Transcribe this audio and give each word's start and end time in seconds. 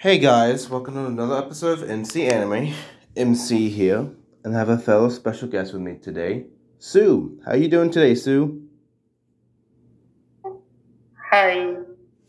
Hey 0.00 0.16
guys, 0.16 0.70
welcome 0.70 0.94
to 0.94 1.04
another 1.04 1.36
episode 1.36 1.82
of 1.82 1.90
MC 1.90 2.26
Anime. 2.26 2.72
MC 3.14 3.68
here, 3.68 4.08
and 4.42 4.56
I 4.56 4.58
have 4.58 4.70
a 4.70 4.78
fellow 4.78 5.10
special 5.10 5.46
guest 5.46 5.74
with 5.74 5.82
me 5.82 5.96
today, 5.96 6.46
Tsu. 6.78 7.38
How 7.44 7.50
are 7.50 7.56
you 7.58 7.68
doing 7.68 7.90
today, 7.90 8.14
Tsu? 8.14 8.62
Hi. 11.30 11.76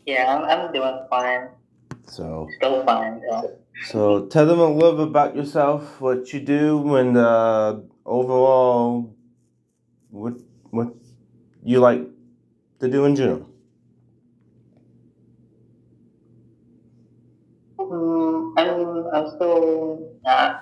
Yeah, 0.04 0.36
I'm, 0.36 0.44
I'm 0.44 0.72
doing 0.74 0.98
fine. 1.08 1.48
So, 2.08 2.46
Still 2.58 2.84
fine. 2.84 3.22
Yeah. 3.30 3.40
so 3.86 4.26
tell 4.26 4.44
them 4.44 4.60
a 4.60 4.68
little 4.68 4.98
bit 4.98 5.08
about 5.08 5.34
yourself, 5.34 5.98
what 5.98 6.30
you 6.34 6.40
do, 6.40 6.96
and 6.96 7.16
uh, 7.16 7.76
overall, 8.04 9.16
what 10.10 10.34
what 10.68 10.92
you 11.64 11.80
like 11.80 12.04
to 12.80 12.88
do 12.90 13.06
in 13.06 13.16
general. 13.16 13.48
Mm, 17.92 18.41
I'm, 18.56 19.06
I'm 19.14 19.28
still, 19.36 20.08
uh, 20.24 20.54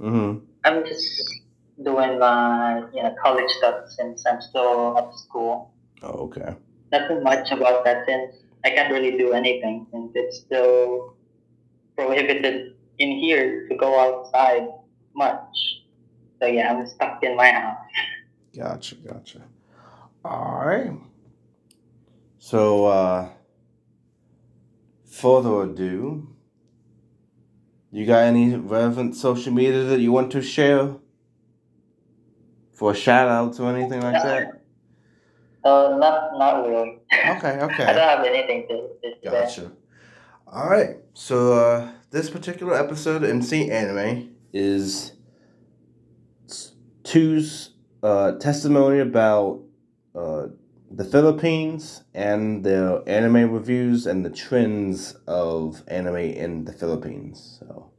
Mm-hmm. 0.00 0.44
I'm 0.64 0.84
just 0.84 1.08
doing 1.82 2.18
my 2.18 2.84
you 2.92 3.02
know, 3.02 3.14
college 3.22 3.50
stuff 3.58 3.88
since 3.88 4.24
I'm 4.26 4.40
still 4.40 4.98
at 4.98 5.14
school. 5.18 5.72
Oh, 6.02 6.28
okay. 6.28 6.54
Nothing 6.92 7.22
much 7.22 7.50
about 7.50 7.84
that 7.84 8.04
since 8.06 8.36
I 8.64 8.70
can't 8.70 8.92
really 8.92 9.16
do 9.16 9.32
anything 9.32 9.86
since 9.90 10.12
it's 10.14 10.40
still 10.40 11.14
prohibited 11.96 12.74
in 12.98 13.10
here 13.12 13.66
to 13.68 13.76
go 13.76 13.98
outside 13.98 14.68
much. 15.14 15.56
So 16.40 16.46
yeah, 16.46 16.72
I'm 16.72 16.86
stuck 16.86 17.22
in 17.22 17.36
my 17.36 17.50
house. 17.50 17.78
Gotcha, 18.54 18.94
gotcha. 18.96 19.42
All 20.24 20.62
right. 20.64 20.92
So, 22.38 22.86
uh, 22.86 23.28
further 25.06 25.62
ado, 25.62 26.35
you 27.96 28.04
got 28.04 28.24
any 28.24 28.54
relevant 28.54 29.16
social 29.16 29.52
media 29.54 29.84
that 29.84 30.00
you 30.00 30.12
want 30.12 30.30
to 30.32 30.42
share 30.42 30.96
for 32.72 32.94
shout 32.94 33.26
outs 33.26 33.58
or 33.58 33.74
anything 33.74 34.02
like 34.02 34.22
that? 34.22 34.62
So 35.64 35.96
not 35.96 36.38
not 36.38 36.66
really. 36.66 36.98
Okay, 37.10 37.58
okay. 37.62 37.84
I 37.84 37.92
don't 37.94 38.08
have 38.08 38.24
anything 38.26 38.68
to, 38.68 38.76
to 39.02 39.14
say. 39.24 39.30
Gotcha. 39.30 39.72
All 40.46 40.68
right. 40.68 40.96
So, 41.14 41.54
uh, 41.54 41.90
this 42.10 42.28
particular 42.28 42.74
episode 42.74 43.24
of 43.24 43.30
MC 43.30 43.70
Anime 43.70 44.36
is 44.52 45.12
Tsu's 47.02 47.70
uh, 48.02 48.32
testimony 48.32 49.00
about 49.00 49.62
uh, 50.14 50.48
the 50.90 51.04
Philippines 51.04 52.04
and 52.14 52.64
their 52.64 53.06
anime 53.08 53.50
reviews 53.52 54.06
and 54.06 54.24
the 54.24 54.30
trends 54.30 55.14
of 55.26 55.82
anime 55.88 56.16
in 56.16 56.64
the 56.64 56.72
Philippines. 56.72 57.58
So, 57.60 57.90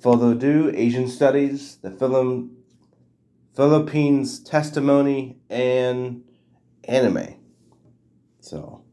further 0.00 0.32
ado, 0.32 0.72
Asian 0.74 1.08
Studies, 1.08 1.76
the 1.76 1.90
film, 1.90 2.56
Philippines 3.54 4.40
testimony, 4.40 5.38
and 5.48 6.24
anime. 6.84 7.36
So, 8.40 8.84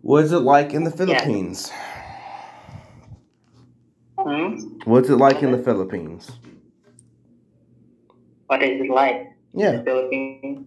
what 0.00 0.24
is 0.24 0.32
it 0.32 0.38
like 0.38 0.72
in 0.72 0.84
the 0.84 0.90
Philippines? 0.90 1.70
Hmm? 4.18 4.56
What's 4.84 5.08
it 5.08 5.16
like 5.16 5.42
in 5.42 5.52
the 5.52 5.62
Philippines? 5.62 6.30
What 8.46 8.62
is 8.62 8.80
it 8.80 8.90
like? 8.90 9.32
Yeah. 9.52 9.82
Philippines. 9.82 10.66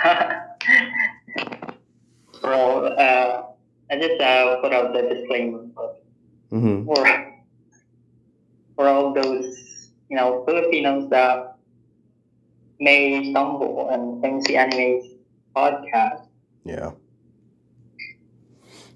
Bro, 2.40 2.86
uh, 2.96 3.42
I 3.90 3.98
just 3.98 4.20
uh, 4.20 4.60
put 4.60 4.72
out 4.72 4.92
the 4.92 5.02
disclaimer 5.02 5.66
for, 5.74 5.96
Mm-hmm. 6.50 6.84
for 6.86 7.04
for 8.74 8.88
all 8.88 9.12
those 9.14 9.92
you 10.08 10.16
know 10.16 10.42
Filipinos 10.46 11.08
that 11.10 11.54
may 12.80 13.30
stumble 13.30 13.86
on 13.86 14.18
MC 14.24 14.56
Anime's 14.56 15.14
podcast. 15.54 16.26
Yeah. 16.64 16.90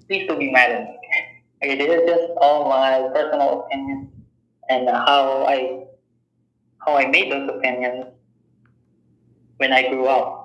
Please 0.07 0.27
don't 0.27 0.39
be 0.39 0.51
mad 0.51 0.71
at 0.71 0.83
me. 0.89 0.97
Okay, 1.63 1.77
this 1.77 1.87
is 1.87 2.03
just 2.09 2.33
all 2.41 2.67
my 2.67 3.07
personal 3.13 3.63
opinion 3.63 4.11
and 4.69 4.89
how 4.89 5.45
I 5.47 5.85
how 6.83 6.97
I 6.97 7.07
made 7.07 7.31
those 7.31 7.47
opinions 7.49 8.05
when 9.57 9.71
I 9.71 9.87
grew 9.87 10.07
up 10.07 10.44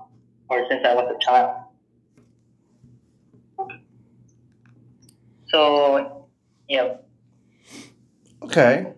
or 0.51 0.67
since 0.69 0.85
I 0.85 0.95
was 0.95 1.15
a 1.15 1.19
child. 1.25 1.57
So 5.47 6.29
yeah, 6.69 6.95
Okay. 8.43 8.93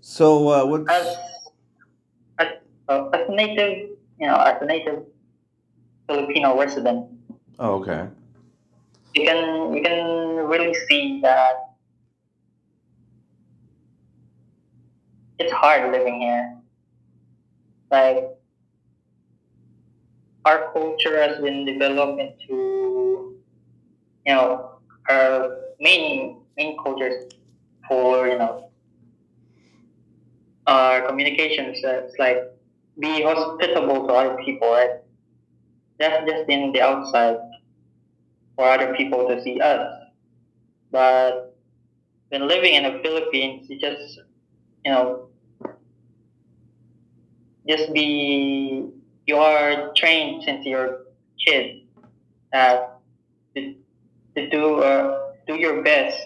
So, 0.00 0.48
uh, 0.48 0.66
what's 0.66 0.90
as 0.90 1.16
as, 2.38 2.48
uh, 2.88 3.08
as 3.14 3.28
a 3.28 3.32
native, 3.32 3.90
you 4.18 4.26
know, 4.26 4.36
as 4.36 4.60
a 4.60 4.66
native 4.66 5.04
Filipino 6.08 6.58
resident, 6.58 7.06
oh, 7.58 7.74
okay. 7.80 8.08
you 9.14 9.24
can 9.24 9.74
you 9.74 9.82
can 9.82 10.06
really 10.50 10.74
see 10.88 11.20
that 11.22 11.76
it's 15.38 15.52
hard 15.52 15.92
living 15.92 16.20
here. 16.20 16.58
Like 17.90 18.24
our 20.44 20.72
culture 20.72 21.20
has 21.22 21.40
been 21.40 21.64
developed 21.64 22.20
into 22.20 23.36
you 24.26 24.34
know 24.34 24.78
our 25.08 25.56
main 25.80 26.40
main 26.56 26.76
cultures 26.82 27.24
for 27.88 28.28
you 28.28 28.38
know 28.38 28.70
our 30.66 31.02
communications. 31.06 31.82
Uh, 31.84 32.02
it's 32.04 32.18
like 32.18 32.38
be 32.98 33.22
hospitable 33.22 34.06
to 34.06 34.14
other 34.14 34.36
people, 34.44 34.70
right? 34.70 35.00
That's 35.98 36.28
just 36.30 36.48
in 36.48 36.72
the 36.72 36.80
outside 36.82 37.36
for 38.56 38.68
other 38.68 38.94
people 38.94 39.28
to 39.28 39.42
see 39.42 39.60
us. 39.60 39.86
But 40.90 41.56
when 42.28 42.46
living 42.48 42.74
in 42.74 42.82
the 42.84 43.00
Philippines, 43.02 43.68
you 43.68 43.78
just, 43.80 44.20
you 44.84 44.92
know, 44.92 45.28
just 47.68 47.92
be, 47.92 48.88
you 49.26 49.36
are 49.36 49.92
trained 49.96 50.44
since 50.44 50.64
you're 50.64 51.00
kid 51.44 51.82
uh, 52.52 52.86
to, 53.56 53.74
to 54.36 54.50
do, 54.50 54.76
uh, 54.80 55.32
do 55.46 55.54
your 55.56 55.82
best 55.82 56.18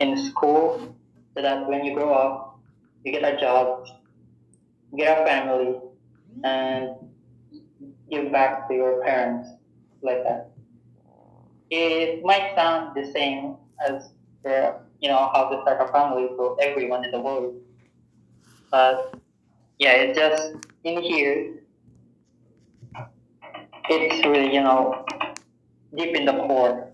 in 0.00 0.16
school 0.30 0.96
so 1.34 1.42
that 1.42 1.66
when 1.68 1.84
you 1.84 1.94
grow 1.94 2.12
up, 2.12 2.60
you 3.04 3.12
get 3.12 3.24
a 3.24 3.40
job, 3.40 3.86
you 4.92 4.98
get 4.98 5.22
a 5.22 5.24
family, 5.24 5.76
and 6.44 6.90
give 8.10 8.30
back 8.30 8.68
to 8.68 8.74
your 8.74 9.02
parents 9.02 9.48
like 10.02 10.22
that 10.24 10.50
it 11.70 12.24
might 12.24 12.54
sound 12.54 12.94
the 12.96 13.10
same 13.12 13.56
as 13.86 14.10
you 15.00 15.08
know 15.08 15.30
how 15.32 15.48
to 15.48 15.62
start 15.62 15.88
a 15.88 15.92
family 15.92 16.28
for 16.36 16.56
everyone 16.60 17.04
in 17.04 17.10
the 17.10 17.20
world. 17.20 17.54
But 18.70 19.14
yeah, 19.78 19.92
it's 19.92 20.18
just 20.18 20.54
in 20.84 21.00
here. 21.00 21.59
It's 23.90 24.24
really 24.26 24.54
you 24.54 24.62
know 24.62 25.04
deep 25.96 26.16
in 26.16 26.24
the 26.24 26.32
core. 26.32 26.92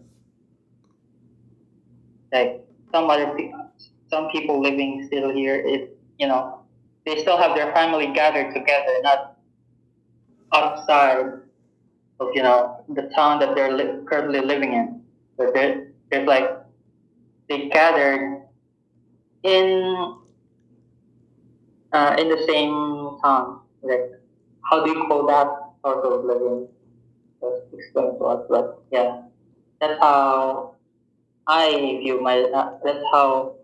Like 2.33 2.67
some 2.93 3.09
other 3.11 3.35
people, 3.37 3.71
some 4.09 4.29
people 4.31 4.61
living 4.61 5.05
still 5.07 5.31
here, 5.33 5.57
it 5.57 5.97
you 6.19 6.27
know 6.29 6.61
they 7.05 7.21
still 7.21 7.37
have 7.39 7.55
their 7.57 7.73
family 7.73 8.13
gathered 8.13 8.53
together, 8.55 9.01
not 9.03 9.37
outside 10.53 11.19
of 12.21 12.29
you 12.35 12.43
know 12.43 12.85
the 12.95 13.11
town 13.15 13.41
that 13.41 13.55
they're 13.55 13.73
li- 13.73 14.05
currently 14.07 14.41
living 14.41 14.73
in. 14.75 15.03
But 15.37 15.55
there, 15.55 15.89
there's 16.11 16.27
like 16.27 16.51
they 17.49 17.69
gathered 17.69 18.43
in 19.43 20.17
uh, 21.93 22.17
in 22.19 22.29
the 22.29 22.45
same 22.47 23.19
town. 23.23 23.61
Like 23.83 24.13
how 24.71 24.85
do 24.85 24.91
you 24.93 25.07
call 25.07 25.27
that 25.27 25.49
sort 25.85 26.05
of 26.05 26.25
living? 26.25 26.69
Explain 27.73 28.19
to 28.19 28.25
us. 28.25 28.47
But 28.49 28.83
yeah, 28.91 29.23
that's 29.81 29.99
how 30.01 30.75
I 31.47 31.99
view 32.03 32.21
my. 32.21 32.41
Uh, 32.41 32.79
that's 32.85 33.05
how 33.13 33.57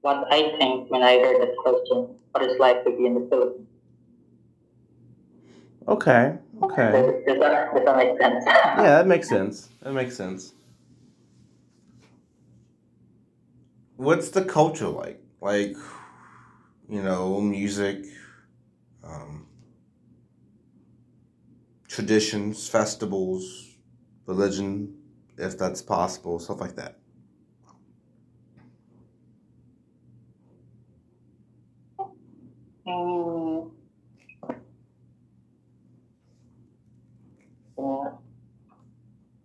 what 0.00 0.26
I 0.30 0.56
think 0.58 0.90
when 0.90 1.02
I 1.02 1.18
heard 1.18 1.40
that 1.40 1.56
question. 1.56 2.16
What 2.32 2.42
it's 2.42 2.58
like 2.58 2.84
to 2.84 2.90
be 2.90 3.06
in 3.06 3.14
the 3.14 3.26
Philippines. 3.30 3.68
Okay. 5.86 6.36
Okay. 6.62 6.92
Does, 6.92 7.24
does 7.26 7.38
that 7.40 7.74
does 7.74 7.84
that 7.84 7.96
make 7.96 8.20
sense? 8.20 8.44
Yeah, 8.46 8.96
that 8.98 9.06
makes 9.06 9.28
sense. 9.28 9.68
That 9.82 9.92
makes 9.92 10.16
sense. 10.16 10.54
What's 13.96 14.30
the 14.30 14.44
culture 14.44 14.88
like? 14.88 15.20
Like, 15.40 15.76
you 16.88 17.02
know, 17.02 17.40
music, 17.40 18.04
um, 19.04 19.43
traditions, 21.94 22.68
festivals, 22.68 23.76
religion, 24.26 24.98
if 25.38 25.56
that's 25.56 25.80
possible, 25.80 26.40
stuff 26.40 26.60
like 26.60 26.74
that. 26.74 26.98
Mm. 32.86 33.70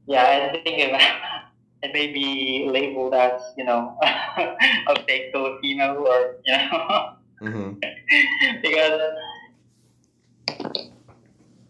Yeah, 0.08 0.50
I 0.52 0.64
think 0.64 0.80
it, 0.80 1.02
it 1.84 1.94
may 1.94 2.12
be 2.12 2.68
labeled 2.68 3.14
as, 3.14 3.42
you 3.58 3.64
know, 3.64 3.96
a 4.04 5.04
fake 5.08 5.30
Filipino 5.32 5.98
or, 6.04 6.38
you 6.46 6.58
know, 6.58 7.16
Mm-hmm. 7.42 7.80
because 8.62 9.02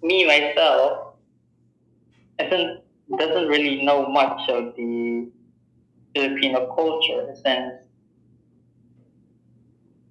me 0.01 0.25
myself 0.25 1.15
doesn't 2.37 2.81
doesn't 3.17 3.47
really 3.47 3.83
know 3.83 4.07
much 4.07 4.49
of 4.49 4.75
the 4.75 5.29
Filipino 6.15 6.73
culture 6.75 7.33
since 7.43 7.73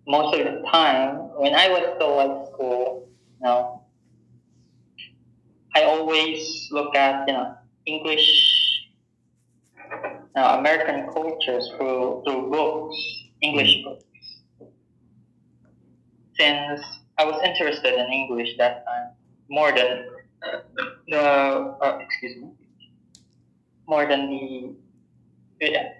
most 0.06 0.35
of 0.35 0.44
the 0.44 0.62
time 0.70 1.17
when 1.37 1.55
I 1.55 1.69
was 1.69 1.94
still 1.96 2.20
at 2.20 2.49
school, 2.52 3.08
you 3.40 3.46
know, 3.46 3.82
I 5.76 5.85
always 5.85 6.69
look 6.73 6.96
at 6.96 7.29
you 7.29 7.35
know 7.35 7.55
English, 7.87 8.88
uh, 10.37 10.56
American 10.58 11.06
cultures 11.12 11.70
through 11.76 12.23
through 12.26 12.50
books, 12.50 12.96
English 13.43 13.85
books. 13.85 14.05
Since 16.38 16.81
I 17.19 17.25
was 17.25 17.40
interested 17.44 17.94
in 17.94 18.12
English 18.12 18.56
that 18.58 18.85
time 18.87 19.18
more 19.49 19.73
than 19.73 20.06
the 21.09 21.21
uh, 21.21 21.99
excuse 22.00 22.37
me 22.37 22.50
more 23.89 24.06
than 24.06 24.29
the 24.29 24.75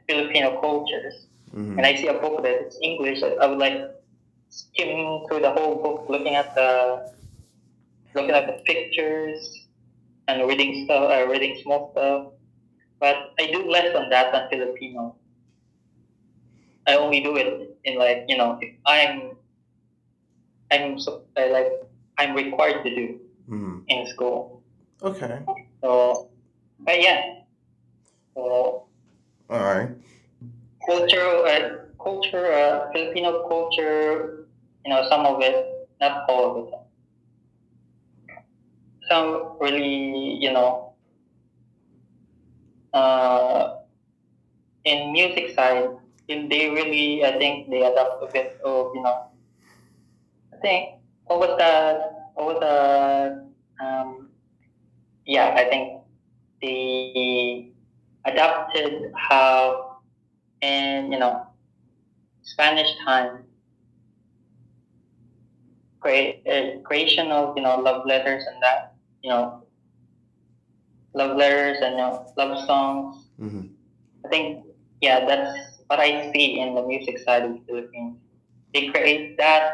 Filipino 0.07 0.61
cultures. 0.61 1.27
Mm-hmm. 1.51 1.77
When 1.77 1.85
I 1.85 1.97
see 1.97 2.07
a 2.09 2.15
book 2.21 2.43
that 2.45 2.69
is 2.69 2.79
English, 2.83 3.23
I 3.25 3.47
would 3.47 3.59
like 3.59 3.91
skim 4.51 5.25
through 5.27 5.41
the 5.41 5.51
whole 5.51 5.83
book, 5.83 6.07
looking 6.09 6.37
at 6.37 6.55
the 6.55 7.11
looking 8.15 8.31
at 8.31 8.47
the 8.47 8.63
pictures 8.65 9.67
and 10.29 10.47
reading 10.47 10.85
stuff, 10.85 11.11
uh, 11.11 11.27
reading 11.27 11.59
small 11.63 11.91
stuff. 11.93 12.33
But 13.01 13.33
I 13.41 13.51
do 13.51 13.65
less 13.71 13.97
on 13.97 14.11
that 14.11 14.33
than 14.33 14.49
Filipino. 14.51 15.17
I 16.87 16.97
only 16.97 17.21
do 17.21 17.37
it 17.37 17.77
in 17.85 17.99
like 17.99 18.25
you 18.29 18.37
know 18.37 18.59
if 18.61 18.77
I'm 18.85 19.33
I'm 20.71 21.01
so, 21.01 21.25
I 21.37 21.49
like 21.49 21.73
I'm 22.19 22.37
required 22.37 22.85
to 22.85 22.95
do 22.95 23.21
Mm-hmm. 23.49 23.79
in 23.89 24.07
school. 24.09 24.63
Okay. 25.03 25.41
So, 25.83 26.29
but 26.81 27.01
yeah. 27.01 27.45
So 28.35 28.87
All 29.51 29.61
right. 29.61 29.91
culture, 30.87 31.47
uh, 31.47 31.69
culture, 32.03 32.53
uh, 32.53 32.93
Filipino 32.93 33.49
culture. 33.49 34.47
You 34.85 34.91
know, 34.95 35.09
some 35.09 35.27
of 35.27 35.41
it, 35.43 35.89
not 36.01 36.29
all 36.29 36.51
of 36.51 36.69
it. 36.69 36.75
Some 39.11 39.57
really, 39.61 40.37
you 40.41 40.53
know, 40.53 40.95
uh, 42.93 43.77
in 44.85 45.13
music 45.13 45.55
side, 45.55 45.89
they 46.29 46.71
really, 46.71 47.25
I 47.25 47.39
think 47.39 47.71
they 47.71 47.83
adapt 47.83 48.23
a 48.23 48.27
bit 48.33 48.59
of, 48.65 48.93
you 48.95 49.03
know, 49.03 49.27
I 50.53 50.57
think 50.61 51.01
what 51.27 51.41
was 51.41 51.57
the 51.59 52.18
was 52.45 52.59
the 52.61 53.85
um, 53.85 54.29
yeah 55.27 55.55
I 55.57 55.65
think 55.65 56.03
they 56.63 57.71
adapted 58.25 59.13
how 59.17 59.99
in 60.61 61.13
you 61.13 61.19
know 61.19 61.47
Spanish 62.43 62.89
time 63.05 63.45
create 66.01 66.43
uh, 66.47 66.81
creation 66.85 67.31
of 67.31 67.57
you 67.57 67.63
know 67.63 67.77
love 67.79 68.05
letters 68.07 68.45
and 68.47 68.63
that 68.63 68.95
you 69.23 69.31
know 69.31 69.63
love 71.15 71.37
letters 71.37 71.79
and 71.83 71.93
you 71.93 71.99
know, 71.99 72.27
love 72.37 72.59
songs. 72.67 73.27
Mm-hmm. 73.41 73.67
I 74.25 74.29
think 74.29 74.65
yeah 75.01 75.25
that's 75.27 75.83
what 75.87 76.01
I 76.01 76.31
see 76.33 76.61
in 76.61 76.75
the 76.75 76.83
music 76.83 77.19
side 77.19 77.45
of 77.45 77.53
the 77.53 77.61
Philippines. 77.67 78.17
They 78.75 78.89
create 78.89 79.37
that 79.39 79.73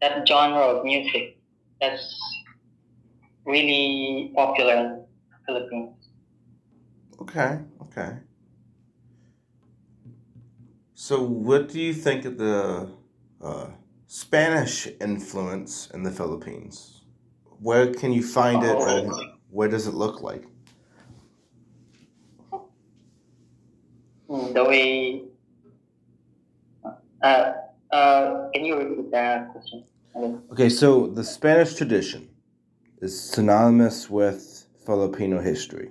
that 0.00 0.26
genre 0.26 0.62
of 0.62 0.84
music 0.84 1.38
that's 1.82 2.16
really 3.44 4.32
popular 4.34 4.74
in 4.74 5.06
the 5.30 5.38
Philippines. 5.46 6.08
Okay. 7.20 7.64
Okay. 7.80 8.18
So, 10.94 11.22
what 11.22 11.68
do 11.68 11.80
you 11.80 11.94
think 11.94 12.24
of 12.24 12.38
the 12.38 12.90
uh, 13.40 13.70
Spanish 14.06 14.86
influence 15.00 15.90
in 15.90 16.02
the 16.02 16.10
Philippines? 16.10 17.04
Where 17.44 17.92
can 17.92 18.12
you 18.12 18.22
find 18.22 18.62
it, 18.62 18.78
and 18.82 19.12
where 19.50 19.68
does 19.68 19.86
it 19.86 19.94
look 19.94 20.20
like? 20.22 20.44
Mm, 24.28 24.52
The 24.54 24.64
way 24.64 25.28
uh, 27.22 27.52
uh, 27.90 28.50
can 28.52 28.64
you 28.64 28.76
repeat 28.76 29.10
that 29.10 29.52
question? 29.52 29.84
Okay, 30.52 30.68
so 30.68 31.06
the 31.06 31.24
Spanish 31.24 31.74
tradition 31.74 32.28
is 33.00 33.18
synonymous 33.18 34.10
with 34.10 34.66
Filipino 34.86 35.40
history. 35.40 35.90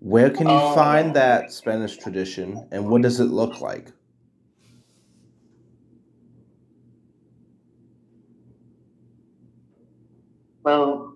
Where 0.00 0.30
can 0.30 0.48
you 0.48 0.58
Oh, 0.58 0.74
find 0.74 1.14
that 1.16 1.52
Spanish 1.52 1.96
tradition, 1.96 2.68
and 2.72 2.88
what 2.88 3.02
does 3.02 3.20
it 3.20 3.24
look 3.26 3.60
like? 3.60 3.92
Well, 10.64 11.14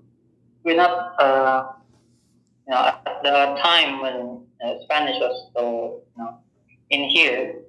we're 0.65 0.77
not 0.77 1.21
uh, 1.21 1.73
you 2.69 2.75
know 2.75 2.79
at 3.07 3.21
the 3.23 3.57
time 3.63 4.01
when 4.03 4.47
uh, 4.65 4.75
Spanish 4.85 5.17
was 5.21 5.49
still 5.51 6.03
you 6.17 6.25
know 6.25 6.39
in 6.91 7.05
here 7.11 7.62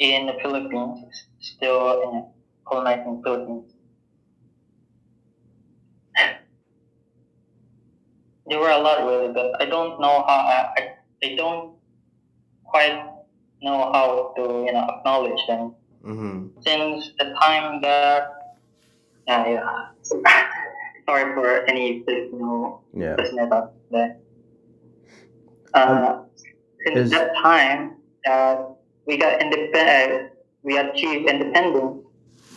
in 0.00 0.26
the 0.26 0.34
Philippines, 0.42 0.98
still 1.40 2.02
in 2.02 2.26
colonizing 2.66 3.22
Philippines. 3.24 3.72
there 8.46 8.58
were 8.58 8.70
a 8.70 8.78
lot 8.78 9.04
really, 9.06 9.32
but 9.32 9.60
I 9.60 9.66
don't 9.66 10.00
know 10.00 10.24
how 10.26 10.40
I, 10.48 10.72
I, 10.76 10.88
I 11.24 11.36
don't 11.36 11.76
quite 12.64 12.98
know 13.62 13.92
how 13.92 14.32
to 14.36 14.42
you 14.66 14.72
know 14.72 14.86
acknowledge 14.98 15.40
them 15.48 15.74
Mm-hmm. 16.04 16.60
since 16.62 17.10
the 17.18 17.34
time 17.42 17.82
that 17.82 18.30
yeah, 19.26 19.48
yeah. 19.48 19.86
sorry 21.06 21.34
for 21.34 21.64
any 21.68 22.02
Filipino 22.06 22.82
Yeah. 22.94 23.16
listeners 23.18 23.50
out 23.52 23.74
there. 23.90 24.16
Uh, 25.74 26.22
since 26.84 26.98
is- 26.98 27.10
that 27.10 27.32
time 27.42 27.96
that 28.24 28.76
we 29.06 29.16
got 29.16 29.40
independent, 29.40 30.32
we 30.62 30.76
achieved 30.78 31.28
independence. 31.28 32.04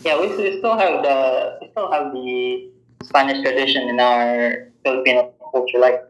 Yeah, 0.03 0.19
we, 0.19 0.27
we 0.35 0.57
still 0.59 0.77
have 0.77 1.01
the 1.03 1.57
we 1.61 1.69
still 1.71 1.91
have 1.91 2.11
the 2.11 2.71
Spanish 3.03 3.41
tradition 3.43 3.87
in 3.89 3.99
our 3.99 4.71
Filipino 4.83 5.31
culture, 5.51 5.79
like 5.79 6.01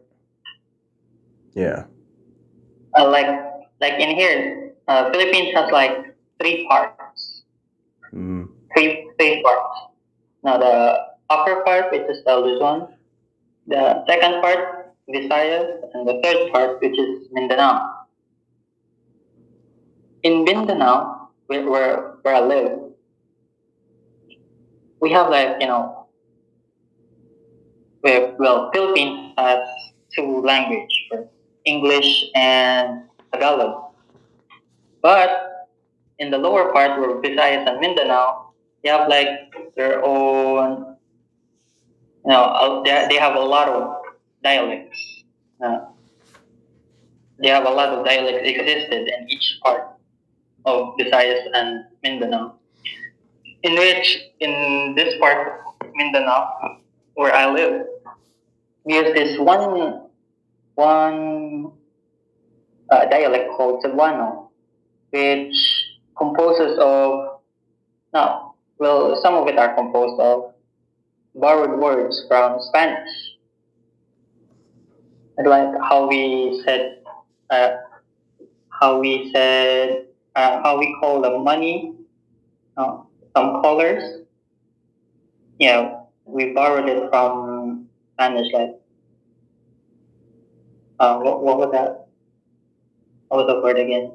Yeah. 1.54 1.84
uh, 2.98 3.08
like 3.08 3.28
like 3.80 3.94
in 4.00 4.10
here, 4.16 4.72
uh, 4.88 5.10
Philippines 5.10 5.54
has 5.54 5.70
like 5.70 6.16
three 6.40 6.66
parts. 6.68 7.44
Mm-hmm. 8.12 8.44
three 8.74 9.06
three 9.18 9.42
parts. 9.42 9.78
Now 10.42 10.58
the 10.58 10.74
upper 11.30 11.62
part, 11.62 11.90
which 11.92 12.06
is 12.10 12.22
the 12.24 12.36
Luzon, 12.36 12.88
the 13.66 14.04
second 14.06 14.42
part, 14.42 14.94
Visayas, 15.10 15.82
and 15.94 16.06
the 16.06 16.20
third 16.22 16.52
part, 16.52 16.80
which 16.80 16.98
is 16.98 17.28
Mindanao. 17.32 17.93
In 20.24 20.44
Mindanao, 20.44 21.28
where 21.46 21.68
where, 21.68 22.16
I 22.24 22.40
live, 22.40 22.80
we 25.00 25.12
have 25.12 25.28
like 25.28 25.60
you 25.60 25.66
know, 25.68 26.08
well, 28.02 28.70
Philippines 28.72 29.34
has 29.36 29.60
two 30.16 30.40
language, 30.40 31.10
English 31.66 32.24
and 32.34 33.04
Tagalog, 33.32 33.92
but 35.02 35.68
in 36.18 36.30
the 36.30 36.38
lower 36.38 36.72
part 36.72 36.98
where 36.98 37.20
Visayas 37.20 37.68
and 37.68 37.80
Mindanao, 37.80 38.48
they 38.82 38.88
have 38.88 39.08
like 39.08 39.28
their 39.76 40.02
own, 40.02 40.96
you 42.24 42.32
know, 42.32 42.82
they, 42.82 43.06
they 43.10 43.16
have 43.16 43.36
a 43.36 43.40
lot 43.40 43.68
of 43.68 43.92
dialects. 44.42 45.24
Uh, 45.62 45.80
they 47.42 47.48
have 47.48 47.66
a 47.66 47.70
lot 47.70 47.90
of 47.90 48.06
dialects 48.06 48.48
existed 48.48 49.06
in 49.06 49.28
each 49.28 49.58
part 49.62 49.93
of 50.64 50.94
Visayas 50.98 51.46
and 51.54 51.84
Mindanao. 52.02 52.54
In 53.62 53.74
which, 53.74 54.18
in 54.40 54.94
this 54.96 55.14
part 55.18 55.64
of 55.80 55.86
Mindanao, 55.94 56.78
where 57.14 57.34
I 57.34 57.50
live, 57.50 57.86
we 58.84 58.94
use 58.94 59.14
this 59.14 59.38
one 59.38 60.00
one 60.74 61.72
uh, 62.90 63.04
dialect 63.06 63.50
called 63.56 63.82
Cebuano, 63.82 64.48
which 65.10 65.56
composes 66.16 66.78
of 66.78 67.40
no, 68.12 68.54
well, 68.78 69.18
some 69.22 69.34
of 69.34 69.48
it 69.48 69.58
are 69.58 69.74
composed 69.74 70.20
of 70.20 70.54
borrowed 71.34 71.80
words 71.80 72.24
from 72.28 72.58
Spanish. 72.60 73.10
Like 75.44 75.74
how 75.80 76.06
we 76.06 76.62
said, 76.64 77.02
uh, 77.50 77.70
how 78.68 79.00
we 79.00 79.32
said, 79.32 80.06
uh, 80.34 80.62
how 80.62 80.78
we 80.78 80.94
call 81.00 81.20
the 81.22 81.38
money, 81.38 81.94
uh, 82.76 82.98
some 83.36 83.62
colors. 83.62 84.22
Yeah, 85.58 86.00
we 86.24 86.52
borrowed 86.52 86.88
it 86.88 87.08
from 87.10 87.86
Spanish, 88.14 88.52
like, 88.52 88.74
uh, 90.98 91.18
what, 91.18 91.42
what 91.42 91.58
was 91.58 91.70
that? 91.72 92.06
What 93.28 93.46
was 93.46 93.54
the 93.54 93.60
word 93.62 93.78
again? 93.78 94.12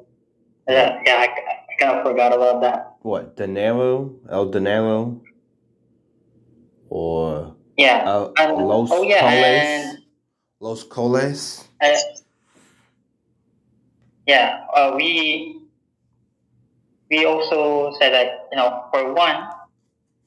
Yeah, 0.68 1.00
yeah, 1.04 1.14
I, 1.16 1.24
I 1.24 1.74
kind 1.78 1.98
of 1.98 2.04
forgot 2.04 2.32
about 2.32 2.60
that. 2.60 2.96
What 3.02 3.36
dinero, 3.36 4.14
el 4.30 4.46
dinero, 4.50 5.20
or 6.90 7.56
Yeah. 7.76 8.04
uh, 8.06 8.32
and- 8.38 8.56
los 8.68 8.90
oh 8.92 9.02
yeah, 9.02 9.20
coles, 9.22 9.42
and 9.42 9.98
los 10.60 10.84
coles. 10.84 11.64
uh, 11.82 11.96
yeah, 14.26 14.66
uh, 14.76 14.92
we 14.94 15.59
we 17.10 17.26
also 17.26 17.92
said 17.98 18.14
that 18.14 18.48
you 18.52 18.56
know 18.56 18.86
for 18.92 19.12
one, 19.12 19.48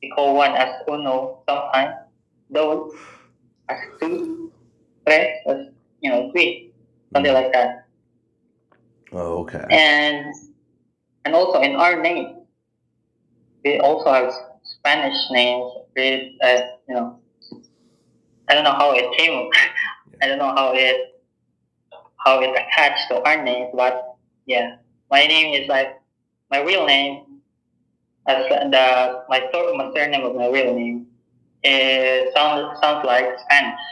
we 0.02 0.10
call 0.10 0.36
one 0.36 0.52
as 0.52 0.84
uno 0.88 1.42
sometimes, 1.48 1.96
dos 2.52 2.92
as 3.70 3.80
two, 4.00 4.52
tres 5.08 5.40
as 5.48 5.68
you 6.02 6.12
know 6.12 6.32
three, 6.32 6.72
something 7.14 7.34
like 7.34 7.52
that. 7.54 7.88
Oh, 9.14 9.46
okay. 9.46 9.66
and 9.70 10.34
and 11.26 11.34
also 11.34 11.62
in 11.62 11.76
our 11.76 12.02
name, 12.02 12.44
we 13.64 13.80
also 13.80 14.12
have 14.12 14.34
Spanish 14.64 15.18
names 15.32 15.72
with 15.96 16.24
uh, 16.44 16.62
you 16.88 16.96
know 16.96 17.20
I 18.50 18.56
don't 18.56 18.66
know 18.66 18.76
how 18.76 18.92
it 18.94 19.08
came. 19.18 19.50
I 20.22 20.28
don't 20.28 20.38
know 20.38 20.54
how 20.54 20.74
it 20.76 21.22
how 22.26 22.42
it 22.42 22.52
attached 22.52 23.08
to 23.10 23.24
our 23.24 23.42
name, 23.42 23.72
but 23.76 24.16
yeah, 24.46 24.78
my 25.10 25.26
name 25.26 25.54
is 25.62 25.68
like 25.70 26.03
my 26.54 26.62
real 26.62 26.86
name. 26.86 27.42
As 28.28 28.48
the 28.48 29.24
my 29.28 29.42
surname 29.52 30.24
of 30.24 30.36
my 30.36 30.48
real 30.48 30.74
name 30.76 31.08
is 31.64 32.32
sounds 32.34 32.80
sounds 32.80 33.04
like 33.06 33.26
Spanish. 33.46 33.86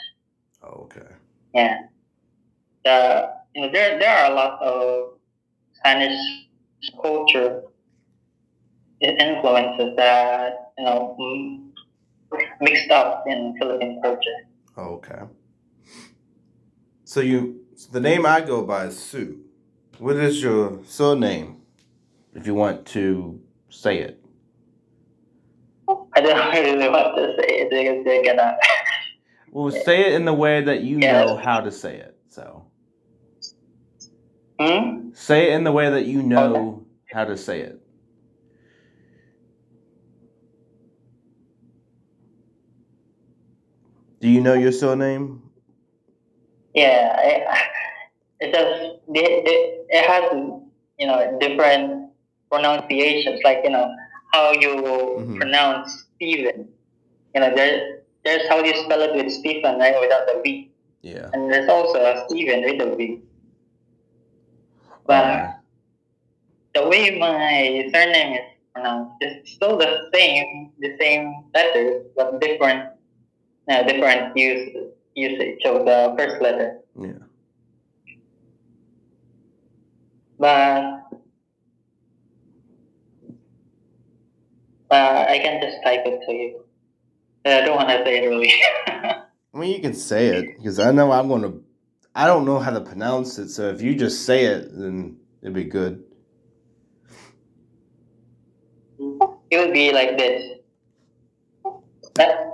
Oh, 0.64 0.86
okay. 0.86 1.10
Yeah. 1.54 1.76
The 2.86 2.98
you 3.56 3.62
know 3.62 3.72
there 3.74 4.00
there 4.00 4.16
are 4.16 4.32
a 4.32 4.36
lot 4.36 4.62
of 4.62 5.18
Spanish 5.74 6.18
culture 7.02 7.64
influences 9.02 9.98
that 9.98 10.72
you 10.78 10.86
know 10.86 11.18
mixed 12.62 12.92
up 12.92 13.26
in 13.28 13.56
Philippine 13.60 14.00
culture. 14.02 14.40
Oh, 14.78 15.02
okay. 15.02 15.22
So 17.04 17.20
you, 17.20 17.66
the 17.92 18.00
name 18.00 18.26
I 18.26 18.40
go 18.40 18.64
by 18.64 18.86
is 18.86 18.96
Tsu. 18.96 19.40
What 19.98 20.16
is 20.16 20.42
your 20.42 20.80
surname, 20.86 21.61
if 22.36 22.48
you 22.48 22.54
want 22.56 22.86
to 22.88 23.40
say 23.70 24.00
it? 24.00 24.24
I 26.16 26.22
don't 26.22 26.54
really 26.54 26.90
want 26.90 27.18
to 27.18 27.36
say 27.40 27.48
it 27.62 27.70
because 27.70 28.06
they're 28.06 28.24
gonna. 28.24 28.58
Well, 29.52 29.72
say 29.72 30.08
it 30.08 30.14
in 30.14 30.26
the 30.26 30.34
way 30.34 30.62
that 30.64 30.82
you 30.82 31.00
Yeah. 31.00 31.26
know 31.26 31.36
how 31.36 31.62
to 31.62 31.72
say 31.72 31.98
it. 31.98 32.18
So 32.30 32.66
Hmm? 34.60 35.10
say 35.14 35.52
it 35.52 35.56
in 35.56 35.64
the 35.64 35.72
way 35.72 35.90
that 35.90 36.06
you 36.06 36.24
know 36.24 36.86
how 37.12 37.26
to 37.26 37.38
say 37.38 37.62
it. 37.62 37.82
Do 44.22 44.30
you 44.30 44.42
know 44.42 44.54
your 44.54 44.72
surname? 44.72 45.42
Yeah, 46.74 47.20
it, 47.22 47.48
it 48.40 48.54
just 48.54 49.00
it, 49.10 49.48
it, 49.48 49.86
it 49.90 50.06
has 50.08 50.32
you 51.00 51.08
know 51.08 51.38
different 51.40 52.01
pronunciations, 52.52 53.40
like 53.44 53.60
you 53.64 53.72
know 53.72 53.88
how 54.34 54.52
you 54.52 54.74
Mhm. 54.84 55.40
pronounce 55.40 56.08
Stephen. 56.16 56.68
You 57.34 57.42
know, 57.42 57.52
there 57.56 58.04
there's 58.24 58.48
how 58.50 58.60
you 58.64 58.76
spell 58.86 59.02
it 59.02 59.16
with 59.16 59.32
Stephen, 59.32 59.80
right, 59.80 59.98
without 60.00 60.28
the 60.28 60.42
V, 60.44 60.70
Yeah. 61.02 61.30
and 61.34 61.52
there's 61.52 61.70
also 61.70 61.98
a 62.04 62.26
Stephen 62.28 62.62
with 62.64 62.78
the 62.78 62.92
a 62.92 62.96
V. 62.96 63.22
But 65.08 65.26
Okay. 65.26 65.50
the 66.76 66.84
way 66.88 67.18
my 67.18 67.90
surname 67.94 68.34
is 68.36 68.46
pronounced 68.74 69.18
is 69.22 69.50
still 69.50 69.78
the 69.78 70.10
same, 70.14 70.72
the 70.80 70.96
same 71.00 71.46
letters, 71.54 72.06
but 72.16 72.40
different, 72.40 72.92
uh, 73.68 73.84
different 73.84 74.38
use 74.38 74.70
usage 75.16 75.60
of 75.66 75.86
the 75.86 76.16
first 76.18 76.42
letter. 76.42 76.80
Yeah. 76.96 77.26
but 80.42 81.01
but 84.92 85.30
I 85.30 85.40
can 85.40 85.62
just 85.62 85.78
type 85.86 86.02
it 86.06 86.20
to 86.28 86.34
you. 86.34 86.66
Uh, 87.46 87.50
I 87.50 87.62
don't 87.62 87.78
want 87.78 87.90
to 87.90 88.04
say 88.04 88.24
it 88.24 88.28
really. 88.28 88.54
I 88.88 89.58
mean, 89.58 89.74
you 89.74 89.82
can 89.82 89.94
say 89.94 90.28
it 90.28 90.58
because 90.58 90.80
I 90.80 90.92
know 90.92 91.12
I'm 91.14 91.30
going 91.30 91.44
to. 91.44 91.64
I 92.14 92.28
don't 92.28 92.44
know 92.44 92.60
how 92.60 92.72
to 92.72 92.82
pronounce 92.82 93.40
it, 93.40 93.50
so 93.50 93.70
if 93.70 93.82
you 93.82 93.96
just 93.96 94.26
say 94.26 94.44
it, 94.44 94.78
then 94.78 95.18
it'd 95.42 95.56
be 95.56 95.64
good. 95.64 96.04
it 99.50 99.58
would 99.58 99.74
be 99.74 99.94
like 99.94 100.18
this. 100.18 100.60
That 102.16 102.52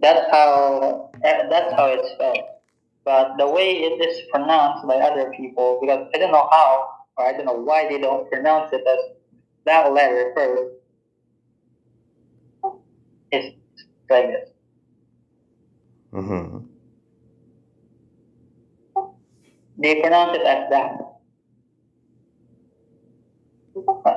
that's 0.00 0.30
how 0.30 1.10
eh, 1.22 1.42
that's 1.50 1.74
how 1.74 1.88
it's 1.88 2.10
spelled. 2.12 2.38
But 3.04 3.36
the 3.36 3.46
way 3.46 3.82
it 3.82 4.02
is 4.02 4.22
pronounced 4.32 4.88
by 4.88 4.96
other 4.96 5.30
people, 5.36 5.78
because 5.80 6.08
I 6.14 6.18
don't 6.18 6.32
know 6.32 6.48
how 6.50 6.88
or 7.18 7.26
I 7.26 7.32
don't 7.32 7.44
know 7.44 7.60
why 7.60 7.86
they 7.86 8.00
don't 8.00 8.28
pronounce 8.30 8.72
it 8.72 8.82
as 8.86 9.16
that 9.66 9.92
letter 9.92 10.32
first. 10.34 10.75
It's 13.32 13.56
like 14.10 14.26
this. 14.28 14.50
hmm 16.12 16.58
They 19.78 20.00
pronounce 20.00 20.36
it 20.38 20.46
as 20.46 20.70
that. 20.70 20.92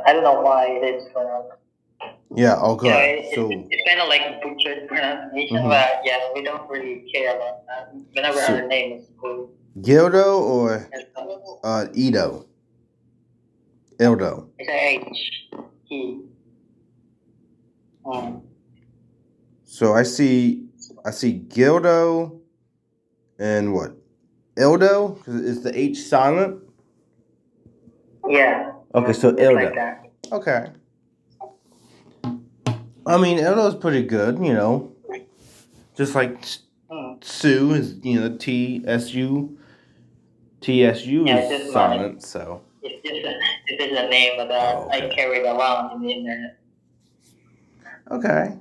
I 0.05 0.13
don't 0.13 0.23
know 0.23 0.39
why 0.41 0.67
it 0.67 0.83
is 0.95 1.03
pronounced. 1.11 1.51
Yeah. 2.33 2.55
Oh, 2.61 2.79
Yeah, 2.81 2.91
God. 2.93 3.03
it, 3.03 3.35
So, 3.35 3.49
it's, 3.51 3.67
it's 3.71 3.83
kind 3.89 3.99
of 3.99 4.07
like 4.07 4.41
butchered 4.41 4.87
pronunciation, 4.87 5.57
Mhm. 5.57 5.69
but 5.69 5.99
yeah, 6.05 6.29
we 6.33 6.43
don't 6.43 6.69
really 6.69 7.09
care 7.11 7.35
about 7.35 7.65
that. 7.67 7.91
Whenever 8.13 8.39
So- 8.39 8.55
our 8.55 8.67
name 8.67 8.99
is 8.99 9.09
cool. 9.19 9.49
Gildo 9.81 10.39
or 10.41 10.89
uh, 11.63 11.87
Edo? 11.93 12.45
Ildo. 13.99 14.47
it's 14.57 14.69
a 14.69 14.79
H. 14.95 15.31
E. 15.89 16.19
Mm. 18.05 18.41
So 19.71 19.93
I 19.93 20.01
see, 20.01 20.65
I 21.05 21.11
see 21.11 21.41
Gildo, 21.47 22.39
and 23.37 23.71
what? 23.71 23.91
Ildo? 24.57 25.23
'Cause 25.23 25.35
Is 25.35 25.61
the 25.61 25.77
H 25.79 26.01
silent? 26.01 26.63
Yeah. 28.27 28.71
Okay, 28.95 29.13
so 29.13 29.31
Ildo. 29.33 29.75
Like. 29.75 30.33
Okay. 30.33 30.71
I 33.05 33.17
mean, 33.17 33.37
Ildo's 33.37 33.75
pretty 33.75 34.01
good, 34.03 34.39
you 34.43 34.53
know. 34.53 34.91
Just 35.95 36.15
like 36.15 36.39
S- 36.41 36.63
Mm. 36.89 37.19
Tsu 37.21 37.71
is, 37.75 37.99
you 38.03 38.19
know, 38.19 38.35
T 38.37 38.83
S 38.87 39.13
U. 39.13 39.55
T 40.61 40.83
S 40.83 41.05
U 41.05 41.27
is 41.27 41.71
silent, 41.71 42.23
so. 42.23 42.61
It's 42.81 43.07
just 43.07 43.23
a, 43.23 43.39
it's 43.67 43.83
just 43.83 44.01
a 44.03 44.09
name 44.09 44.35
that 44.39 44.49
Oh, 44.51 44.89
I 44.91 44.97
okay. 45.05 45.09
carried 45.15 45.43
around 45.45 45.91
in 45.93 46.01
the 46.01 46.11
internet. 46.11 46.57
Okay. 48.09 48.57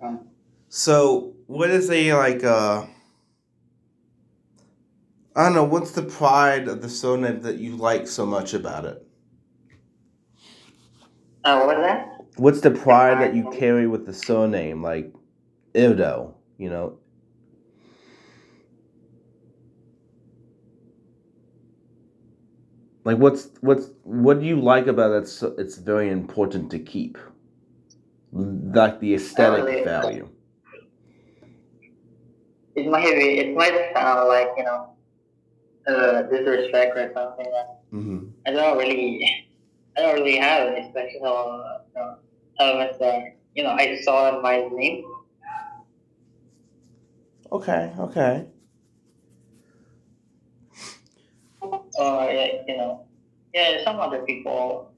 Um, 0.00 0.28
So, 0.68 1.34
what 1.46 1.70
is 1.70 1.90
a, 1.90 2.12
like, 2.14 2.44
uh. 2.44 2.86
I 5.36 5.44
don't 5.44 5.54
know, 5.54 5.64
what's 5.64 5.92
the 5.92 6.02
pride 6.02 6.66
of 6.66 6.80
the 6.80 6.88
surname 6.88 7.42
that 7.42 7.58
you 7.58 7.76
like 7.76 8.06
so 8.08 8.24
much 8.24 8.54
about 8.54 8.86
it? 8.86 9.06
uh, 11.44 11.60
what 11.62 11.76
was 11.76 11.86
that? 11.86 12.08
What's 12.36 12.60
the 12.60 12.70
pride 12.70 13.20
that 13.20 13.34
you 13.34 13.50
carry 13.50 13.86
with 13.86 14.06
the 14.06 14.12
surname, 14.12 14.82
like 14.82 15.12
Ildo, 15.74 16.34
you 16.58 16.70
know? 16.70 16.98
Like 23.04 23.18
what's 23.18 23.50
what's 23.60 23.90
what 24.02 24.40
do 24.40 24.46
you 24.46 24.60
like 24.60 24.86
about 24.88 25.12
it? 25.12 25.28
So 25.28 25.54
it's 25.58 25.78
very 25.78 26.10
important 26.10 26.70
to 26.72 26.78
keep, 26.78 27.18
like 28.36 29.00
the 29.00 29.14
aesthetic 29.14 29.64
really- 29.64 29.84
value. 29.84 30.28
it 32.76 32.86
might 32.88 33.14
be, 33.14 33.38
it 33.38 33.56
might 33.56 33.92
sound 33.94 34.28
like 34.28 34.48
you 34.56 34.64
know 34.64 34.92
uh, 35.88 36.22
disrespect 36.22 36.96
or 36.96 37.10
something. 37.14 37.46
Mm-hmm. 37.92 38.26
I 38.46 38.50
don't 38.50 38.76
really, 38.76 39.46
I 39.96 40.02
don't 40.02 40.14
really 40.14 40.36
have 40.36 40.68
any 40.68 40.90
special 40.90 41.80
uh, 41.96 42.14
elements 42.60 42.98
that 42.98 43.36
you 43.54 43.62
know 43.62 43.70
I 43.70 43.98
saw 44.02 44.36
in 44.36 44.42
my 44.42 44.68
name. 44.72 45.04
Okay, 47.52 47.92
okay. 47.98 48.46
Or 51.62 52.30
yeah, 52.30 52.62
you 52.68 52.76
know, 52.76 53.06
yeah, 53.54 53.82
some 53.84 53.98
other 53.98 54.22
people, 54.22 54.92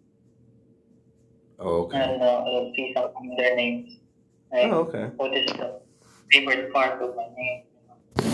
Oh, 1.59 1.85
okay. 1.85 1.99
know, 2.19 2.71
uh, 2.71 2.75
see 2.77 2.93
something 2.95 3.31
in 3.31 3.37
their 3.37 3.57
names. 3.57 3.99
Oh, 4.53 4.88
okay. 4.88 5.11
what 5.17 5.35
is 5.37 5.47
the 5.53 5.81
favorite 6.31 6.73
part 6.73 7.03
of 7.03 7.15
my 7.17 7.27
name? 7.37 7.65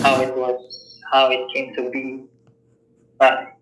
How 0.02 0.20
it 0.20 0.36
was, 0.36 1.00
how 1.10 1.30
it 1.30 1.52
came 1.52 1.74
to 1.74 1.90
be. 1.90 2.24
But 3.18 3.54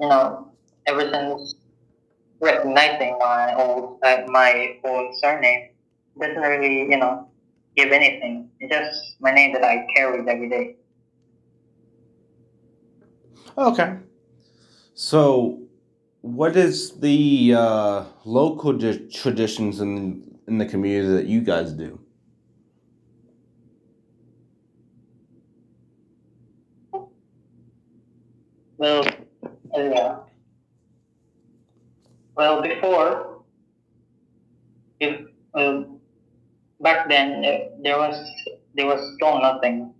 you 0.00 0.08
know, 0.08 0.48
ever 0.86 1.10
since 1.10 1.54
recognizing 2.40 3.18
my 3.18 3.54
old, 3.54 3.98
uh, 4.02 4.22
my 4.28 4.78
own 4.84 5.12
surname, 5.20 5.70
doesn't 6.18 6.40
really, 6.40 6.90
you 6.90 6.96
know, 6.96 7.28
give 7.76 7.92
anything. 7.92 8.50
It's 8.60 8.72
just 8.72 9.16
my 9.20 9.30
name 9.30 9.52
that 9.52 9.64
I 9.64 9.86
carry 9.94 10.20
every 10.28 10.48
day. 10.48 10.76
Okay. 13.56 13.96
So, 14.94 15.60
what 16.22 16.56
is 16.56 16.98
the 17.00 17.54
uh, 17.56 18.04
local 18.24 18.72
di- 18.72 19.08
traditions 19.08 19.80
in 19.80 20.38
in 20.46 20.58
the 20.58 20.66
community 20.66 21.08
that 21.14 21.26
you 21.26 21.40
guys 21.40 21.72
do? 21.72 22.00
Well, 28.78 29.04
yeah. 29.76 30.18
Well, 32.34 32.60
before, 32.62 33.44
if 35.00 35.26
um, 35.54 36.00
back 36.80 37.08
then 37.08 37.44
uh, 37.44 37.58
there 37.82 37.98
was 37.98 38.16
there 38.74 38.86
was 38.86 39.00
still 39.16 39.40
nothing. 39.40 39.94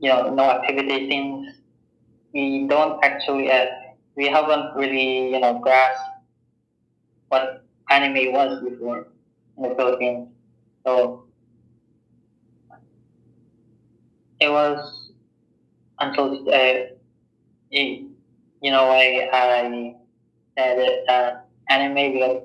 You 0.00 0.10
know, 0.10 0.34
no 0.34 0.50
activity 0.50 1.08
since 1.10 1.56
we 2.34 2.66
don't 2.68 3.02
actually 3.04 3.50
we 4.18 4.28
haven't 4.28 4.76
really 4.76 5.32
you 5.32 5.40
know 5.40 5.58
grasped 5.60 6.10
what 7.28 7.64
anime 7.90 8.32
was 8.32 8.62
before 8.62 9.08
in 9.56 9.62
the 9.62 9.74
Philippines. 9.74 10.28
So 10.84 11.24
it 14.40 14.48
was 14.50 15.10
until 16.00 16.48
uh, 16.52 16.74
you 17.70 18.10
you 18.62 18.70
know 18.70 18.86
why 18.88 19.28
I 19.32 19.94
said 20.58 20.78
it, 20.78 21.08
uh, 21.08 21.32
anime 21.70 22.14
because 22.14 22.42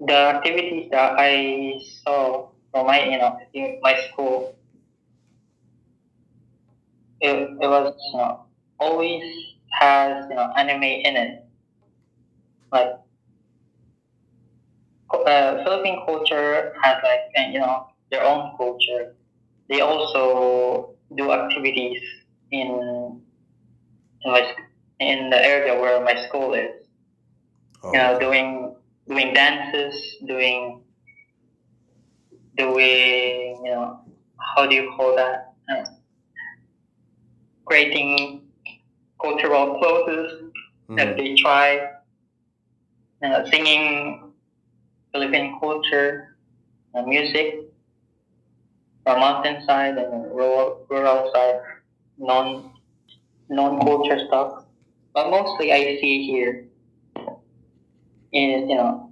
the 0.00 0.14
activities 0.14 0.90
that 0.90 1.14
I 1.18 1.80
saw 2.02 2.48
from 2.72 2.86
my 2.86 3.04
you 3.04 3.18
know 3.18 3.38
my 3.82 3.94
school 4.08 4.56
it, 7.20 7.36
it 7.60 7.68
was 7.68 7.94
you 8.12 8.18
know 8.18 8.45
always 8.78 9.22
has 9.80 10.26
you 10.28 10.36
know 10.36 10.52
anime 10.56 10.82
in 10.82 11.16
it. 11.16 11.44
Like 12.72 12.90
uh, 15.10 15.64
Philippine 15.64 16.02
culture 16.06 16.74
has 16.82 16.96
like 17.02 17.52
you 17.52 17.58
know 17.60 17.88
their 18.10 18.24
own 18.24 18.56
culture. 18.56 19.14
They 19.68 19.80
also 19.80 20.94
do 21.16 21.32
activities 21.32 22.00
in 22.50 23.20
in 24.22 24.32
my 24.32 24.52
in 25.00 25.30
the 25.30 25.44
area 25.44 25.78
where 25.80 26.02
my 26.02 26.14
school 26.26 26.54
is. 26.54 26.70
Oh, 27.82 27.92
you 27.92 27.98
know, 27.98 28.18
doing 28.18 28.74
doing 29.08 29.34
dances, 29.34 30.16
doing 30.26 30.82
doing 32.56 33.60
you 33.64 33.70
know, 33.70 34.00
how 34.38 34.66
do 34.66 34.74
you 34.74 34.92
call 34.96 35.14
that? 35.16 35.54
Uh, 35.70 35.84
creating 37.64 38.45
cultural 39.20 39.78
clothes 39.78 40.52
that 40.96 41.16
mhm. 41.16 41.16
they 41.16 41.34
try, 41.36 41.78
uh, 43.22 43.44
singing 43.50 44.32
Philippine 45.12 45.58
culture, 45.60 46.36
uh, 46.94 47.02
music 47.02 47.54
from 49.04 49.20
mountainside 49.20 49.96
and 49.98 50.24
rural 50.34 50.86
rural 50.90 51.30
side, 51.34 51.60
non 52.18 52.72
non 53.48 53.80
culture 53.80 54.18
stuff. 54.26 54.64
But 55.14 55.30
mostly 55.30 55.72
I 55.72 55.98
see 56.00 56.26
here 56.26 56.66
is 58.32 58.68
you 58.68 58.76
know 58.76 59.10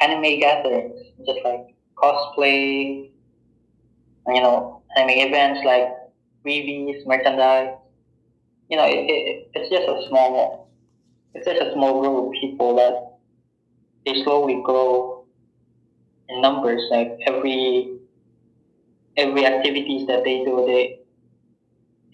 anime 0.00 0.40
gatherings, 0.40 0.98
just 1.26 1.40
like 1.44 1.74
cosplay, 1.96 3.10
you 4.26 4.40
know, 4.42 4.82
anime 4.96 5.10
events 5.28 5.60
like 5.64 5.88
freebies, 6.44 7.06
merchandise. 7.06 7.74
You 8.70 8.76
know, 8.76 8.86
it, 8.86 9.10
it, 9.10 9.50
it's 9.54 9.68
just 9.68 9.88
a 9.88 10.08
small, 10.08 10.70
it's 11.34 11.46
just 11.46 11.60
a 11.60 11.72
small 11.74 12.00
group 12.00 12.26
of 12.26 12.40
people 12.40 12.76
that 12.76 13.18
they 14.06 14.22
slowly 14.22 14.62
grow 14.64 15.24
in 16.28 16.40
numbers. 16.40 16.80
Like 16.90 17.18
every 17.26 17.98
every 19.16 19.44
activities 19.44 20.06
that 20.06 20.24
they 20.24 20.44
do, 20.44 20.64
they 20.66 21.00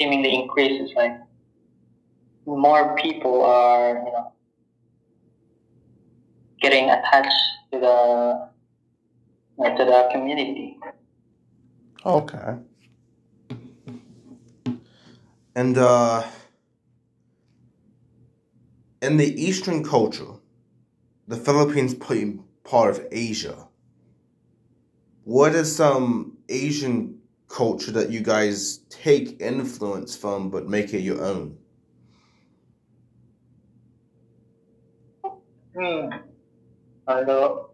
seemingly 0.00 0.34
increases. 0.34 0.90
Like 0.96 1.12
more 2.46 2.96
people 2.96 3.44
are, 3.44 3.98
you 3.98 4.12
know, 4.12 4.32
getting 6.60 6.88
attached 6.88 7.34
to 7.72 7.80
the 7.80 8.48
to 9.58 9.84
the 9.84 10.08
community. 10.12 10.78
Okay. 12.04 12.56
And 15.54 15.78
uh, 15.78 16.22
in 19.02 19.16
the 19.16 19.40
Eastern 19.40 19.84
culture, 19.84 20.34
the 21.28 21.36
Philippines 21.36 21.94
being 21.94 22.44
part 22.64 22.90
of 22.90 23.06
Asia. 23.12 23.68
What 25.24 25.54
is 25.54 25.74
some 25.74 26.38
Asian 26.48 27.18
culture 27.48 27.90
that 27.92 28.10
you 28.10 28.20
guys 28.20 28.78
take 28.88 29.40
influence 29.40 30.16
from 30.16 30.50
but 30.50 30.68
make 30.68 30.94
it 30.94 31.00
your 31.00 31.22
own? 31.22 31.58
Hmm. 35.74 36.08
Although 37.06 37.70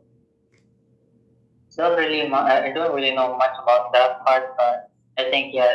don't 1.76 1.96
really, 1.96 2.30
I 2.30 2.72
don't 2.72 2.94
really 2.94 3.14
know 3.14 3.36
much 3.36 3.56
about 3.62 3.92
that 3.92 4.24
part, 4.24 4.56
but 4.56 4.90
I 5.18 5.30
think 5.30 5.54
yeah, 5.54 5.74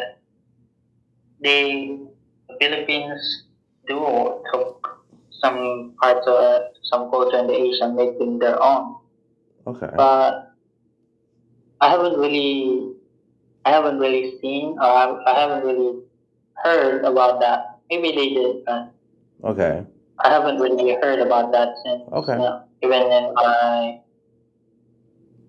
the 1.42 2.08
Philippines 2.60 3.46
do 3.88 4.44
took 4.54 4.87
some 5.42 5.96
parts 6.02 6.26
of 6.28 6.34
uh, 6.36 6.60
some 6.84 7.10
culture 7.12 7.38
in 7.38 7.48
the 7.48 7.54
Asian, 7.54 7.96
making 7.96 8.40
their 8.40 8.62
own. 8.62 8.96
Okay. 9.68 9.90
But 9.96 10.54
I 11.82 11.90
haven't 11.90 12.18
really, 12.20 12.94
I 13.66 13.72
haven't 13.72 14.00
really 14.00 14.40
seen 14.42 14.78
or 14.80 14.86
I, 14.86 15.24
I 15.28 15.40
haven't 15.40 15.66
really 15.66 16.04
heard 16.64 17.04
about 17.06 17.40
that. 17.42 17.80
Maybe 17.90 18.12
they 18.16 18.30
did, 18.30 18.66
but 18.66 18.94
Okay. 19.44 19.86
I 20.20 20.30
haven't 20.30 20.60
really 20.60 20.96
heard 21.02 21.20
about 21.20 21.52
that 21.52 21.70
since. 21.86 22.02
Okay. 22.12 22.34
You 22.34 22.40
know, 22.40 22.64
even 22.82 23.02
in 23.12 23.34
my 23.36 24.00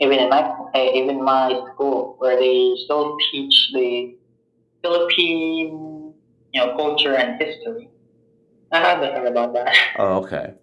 even 0.01 0.18
in 0.18 0.29
my 0.29 0.55
eh, 0.74 0.90
even 0.94 1.22
my 1.24 1.53
school 1.72 2.16
where 2.18 2.38
they 2.38 2.74
still 2.85 3.16
teach 3.33 3.70
the 3.72 4.14
Philippine 4.83 6.12
you 6.53 6.61
know 6.61 6.77
culture 6.77 7.14
and 7.14 7.40
history. 7.40 7.88
I 8.72 8.81
haven't 8.81 9.12
heard 9.14 9.26
about 9.26 9.52
that. 9.54 9.74
Oh, 9.98 10.24
okay. 10.24 10.54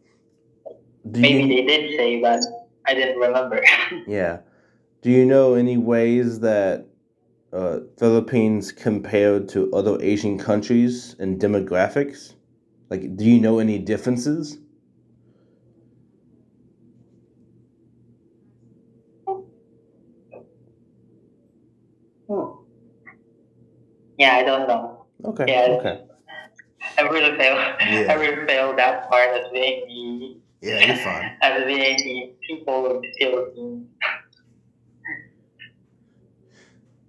Do 1.10 1.20
Maybe 1.20 1.44
you, 1.44 1.48
they 1.48 1.62
did 1.66 1.98
say, 1.98 2.22
but 2.22 2.42
I 2.86 2.94
didn't 2.94 3.20
remember. 3.20 3.64
yeah. 4.08 4.40
Do 5.02 5.12
you 5.12 5.26
know 5.26 5.54
any 5.54 5.78
ways 5.78 6.40
that 6.40 6.88
uh, 7.54 7.80
Philippines 7.98 8.72
compared 8.72 9.50
to 9.50 9.72
other 9.74 10.02
Asian 10.02 10.38
countries 10.38 11.16
in 11.20 11.38
demographics? 11.38 12.34
Like, 12.90 13.16
do 13.16 13.26
you 13.26 13.40
know 13.40 13.60
any 13.60 13.80
differences? 13.80 14.58
Hmm. 22.28 22.50
yeah, 24.18 24.34
I 24.36 24.44
don't 24.44 24.68
know. 24.68 25.06
Okay. 25.24 25.46
Yeah. 25.48 25.78
Okay. 25.80 26.02
I 26.98 27.02
really 27.02 27.38
fail. 27.38 27.56
Yeah. 27.56 28.08
I 28.10 28.14
really 28.14 28.46
fail 28.46 28.76
that 28.76 29.10
part 29.10 29.30
as 29.30 29.52
being 29.52 29.88
the 30.20 30.38
Yeah, 30.62 30.86
you're 30.86 30.98
fine. 30.98 31.38
as 31.42 31.64
being 31.66 31.98
the 31.98 32.34
people 32.48 32.86
of 32.86 33.02
the 33.02 33.12
Philippines. 33.20 33.88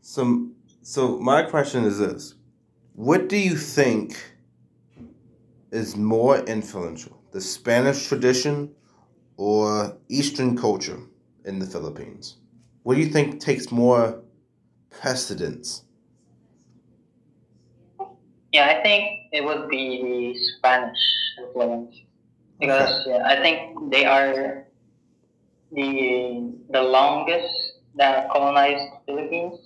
So, 0.01 0.49
so 0.83 1.18
my 1.18 1.42
question 1.42 1.85
is 1.85 1.99
this: 1.99 2.35
What 2.94 3.29
do 3.29 3.37
you 3.37 3.57
think 3.57 4.16
is 5.70 5.96
more 5.96 6.38
influential, 6.38 7.20
the 7.33 7.40
Spanish 7.40 8.07
tradition 8.07 8.72
or 9.37 9.96
Eastern 10.09 10.57
culture 10.57 11.01
in 11.44 11.59
the 11.59 11.66
Philippines? 11.66 12.37
What 12.83 12.94
do 12.94 13.01
you 13.01 13.09
think 13.09 13.40
takes 13.40 13.70
more 13.72 14.22
precedence? 14.90 15.83
Yeah, 18.56 18.72
I 18.72 18.80
think 18.80 19.28
it 19.36 19.44
would 19.44 19.68
be 19.68 20.00
the 20.00 20.40
Spanish 20.56 20.96
influence 21.36 21.92
because 22.58 23.04
yeah, 23.04 23.20
I 23.28 23.36
think 23.36 23.92
they 23.92 24.06
are 24.08 24.64
the 25.76 26.56
the 26.72 26.80
longest 26.80 27.52
that 28.00 28.32
colonized 28.32 28.96
Philippines. 29.04 29.60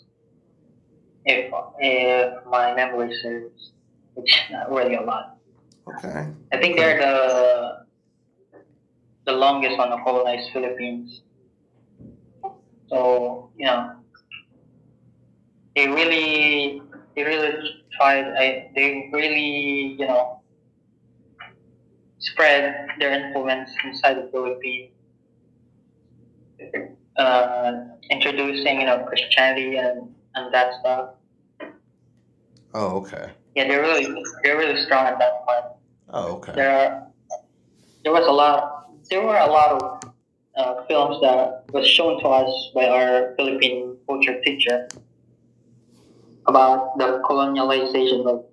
If 1.22 1.54
if 1.78 2.44
my 2.50 2.74
memory 2.74 3.14
serves, 3.22 3.70
which 4.18 4.26
is 4.26 4.50
not 4.50 4.66
really 4.74 4.98
a 4.98 5.06
lot. 5.06 5.38
Okay. 5.86 6.26
I 6.50 6.58
think 6.58 6.74
they're 6.74 6.98
the 6.98 7.86
the 9.22 9.38
longest 9.38 9.78
on 9.78 9.94
the 9.94 10.02
colonized 10.02 10.50
Philippines. 10.50 11.22
So 12.90 13.54
you 13.54 13.70
know, 13.70 14.02
they 15.76 15.86
really 15.86 16.82
they 17.14 17.22
really 17.22 17.79
tried. 17.96 18.26
I, 18.36 18.70
they 18.74 19.10
really 19.12 19.96
you 19.98 20.06
know 20.06 20.40
spread 22.18 22.88
their 22.98 23.12
influence 23.12 23.70
inside 23.84 24.14
the 24.14 24.28
Philippines, 24.30 24.92
uh, 27.16 27.72
introducing 28.10 28.80
you 28.80 28.86
know 28.86 29.04
Christianity 29.04 29.76
and 29.76 30.14
and 30.34 30.54
that 30.54 30.74
stuff. 30.80 31.10
Oh, 32.74 32.98
okay. 32.98 33.30
Yeah, 33.54 33.66
they're 33.68 33.82
really 33.82 34.06
they're 34.42 34.56
really 34.56 34.80
strong 34.84 35.06
at 35.06 35.18
that 35.18 35.44
part. 35.46 35.64
Oh, 36.10 36.36
okay. 36.36 36.52
There 36.54 36.70
are 36.70 37.06
there 38.04 38.12
was 38.12 38.26
a 38.26 38.32
lot 38.32 38.86
there 39.10 39.22
were 39.22 39.36
a 39.36 39.46
lot 39.46 39.82
of 39.82 40.12
uh, 40.56 40.84
films 40.86 41.20
that 41.20 41.64
was 41.72 41.86
shown 41.86 42.20
to 42.20 42.28
us 42.28 42.70
by 42.74 42.86
our 42.86 43.34
Philippine 43.36 43.96
culture 44.06 44.40
teacher 44.42 44.88
about 46.46 46.98
the 46.98 47.20
colonialization 47.28 48.26
of 48.26 48.44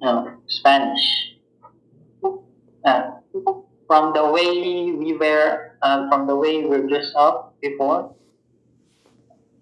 you 0.00 0.06
know, 0.06 0.36
Spanish. 0.46 1.36
Uh, 2.84 3.10
from 3.86 4.12
the 4.14 4.24
way 4.30 4.92
we 4.92 5.12
were, 5.18 5.76
uh, 5.82 6.08
from 6.08 6.26
the 6.26 6.34
way 6.34 6.62
we 6.62 6.66
were 6.66 6.86
dressed 6.86 7.14
up 7.16 7.54
before, 7.60 8.14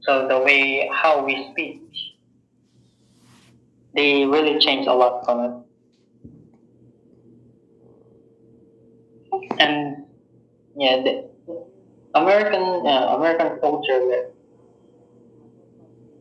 so 0.02 0.28
the 0.28 0.38
way 0.38 0.88
how 0.92 1.24
we 1.24 1.48
speak, 1.50 1.82
they 3.94 4.24
really 4.24 4.58
changed 4.60 4.88
a 4.88 4.94
lot 4.94 5.24
from 5.24 5.44
it. 5.44 5.52
And 9.58 10.04
yeah, 10.76 11.02
the 11.02 11.28
American 12.14 12.86
uh, 12.86 13.16
American 13.16 13.58
culture 13.60 14.30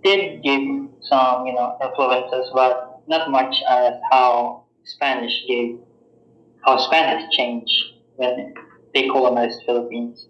did 0.03 0.43
give 0.43 0.62
some 1.01 1.45
you 1.45 1.53
know 1.53 1.77
influences, 1.81 2.51
but 2.53 3.01
not 3.07 3.31
much 3.31 3.62
as 3.69 3.93
how 4.12 4.63
Spanish 4.83 5.45
gave 5.47 5.79
how 6.65 6.77
Spanish 6.77 7.29
changed 7.36 7.93
when 8.15 8.53
they 8.93 9.07
colonized 9.07 9.62
Philippines. 9.65 10.27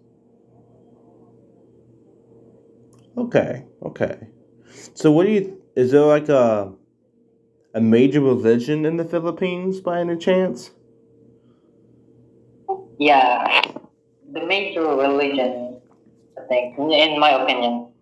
Okay, 3.16 3.64
okay. 3.82 4.28
So, 4.94 5.10
what 5.10 5.26
do 5.26 5.32
you? 5.32 5.60
Is 5.74 5.90
there 5.90 6.02
like 6.02 6.28
a 6.28 6.72
a 7.74 7.80
major 7.80 8.20
religion 8.20 8.84
in 8.84 8.96
the 8.96 9.04
Philippines 9.04 9.80
by 9.80 10.00
any 10.00 10.16
chance? 10.16 10.70
Yeah, 12.98 13.62
the 14.32 14.44
major 14.46 14.82
religion, 14.82 15.80
I 16.36 16.46
think, 16.48 16.78
in 16.78 17.20
my 17.20 17.30
opinion, 17.42 17.92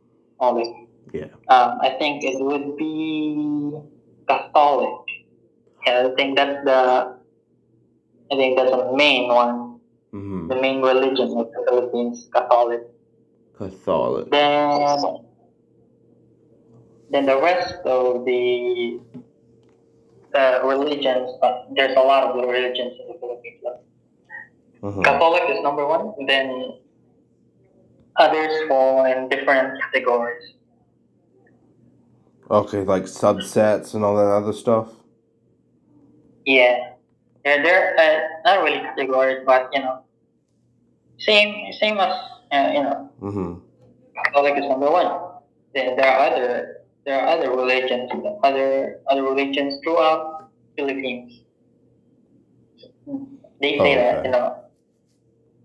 only. 0.40 0.85
Yeah. 1.12 1.30
Um, 1.48 1.78
I 1.80 1.96
think 1.98 2.24
it 2.24 2.42
would 2.42 2.76
be 2.76 3.72
Catholic. 4.28 4.90
Yeah, 5.86 6.08
I 6.10 6.14
think 6.16 6.36
that's 6.36 6.64
the. 6.64 7.16
I 8.32 8.34
think 8.34 8.56
that's 8.58 8.70
the 8.70 8.92
main 8.96 9.28
one, 9.28 9.78
Mm-hmm. 10.12 10.48
the 10.48 10.56
main 10.56 10.80
religion 10.82 11.30
of 11.36 11.46
the 11.52 11.62
Philippines, 11.68 12.28
Catholic. 12.32 12.80
Catholic. 13.58 14.30
Then, 14.30 14.80
then 17.10 17.26
the 17.26 17.40
rest 17.40 17.74
of 17.84 18.24
the 18.24 18.98
uh, 20.34 20.60
religions. 20.64 21.30
Uh, 21.42 21.64
there's 21.74 21.96
a 21.96 22.00
lot 22.00 22.24
of 22.24 22.36
religions 22.36 22.94
in 23.00 23.06
the 23.12 23.18
Philippines. 23.20 23.62
Uh-huh. 24.82 25.02
Catholic 25.02 25.42
is 25.50 25.62
number 25.62 25.86
one. 25.86 26.12
Then 26.26 26.74
others 28.16 28.68
fall 28.68 29.04
in 29.04 29.28
different 29.28 29.80
categories. 29.82 30.54
Okay, 32.50 32.82
like 32.82 33.04
subsets 33.04 33.94
and 33.94 34.04
all 34.04 34.16
that 34.16 34.30
other 34.30 34.52
stuff. 34.52 34.88
Yeah, 36.44 36.92
they're 37.44 37.62
they're 37.62 37.96
uh, 37.98 38.20
not 38.44 38.62
really 38.64 38.80
categories, 38.80 39.42
but 39.44 39.68
you 39.72 39.80
know, 39.80 40.04
same 41.18 41.72
same 41.80 41.98
as 41.98 42.14
uh, 42.52 42.70
you 42.74 42.82
know, 42.84 43.10
Mm-hmm. 43.20 43.58
Catholic 44.32 44.58
is 44.58 44.68
number 44.68 44.90
one. 44.90 45.10
Then 45.74 45.96
there 45.96 46.06
are 46.06 46.26
other 46.30 46.76
there 47.04 47.20
are 47.20 47.28
other 47.36 47.50
religions, 47.50 48.10
other 48.44 49.00
other 49.10 49.22
religions 49.22 49.80
throughout 49.82 50.50
Philippines. 50.76 51.42
They 53.60 53.78
say 53.78 53.94
Oh, 53.96 53.96
that 53.96 54.24
you 54.24 54.30
know, 54.30 54.64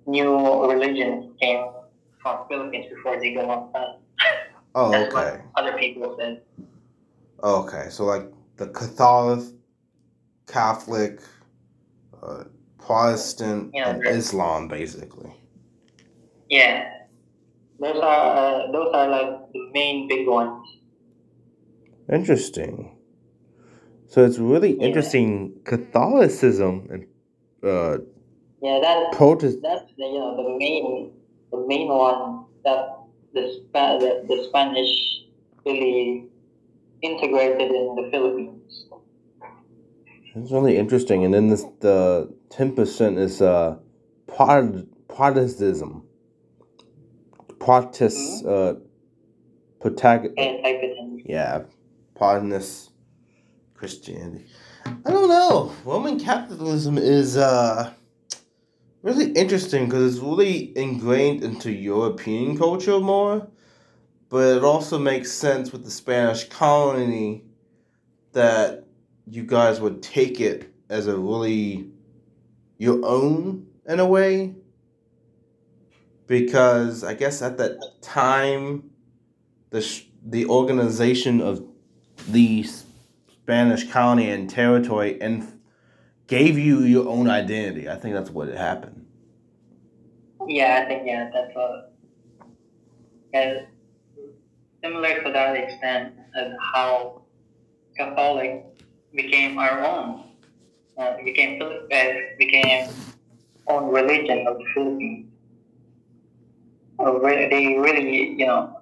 new 0.08 0.66
religions 0.68 1.34
came 1.42 1.66
from 2.22 2.48
Philippines 2.50 2.88
before 2.90 3.20
they 3.20 3.34
go 3.34 3.50
outside. 3.52 4.02
Oh, 4.74 4.92
That's 4.92 5.14
okay. 5.14 5.42
other 5.56 5.78
people 5.78 6.16
said. 6.20 6.42
Okay, 7.44 7.88
so 7.90 8.06
like 8.06 8.32
the 8.58 8.68
Catholic, 8.68 9.54
Catholic, 10.48 11.20
uh, 12.22 12.44
Protestant, 12.78 13.72
Yeah, 13.74 13.90
and 13.92 14.04
right. 14.04 14.16
Islam, 14.16 14.68
basically. 14.68 15.32
Yeah, 16.50 16.88
those 17.80 17.98
are 17.98 18.38
uh, 18.38 18.72
those 18.72 18.94
are 18.94 19.08
like 19.10 19.52
the 19.54 19.70
main 19.74 20.08
big 20.08 20.28
ones. 20.28 20.68
Interesting. 22.12 22.98
So 24.08 24.24
it's 24.26 24.38
really 24.38 24.78
Yeah. 24.78 24.88
interesting. 24.88 25.62
Catholicism 25.64 26.88
and 26.92 27.08
uh, 27.64 28.00
Yeah, 28.62 28.80
that 28.82 29.14
Protest. 29.14 29.62
that's 29.64 29.90
the 29.98 30.06
you 30.06 30.20
know 30.20 30.36
the 30.36 30.58
main 30.60 31.12
the 31.52 31.66
main 31.66 31.88
one 31.88 32.46
that 32.66 32.98
the 33.34 33.50
Spa- 33.50 33.98
the, 33.98 34.26
the 34.28 34.44
Spanish 34.50 35.24
really 35.66 36.28
integrated 37.02 37.72
in 37.72 37.96
the 37.96 38.10
Philippines. 38.12 38.86
It's 40.36 40.52
really 40.52 40.78
interesting. 40.78 41.26
And 41.26 41.34
then 41.34 41.50
this 41.50 41.66
the 41.80 42.34
ten 42.50 42.74
percent 42.76 43.18
is 43.18 43.42
uh, 43.42 43.78
Prot- 44.28 44.86
Protestantism. 45.08 46.04
Protest. 47.60 48.46
Uh, 48.46 48.76
protag- 49.80 50.32
And 50.38 50.64
type. 50.64 50.82
Yeah, 51.26 51.64
Protestant 52.16 52.90
Christianity. 53.76 54.46
I 54.86 55.12
don't 55.12 55.28
know. 55.30 55.72
Roman 55.86 56.20
Catholicism 56.20 56.98
is 56.98 57.38
uh 57.38 57.92
really 59.04 59.32
interesting 59.34 59.86
because 59.86 60.16
it's 60.16 60.24
really 60.24 60.76
ingrained 60.78 61.44
into 61.44 61.72
European 61.72 62.58
culture 62.58 63.00
more, 63.00 63.48
but 64.32 64.56
it 64.56 64.64
also 64.64 64.98
makes 64.98 65.30
sense 65.30 65.74
with 65.74 65.84
the 65.84 65.92
Spanish 65.92 66.46
colony 66.46 67.44
that 68.32 68.86
you 69.28 69.44
guys 69.44 69.82
would 69.82 70.02
take 70.02 70.40
it 70.40 70.74
as 70.90 71.08
a 71.08 71.18
really 71.18 71.90
your 72.78 73.06
own 73.06 73.68
in 73.86 74.00
a 74.00 74.06
way 74.06 74.56
because 76.28 77.04
I 77.04 77.14
guess 77.14 77.42
at 77.42 77.58
that 77.58 77.78
time 78.02 78.90
the 79.70 79.82
sh- 79.82 80.06
the 80.26 80.46
organization 80.46 81.42
of 81.42 81.66
the 82.30 82.64
Spanish 83.44 83.92
colony 83.92 84.30
and 84.30 84.50
territory 84.50 85.22
and 85.22 85.60
gave 86.28 86.58
you 86.58 86.84
your 86.84 87.10
own 87.10 87.30
identity. 87.30 87.90
I 87.90 87.98
think 87.98 88.16
that's 88.16 88.30
what 88.30 88.48
happened. 88.48 89.06
Yeah, 90.48 90.82
I 90.82 90.88
think 90.88 91.04
yeah, 91.06 91.30
that's 91.34 91.54
what. 91.54 91.94
Yeah, 93.34 93.66
similar 94.84 95.24
to 95.24 95.32
that 95.32 95.56
extent 95.56 96.14
as 96.36 96.52
how 96.74 97.22
Catholic 97.98 98.66
became 99.14 99.58
our 99.58 99.84
own, 99.84 100.24
uh, 100.98 101.18
became 101.24 101.62
uh, 101.62 102.04
became 102.38 102.90
own 103.68 103.92
religion 103.92 104.48
of 104.48 104.58
the 104.58 104.66
Philippines. 104.74 105.28
Uh, 107.00 107.18
They 107.20 107.76
really, 107.78 108.36
you 108.38 108.46
know, 108.48 108.82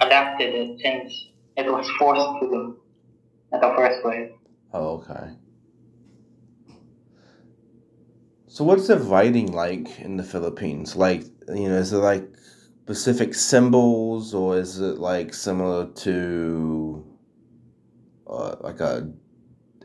adapted 0.00 0.54
it 0.54 0.80
since 0.80 1.28
it 1.56 1.66
was 1.70 1.88
forced 1.98 2.40
to 2.40 2.48
them 2.48 2.76
at 3.52 3.60
the 3.60 3.72
first 3.76 4.02
place. 4.02 4.30
Oh, 4.72 5.02
okay. 5.02 5.36
So 8.46 8.64
what's 8.64 8.88
the 8.88 8.98
writing 8.98 9.52
like 9.52 10.00
in 10.00 10.16
the 10.16 10.24
Philippines? 10.24 10.96
Like, 10.96 11.24
you 11.48 11.68
know, 11.68 11.76
is 11.76 11.92
it 11.92 11.98
like 11.98 12.28
specific 12.84 13.34
symbols 13.34 14.34
or 14.34 14.58
is 14.58 14.80
it 14.80 14.98
like 14.98 15.32
similar 15.34 15.86
to 15.86 17.04
uh, 18.26 18.56
like 18.60 18.80
a 18.80 19.12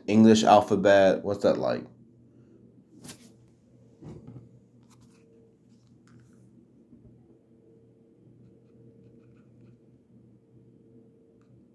English 0.06 0.44
alphabet? 0.44 1.22
What's 1.24 1.42
that 1.42 1.58
like? 1.58 1.84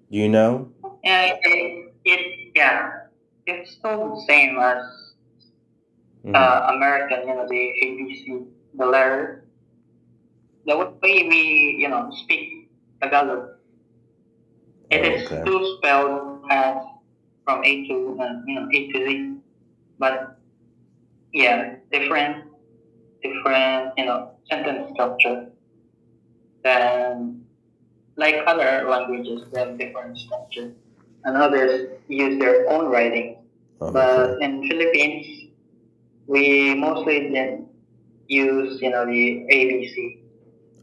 You 0.09 0.27
know? 0.29 0.71
Yeah, 1.03 1.37
it, 1.43 1.93
it 2.05 2.51
yeah, 2.55 2.91
it's 3.47 3.71
still 3.71 4.15
the 4.15 4.21
same 4.27 4.57
as 4.59 4.83
Mhm. 6.25 6.35
uh, 6.35 6.73
American, 6.75 7.27
you 7.27 7.33
know, 7.35 7.47
the 7.47 7.73
ABC, 7.81 8.45
the 8.75 8.85
letter. 8.85 9.40
The 10.65 10.77
way 10.77 11.27
we, 11.27 11.77
you 11.79 11.89
know, 11.89 12.09
speak 12.23 12.69
Tagalog. 13.01 13.49
It 14.91 15.05
is 15.05 15.25
Okay. 15.25 15.41
still 15.41 15.77
spelled 15.77 16.43
as 16.51 16.77
from 17.45 17.63
A 17.65 17.87
to, 17.87 18.17
uh, 18.21 18.33
you 18.45 18.55
know, 18.55 18.67
A 18.73 18.91
to 18.91 19.05
Z. 19.07 19.37
But, 19.99 20.37
yeah, 21.33 21.75
different, 21.91 22.45
different, 23.23 23.93
you 23.97 24.05
know, 24.05 24.31
sentence 24.49 24.91
structure 24.93 25.51
than 26.63 27.45
like 28.17 28.35
other 28.47 28.87
languages, 28.89 29.43
they 29.53 29.59
have 29.59 29.77
different 29.77 30.17
structure. 30.17 30.73
And 31.25 31.37
others 31.37 31.89
use 32.07 32.39
their 32.39 32.69
own 32.69 32.87
writing. 32.91 33.37
But 33.91 34.41
in 34.41 34.67
Philippines, 34.67 35.51
we 36.27 36.75
mostly 36.75 37.31
then 37.33 37.69
use 38.27 38.81
you 38.81 38.89
know 38.91 39.05
the 39.05 39.45
ABC. 39.51 40.20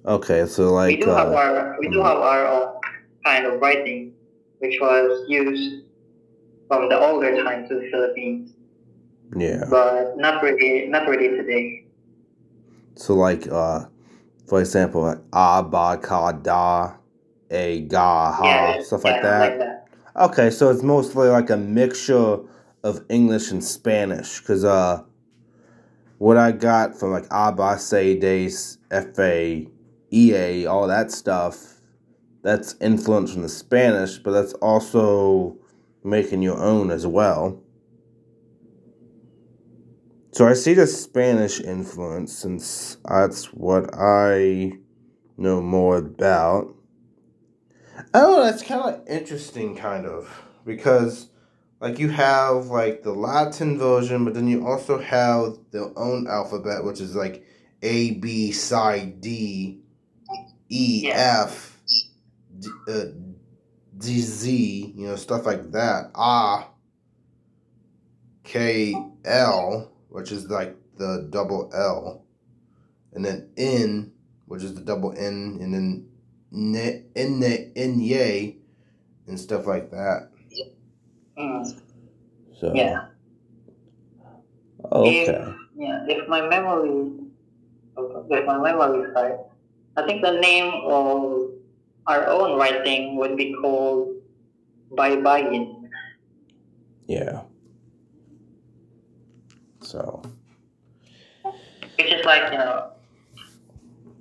Okay, 0.08 0.46
so 0.46 0.72
like 0.72 0.96
we 0.96 1.04
do 1.04 1.10
have 1.10 1.28
uh, 1.28 1.36
our 1.36 1.76
we 1.78 1.88
do 1.90 1.98
have 2.00 2.16
our 2.16 2.46
own 2.46 2.80
kind 3.26 3.44
of 3.44 3.60
writing, 3.60 4.14
which 4.56 4.80
was 4.80 5.28
used 5.28 5.84
from 6.66 6.88
the 6.88 6.98
older 6.98 7.44
times 7.44 7.70
of 7.70 7.82
the 7.82 7.90
Philippines, 7.90 8.54
yeah. 9.36 9.64
but 9.68 10.16
not 10.16 10.42
really 10.42 10.86
not 10.88 11.06
really 11.06 11.28
today. 11.36 11.84
So 12.94 13.16
like 13.16 13.48
uh 13.48 13.84
for 14.46 14.60
example 14.60 15.02
like 15.02 15.18
ah 15.34 15.60
ba 15.60 15.98
ka 16.00 16.32
da 16.32 16.94
a 17.50 17.82
ga 17.82 18.32
ha 18.32 18.44
yeah, 18.44 18.82
stuff 18.82 19.02
yeah, 19.04 19.12
like 19.12 19.22
that. 19.22 19.40
Like 19.40 19.58
that. 19.58 19.88
Okay, 20.30 20.48
so 20.48 20.70
it's 20.70 20.82
mostly 20.82 21.28
like 21.28 21.50
a 21.50 21.56
mixture 21.58 22.38
of 22.82 23.04
English 23.10 23.50
and 23.50 23.62
Spanish 23.62 24.40
cuz 24.40 24.64
uh 24.64 25.02
what 26.16 26.38
I 26.38 26.52
got 26.52 26.98
from 26.98 27.12
like 27.12 27.26
Abba 27.30 27.78
Say 27.78 28.18
Days 28.18 28.78
FA 28.90 29.66
EA 30.12 30.66
all 30.66 30.86
that 30.86 31.10
stuff 31.10 31.80
that's 32.42 32.76
influenced 32.80 33.32
from 33.32 33.42
the 33.42 33.48
Spanish 33.48 34.18
but 34.18 34.32
that's 34.32 34.54
also 34.54 35.56
making 36.04 36.42
your 36.42 36.58
own 36.58 36.90
as 36.90 37.06
well. 37.06 37.60
So 40.32 40.46
I 40.46 40.52
see 40.52 40.74
the 40.74 40.86
Spanish 40.86 41.60
influence 41.60 42.32
since 42.32 42.98
that's 43.04 43.46
what 43.52 43.90
I 43.94 44.72
know 45.36 45.60
more 45.60 45.96
about. 45.96 46.74
Oh, 48.14 48.44
that's 48.44 48.62
kind 48.62 48.94
of 48.94 49.08
interesting, 49.08 49.74
kind 49.74 50.06
of, 50.06 50.42
because 50.64 51.30
like 51.80 51.98
you 51.98 52.08
have 52.10 52.66
like 52.66 53.02
the 53.02 53.12
Latin 53.12 53.78
version, 53.78 54.24
but 54.24 54.34
then 54.34 54.46
you 54.46 54.66
also 54.66 55.00
have 55.00 55.58
their 55.72 55.90
own 55.98 56.28
alphabet, 56.28 56.84
which 56.84 57.00
is 57.00 57.16
like 57.16 57.44
A, 57.82 58.12
B, 58.12 58.52
C, 58.52 59.14
D, 59.18 59.80
E, 60.68 61.06
Yeah. 61.06 61.42
F, 61.44 61.80
D, 62.58 62.68
uh, 62.88 63.04
D, 63.98 64.20
Z, 64.20 64.94
you 64.96 65.06
know, 65.06 65.16
stuff 65.16 65.46
like 65.46 65.70
that. 65.72 66.10
Ah, 66.14 66.70
K, 68.44 68.94
L, 69.24 69.92
which 70.08 70.32
is 70.32 70.48
like 70.50 70.76
the 70.96 71.28
double 71.30 71.70
L, 71.74 72.24
and 73.12 73.24
then 73.24 73.50
N, 73.56 74.12
which 74.46 74.62
is 74.62 74.74
the 74.74 74.80
double 74.82 75.12
N, 75.12 75.58
and 75.60 75.74
then 75.74 76.08
N, 76.52 77.04
N, 77.16 77.72
N, 77.76 78.00
Yay, 78.00 78.56
and 79.26 79.38
stuff 79.38 79.66
like 79.66 79.90
that. 79.90 80.30
Mm, 81.38 81.80
So 82.58 82.74
yeah. 82.74 83.08
okay, 84.92 85.24
If, 85.24 85.56
yeah. 85.76 86.04
If 86.08 86.28
my 86.28 86.42
memory, 86.48 87.12
if 88.30 88.46
my 88.46 88.58
memory 88.58 89.00
is 89.08 89.14
right, 89.14 89.38
I 89.98 90.06
think 90.06 90.22
the 90.22 90.38
name 90.38 90.70
of 90.86 91.50
our 92.06 92.26
own 92.28 92.56
writing 92.58 93.16
would 93.18 93.36
be 93.36 93.52
called 93.60 94.14
Baybayin. 94.94 95.90
yeah. 97.06 97.42
So 99.82 100.22
which 101.98 102.12
is 102.12 102.24
like 102.24 102.52
you 102.52 102.58
know 102.58 102.92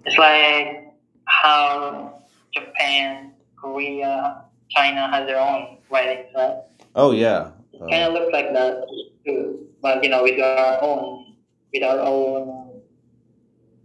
it's 0.05 0.17
like 0.17 0.93
how 1.25 2.21
japan 2.53 3.33
korea 3.55 4.41
china 4.69 5.07
has 5.11 5.27
their 5.27 5.39
own 5.39 5.77
writings 5.91 6.31
right 6.35 6.57
oh 6.95 7.11
yeah, 7.11 7.51
kind 7.89 8.03
uh, 8.03 8.07
of 8.07 8.13
looks 8.13 8.31
like 8.33 8.53
that 8.53 8.81
too 9.25 9.67
but 9.81 10.03
you 10.03 10.09
know 10.09 10.23
with 10.23 10.39
our 10.41 10.81
own 10.81 11.35
with 11.73 11.83
our 11.83 11.99
own 12.01 12.81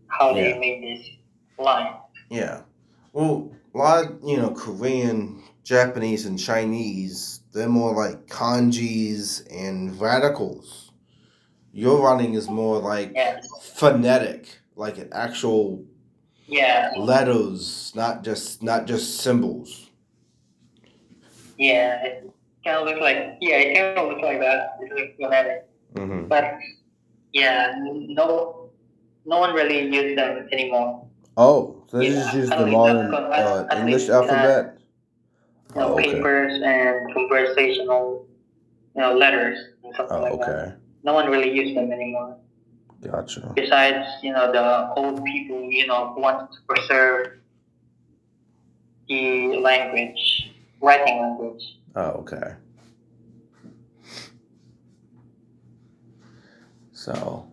how 0.09 0.33
they 0.33 0.53
Yeah. 0.53 0.59
made 0.59 0.81
this 0.85 1.03
line 1.59 1.95
yeah. 2.31 2.63
Well, 3.13 3.53
a 3.75 3.79
lot 3.79 4.05
of, 4.07 4.19
you 4.25 4.39
know 4.39 4.51
Korean, 4.53 5.43
Japanese, 5.65 6.25
and 6.25 6.39
Chinese. 6.39 7.41
They're 7.53 7.69
more 7.69 7.95
like 7.95 8.27
kanjis 8.27 9.47
and 9.55 10.01
radicals. 10.01 10.93
Your 11.73 12.03
writing 12.03 12.33
is 12.35 12.49
more 12.49 12.79
like 12.79 13.13
yeah 13.15 13.41
phonetic, 13.61 14.61
like 14.77 14.97
an 14.99 15.11
actual 15.13 15.85
yeah 16.47 16.93
letters, 16.97 17.93
not 17.95 18.25
just 18.25 18.63
not 18.63 18.87
just 18.87 19.21
symbols. 19.21 19.91
yeah 21.59 22.03
it 22.05 22.31
kind 22.65 22.79
of 22.79 22.87
looks 22.87 23.01
like 23.01 23.37
yeah 23.41 23.57
it 23.57 23.75
kind 23.77 23.99
of 23.99 24.09
looks 24.09 24.23
like 24.23 24.41
that 24.41 24.79
it 24.81 24.93
looks 24.93 25.13
phonetic 25.21 25.69
Mm-hmm. 25.95 26.27
but 26.27 26.55
yeah 27.35 27.75
no 27.77 28.71
no 29.27 29.39
one 29.39 29.53
really 29.55 29.83
uses 29.95 30.17
them 30.17 30.49
anymore 30.51 31.07
Oh, 31.37 31.83
so 31.89 31.99
this 31.99 32.15
is 32.15 32.33
just 32.33 32.51
the 32.51 32.67
modern 32.67 33.13
uh, 33.15 33.67
English 33.77 34.07
that- 34.07 34.15
alphabet. 34.15 34.79
you 35.75 35.81
know, 35.81 35.89
Oh, 35.89 35.93
okay. 35.99 36.13
papers 36.15 36.61
and 36.63 37.13
conversational, 37.15 38.27
you 38.95 39.01
know, 39.01 39.15
letters 39.17 39.59
and 39.85 39.95
something 39.97 40.17
Oh, 40.19 40.21
like 40.23 40.39
that. 40.41 40.49
okay. 40.51 40.75
No 41.03 41.15
one 41.15 41.31
really 41.31 41.51
uses 41.51 41.75
them 41.75 41.91
anymore. 41.91 42.37
Gotcha. 43.01 43.53
Besides, 43.57 44.07
you 44.23 44.33
know, 44.33 44.53
the 44.53 44.93
old 45.01 45.25
people, 45.25 45.71
you 45.71 45.87
know, 45.87 46.13
who 46.13 46.21
want 46.21 46.53
to 46.53 46.59
preserve 46.69 47.39
the 49.09 49.57
language, 49.57 50.53
writing 50.81 51.21
language. 51.21 51.79
Oh, 51.97 52.11
okay. 52.23 52.55
So, 56.93 57.47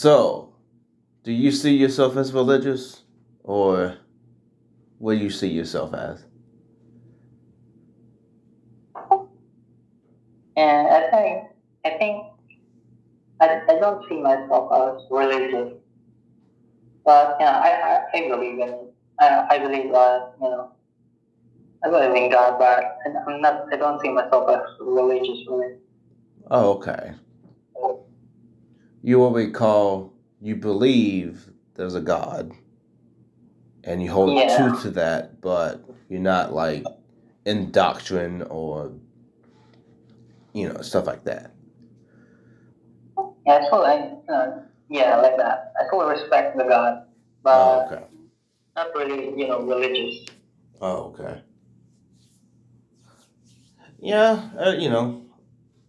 so, 0.00 0.54
do 1.24 1.30
you 1.30 1.52
see 1.52 1.76
yourself 1.76 2.16
as 2.16 2.32
religious, 2.32 3.02
or 3.44 3.98
what 4.96 5.18
do 5.18 5.22
you 5.22 5.28
see 5.28 5.48
yourself 5.48 5.92
as? 5.92 6.24
And 10.56 10.88
I 10.88 11.10
think, 11.10 11.44
I 11.84 11.90
think, 11.98 12.24
I, 13.42 13.60
I 13.68 13.74
don't 13.78 14.08
see 14.08 14.18
myself 14.22 14.72
as 14.72 15.02
religious, 15.10 15.74
but 17.04 17.36
you 17.38 17.44
know, 17.44 17.52
I, 17.52 17.68
I, 17.68 18.18
I 18.18 18.28
believe 18.28 18.58
in, 18.58 18.88
I, 19.20 19.46
I 19.50 19.58
believe 19.58 19.92
that 19.92 20.32
you 20.40 20.48
know, 20.48 20.72
I 21.84 21.90
believe 21.90 22.14
in 22.24 22.30
God, 22.30 22.58
but 22.58 22.96
I'm 23.28 23.42
not, 23.42 23.66
I 23.70 23.76
don't 23.76 24.00
see 24.00 24.08
myself 24.08 24.48
as 24.48 24.62
religious. 24.80 25.46
Really. 25.46 25.74
Oh, 26.50 26.70
okay. 26.78 27.12
You 29.02 29.18
what 29.20 29.32
we 29.34 29.50
call 29.50 30.12
you 30.40 30.56
believe 30.56 31.50
there's 31.74 31.94
a 31.94 32.00
God, 32.00 32.52
and 33.84 34.02
you 34.02 34.10
hold 34.10 34.36
Yeah. 34.36 34.56
true 34.56 34.82
to 34.82 34.90
that, 34.92 35.40
but 35.40 35.84
you're 36.08 36.20
not 36.20 36.52
like 36.54 36.84
in 37.46 37.70
doctrine 37.70 38.42
or 38.42 38.92
you 40.52 40.68
know 40.68 40.82
stuff 40.82 41.06
like 41.06 41.24
that. 41.24 41.52
Yeah, 43.46 43.54
I 43.54 43.68
I, 43.84 44.32
uh, 44.32 44.60
yeah, 44.88 45.16
like 45.18 45.36
that. 45.38 45.72
I 45.80 45.86
still 45.86 46.08
respect 46.08 46.56
the 46.56 46.64
God, 46.64 47.04
but 47.42 47.56
Oh, 47.56 47.86
okay. 47.86 48.04
not 48.76 48.94
really, 48.94 49.30
you 49.40 49.48
know, 49.48 49.62
religious. 49.62 50.26
Oh, 50.80 51.14
okay. 51.14 51.42
Yeah, 54.00 54.50
uh, 54.58 54.72
you 54.78 54.90
know, 54.90 55.19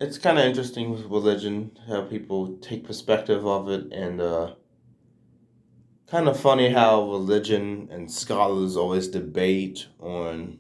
it's 0.02 0.18
kind 0.18 0.40
of 0.40 0.46
interesting 0.46 0.90
with 0.92 1.06
religion 1.06 1.78
how 1.88 2.02
people 2.02 2.58
take 2.58 2.84
perspective 2.84 3.46
of 3.46 3.70
it, 3.70 3.94
and 3.94 4.20
uh, 4.20 4.56
kind 6.08 6.28
of 6.28 6.40
funny 6.40 6.70
how 6.70 7.08
religion 7.12 7.88
and 7.92 8.12
scholars 8.12 8.76
always 8.76 9.08
debate 9.08 9.86
on 10.00 10.58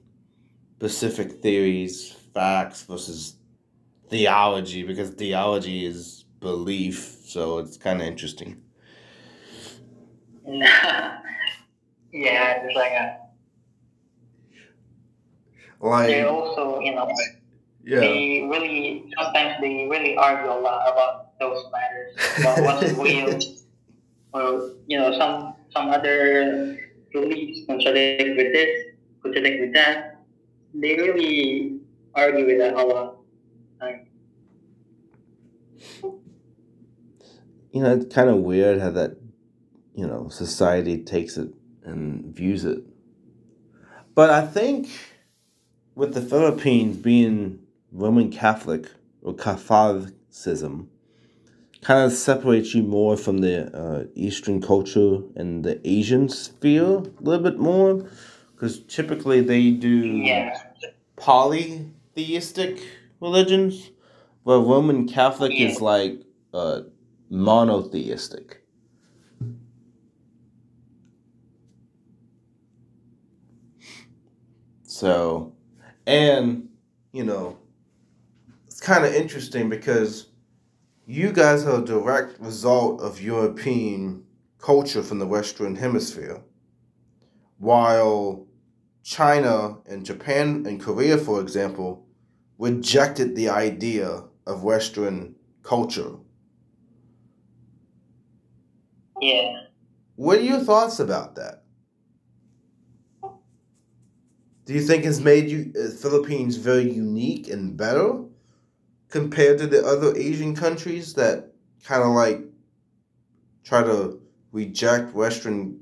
specific 0.77 1.41
theories, 1.41 2.15
facts 2.36 2.84
versus 2.84 3.36
theology, 4.10 4.84
because 4.84 5.10
theology 5.10 5.86
is 5.86 6.25
belief, 6.39 7.17
so 7.25 7.58
it's 7.58 7.77
kind 7.77 7.99
of 7.99 8.08
interesting. 8.08 8.62
yeah, 10.45 11.17
it's 12.13 12.75
like 12.75 12.91
a. 12.91 13.17
Like 15.84 16.08
They 16.08 16.23
also, 16.25 16.80
you 16.80 16.93
know, 16.93 17.12
yeah, 17.83 17.99
they 17.99 18.47
really 18.49 19.11
sometimes 19.17 19.61
they 19.61 19.87
really 19.89 20.15
argue 20.15 20.51
a 20.51 20.59
lot 20.59 20.91
about 20.91 21.39
those 21.39 21.65
matters 21.71 22.39
about 22.39 22.61
what's 22.63 22.93
real. 22.93 23.39
Or 24.33 24.71
you 24.87 24.97
know 24.97 25.11
some 25.19 25.55
some 25.73 25.89
other 25.89 26.79
beliefs 27.11 27.65
contradict 27.67 28.37
with 28.37 28.53
this 28.53 28.95
contradict 29.21 29.59
with 29.59 29.73
that. 29.73 30.23
They 30.73 30.95
really 30.95 31.79
argue 32.15 32.45
with 32.45 32.59
that 32.59 32.73
a 32.73 32.83
lot. 32.83 33.17
Like, 33.79 34.07
you 37.71 37.81
know, 37.81 37.95
it's 37.95 38.13
kind 38.13 38.29
of 38.29 38.37
weird 38.37 38.79
how 38.79 38.91
that, 38.91 39.17
you 39.95 40.07
know, 40.07 40.29
society 40.29 41.03
takes 41.03 41.37
it 41.37 41.49
and 41.83 42.35
views 42.35 42.65
it. 42.65 42.79
But 44.13 44.29
I 44.29 44.45
think 44.45 44.89
with 45.95 46.13
the 46.13 46.21
Philippines 46.21 46.97
being 46.97 47.59
Roman 47.91 48.32
Catholic 48.32 48.88
or 49.21 49.34
Catholicism, 49.34 50.89
kind 51.82 52.06
of 52.06 52.12
separates 52.17 52.73
you 52.75 52.84
more 52.84 53.17
from 53.17 53.39
the 53.39 53.75
uh, 53.75 54.06
Eastern 54.15 54.62
culture 54.62 55.19
and 55.36 55.63
the 55.63 55.80
Asian 55.88 56.30
sphere 56.30 56.97
a 56.97 57.01
little 57.21 57.43
bit 57.43 57.60
more, 57.60 58.06
because 58.54 58.82
typically 58.84 59.41
they 59.41 59.71
do 59.71 59.89
yeah 59.89 60.58
polytheistic 61.17 62.80
religions, 63.19 63.91
but 64.43 64.60
Roman 64.62 65.08
Catholic 65.08 65.51
Yeah. 65.54 65.67
is 65.67 65.82
like 65.82 66.21
uh, 66.54 66.82
monotheistic. 67.30 68.58
So, 74.84 75.54
and 76.08 76.69
you 77.13 77.23
know, 77.23 77.58
kind 78.91 79.06
of 79.06 79.13
interesting 79.13 79.69
because 79.69 80.27
you 81.06 81.32
guys 81.32 81.65
are 81.65 81.82
a 81.82 81.86
direct 81.86 82.38
result 82.41 82.99
of 82.99 83.21
European 83.21 84.21
culture 84.60 85.01
from 85.01 85.17
the 85.17 85.25
Western 85.25 85.77
Hemisphere, 85.77 86.41
while 87.58 88.47
China 89.01 89.77
and 89.86 90.06
Japan 90.06 90.65
and 90.67 90.82
Korea, 90.82 91.17
for 91.17 91.39
example, 91.39 92.06
rejected 92.58 93.34
the 93.34 93.47
idea 93.47 94.25
of 94.45 94.63
Western 94.63 95.36
culture. 95.63 96.12
yeah 99.21 99.67
What 100.17 100.39
are 100.39 100.49
your 100.54 100.60
thoughts 100.60 100.99
about 100.99 101.36
that? 101.36 101.63
Do 104.65 104.73
you 104.73 104.82
think 104.82 105.06
it's 105.06 105.21
made 105.21 105.49
you 105.49 105.71
uh, 105.80 105.91
Philippines 105.91 106.58
very 106.58 106.91
unique 106.91 107.47
and 107.47 107.77
better 107.77 108.30
compared 109.12 109.60
to 109.60 109.67
the 109.67 109.86
other 109.86 110.15
Asian 110.17 110.56
countries 110.56 111.13
that 111.15 111.52
kind 111.84 112.02
of 112.02 112.10
like 112.10 112.41
try 113.63 113.84
to 113.84 114.19
reject 114.52 115.13
Western 115.13 115.80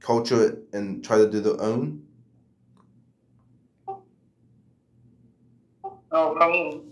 culture 0.00 0.58
and 0.72 1.04
try 1.04 1.18
to 1.18 1.30
do 1.30 1.40
their 1.40 1.60
own? 1.60 2.04
no 6.12 6.34
for 6.38 6.50
me 6.50 6.82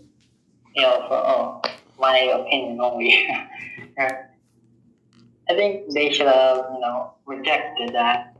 you 0.75 0.81
know 0.81 1.05
for 1.07 1.17
oh, 1.17 1.61
my 1.99 2.17
opinion 2.19 2.79
only 2.81 3.27
I 3.99 5.55
think 5.55 5.91
they 5.93 6.13
should 6.13 6.27
have 6.27 6.57
you 6.73 6.79
know 6.79 7.13
rejected 7.25 7.93
that 7.93 8.35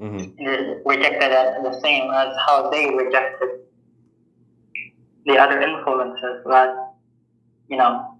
Mm-hmm. 0.00 0.86
rejected 0.88 1.30
it 1.30 1.62
the 1.62 1.80
same 1.80 2.10
as 2.10 2.36
how 2.46 2.68
they 2.68 2.92
rejected 2.94 3.60
the 5.26 5.38
other 5.38 5.60
influences 5.60 6.42
but 6.44 6.94
you 7.68 7.76
know 7.76 8.14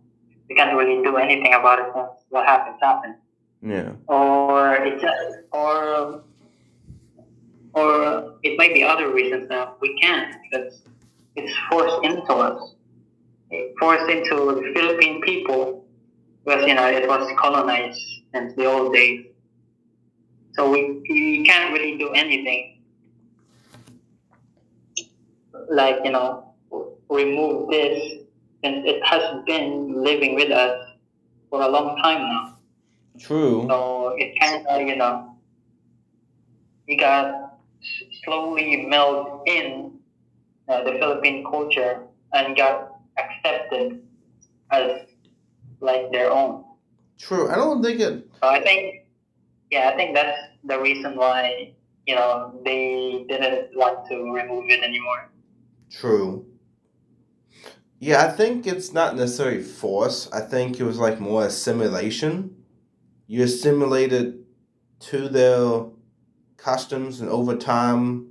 we 0.48 0.54
can't 0.54 0.76
really 0.76 1.02
do 1.02 1.16
anything 1.16 1.54
about 1.54 1.78
it 1.78 1.86
since 1.94 2.08
what 2.28 2.46
happens 2.46 2.76
happened. 2.80 3.16
Yeah. 3.62 3.92
or 4.08 4.74
it's 4.74 5.00
just 5.00 5.38
or 5.50 6.22
or 7.72 8.34
it 8.42 8.58
might 8.58 8.74
be 8.74 8.84
other 8.84 9.10
reasons 9.10 9.48
that 9.48 9.76
we 9.80 9.98
can't 10.00 10.36
because 10.42 10.82
it's 11.34 11.52
forced 11.70 12.04
into 12.04 12.32
us. 12.32 12.74
Forced 13.80 14.10
into 14.10 14.34
the 14.34 14.72
Philippine 14.74 15.22
people 15.22 15.86
because 16.44 16.66
you 16.66 16.74
know 16.74 16.86
it 16.86 17.08
was 17.08 17.26
colonized 17.38 18.00
since 18.34 18.54
the 18.54 18.66
old 18.66 18.92
days. 18.92 19.26
So 20.52 20.70
we, 20.70 21.02
we 21.08 21.44
can't 21.44 21.72
really 21.72 21.96
do 21.98 22.10
anything. 22.10 22.82
Like 25.70 26.00
you 26.04 26.10
know 26.10 26.53
remove 27.14 27.70
this 27.70 28.24
and 28.62 28.86
it 28.86 29.04
has 29.04 29.44
been 29.46 30.02
living 30.02 30.34
with 30.34 30.50
us 30.50 30.90
for 31.50 31.62
a 31.62 31.68
long 31.68 31.96
time 32.02 32.22
now 32.22 32.54
True. 33.18 33.66
so 33.68 34.14
it 34.18 34.38
kind 34.40 34.66
of, 34.66 34.82
you 34.82 34.96
know, 34.96 35.36
it 36.86 36.96
got 36.96 37.58
slowly 38.24 38.86
meld 38.86 39.42
in 39.46 39.92
uh, 40.68 40.82
the 40.82 40.92
Philippine 40.98 41.44
culture 41.44 42.02
and 42.32 42.56
got 42.56 42.96
accepted 43.18 44.02
as 44.70 45.02
like 45.80 46.10
their 46.10 46.30
own. 46.30 46.64
True. 47.18 47.48
I 47.50 47.54
don't 47.54 47.82
think 47.82 48.00
it. 48.00 48.28
So 48.42 48.48
I 48.48 48.60
think, 48.62 49.06
yeah, 49.70 49.90
I 49.92 49.96
think 49.96 50.14
that's 50.14 50.38
the 50.64 50.80
reason 50.80 51.16
why, 51.16 51.72
you 52.06 52.16
know, 52.16 52.60
they 52.64 53.24
didn't 53.28 53.76
want 53.76 54.08
to 54.08 54.32
remove 54.32 54.64
it 54.70 54.82
anymore. 54.82 55.30
True. 55.90 56.44
Yeah, 57.98 58.24
I 58.26 58.30
think 58.30 58.66
it's 58.66 58.92
not 58.92 59.16
necessarily 59.16 59.62
force. 59.62 60.28
I 60.32 60.40
think 60.40 60.78
it 60.78 60.84
was 60.84 60.98
like 60.98 61.20
more 61.20 61.46
assimilation. 61.46 62.56
You 63.26 63.44
assimilated 63.44 64.44
to 65.00 65.28
their 65.28 65.86
customs, 66.56 67.20
and 67.20 67.30
over 67.30 67.56
time, 67.56 68.28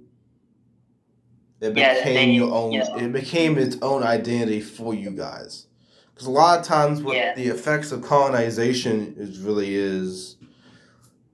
it 1.60 1.76
Yeah, 1.76 1.94
became 1.96 2.14
they- 2.30 2.34
your 2.36 2.54
own. 2.54 2.74
yeah. 2.74 2.96
It 2.98 3.12
became 3.14 3.58
its 3.58 3.78
own 3.82 4.04
identity 4.04 4.60
for 4.62 4.94
you 4.94 5.12
guys. 5.12 5.68
Because 6.14 6.28
a 6.28 6.32
lot 6.32 6.60
of 6.60 6.66
times, 6.66 7.02
what 7.02 7.16
Yeah. 7.16 7.34
the 7.34 7.48
effects 7.48 7.92
of 7.92 8.02
colonization 8.04 9.16
is 9.18 9.40
really 9.40 9.74
is, 9.76 10.36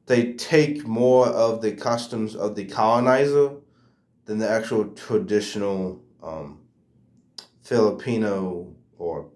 they 0.06 0.34
take 0.34 0.88
more 0.88 1.28
of 1.28 1.62
the 1.62 1.71
customs 1.73 2.36
of 2.36 2.56
the 2.56 2.65
colonizer 2.65 3.52
than 4.25 4.38
the 4.38 4.47
actual 4.49 4.86
traditional 4.86 5.99
um, 6.23 6.59
Filipino 7.69 8.73
or 8.97 9.29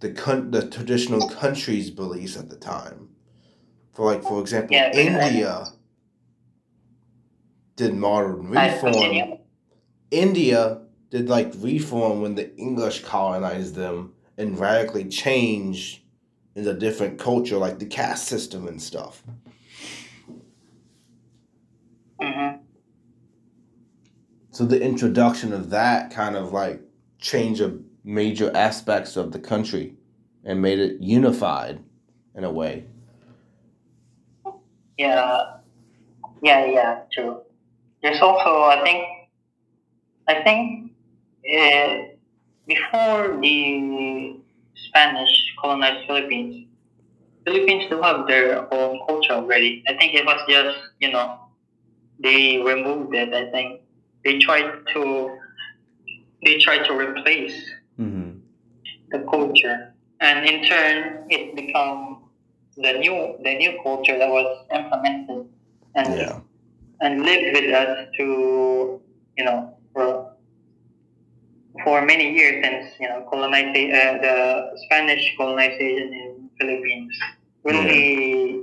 the 0.00 0.10
con- 0.10 0.50
the 0.50 0.68
traditional 0.68 1.28
country's 1.28 1.88
beliefs 1.88 2.36
at 2.36 2.50
the 2.50 2.56
time. 2.56 3.10
For 3.92 4.06
like, 4.06 4.24
for 4.24 4.40
example, 4.40 4.74
Yeah, 4.74 4.90
India 4.92 5.66
did 7.76 7.94
modern 7.94 8.48
reform. 8.50 9.38
India 10.10 10.80
did 11.10 11.28
like 11.28 11.52
reform 11.58 12.22
when 12.22 12.34
the 12.34 12.52
English 12.56 13.04
colonized 13.04 13.76
them 13.76 14.14
and 14.36 14.58
radically 14.58 15.04
changed 15.04 16.00
in 16.56 16.66
a 16.66 16.74
different 16.74 17.20
culture, 17.20 17.56
like 17.56 17.78
the 17.78 17.86
caste 17.86 18.26
system 18.26 18.66
and 18.66 18.82
stuff. 18.82 19.22
hmm 22.20 22.56
So 24.50 24.66
the 24.66 24.82
introduction 24.82 25.52
of 25.52 25.70
that 25.70 26.10
kind 26.10 26.34
of 26.34 26.52
like 26.52 26.82
changed 27.22 27.60
of 27.60 27.80
major 28.04 28.54
aspects 28.54 29.16
of 29.16 29.32
the 29.32 29.38
country 29.38 29.94
and 30.44 30.60
made 30.60 30.78
it 30.78 31.00
unified 31.00 31.80
in 32.34 32.44
a 32.44 32.50
way. 32.50 32.84
Yeah, 34.98 35.58
yeah, 36.42 36.66
yeah, 36.66 37.00
true. 37.12 37.40
There's 38.02 38.20
also, 38.20 38.64
I 38.64 38.82
think, 38.84 39.06
I 40.28 40.42
think 40.42 40.92
uh, 41.48 41.94
before 42.66 43.38
the 43.40 44.36
Spanish 44.74 45.54
colonized 45.60 46.06
Philippines, 46.06 46.66
Philippines 47.44 47.84
do 47.88 48.00
have 48.02 48.26
their 48.26 48.72
own 48.74 49.00
culture 49.06 49.32
already. 49.32 49.82
I 49.88 49.94
think 49.94 50.14
it 50.14 50.26
was 50.26 50.40
just, 50.48 50.78
you 51.00 51.12
know, 51.12 51.38
they 52.18 52.58
removed 52.58 53.14
it. 53.14 53.32
I 53.32 53.50
think 53.50 53.80
they 54.24 54.38
tried 54.38 54.70
to 54.94 55.38
they 56.42 56.58
try 56.58 56.78
to 56.86 56.92
replace 56.94 57.56
Mm-hmm. 58.00 58.38
the 59.10 59.18
culture, 59.30 59.94
and 60.20 60.46
in 60.46 60.64
turn, 60.64 61.24
it 61.30 61.54
become 61.54 62.24
the 62.76 62.92
new 62.94 63.36
the 63.44 63.54
new 63.56 63.78
culture 63.82 64.18
that 64.18 64.28
was 64.28 64.66
implemented 64.74 65.46
and 65.94 66.08
Yeah. 66.16 66.40
and 67.00 67.22
lived 67.22 67.52
with 67.56 67.74
us 67.74 68.08
to 68.18 69.00
you 69.36 69.44
know 69.44 69.76
for 69.92 70.32
for 71.84 72.02
many 72.04 72.32
years 72.32 72.64
since 72.64 72.94
you 73.00 73.08
know 73.08 73.26
colonization 73.30 73.92
uh, 73.94 74.12
the 74.26 74.36
Spanish 74.84 75.24
colonization 75.36 76.08
in 76.22 76.50
Philippines 76.58 77.12
really 77.64 78.62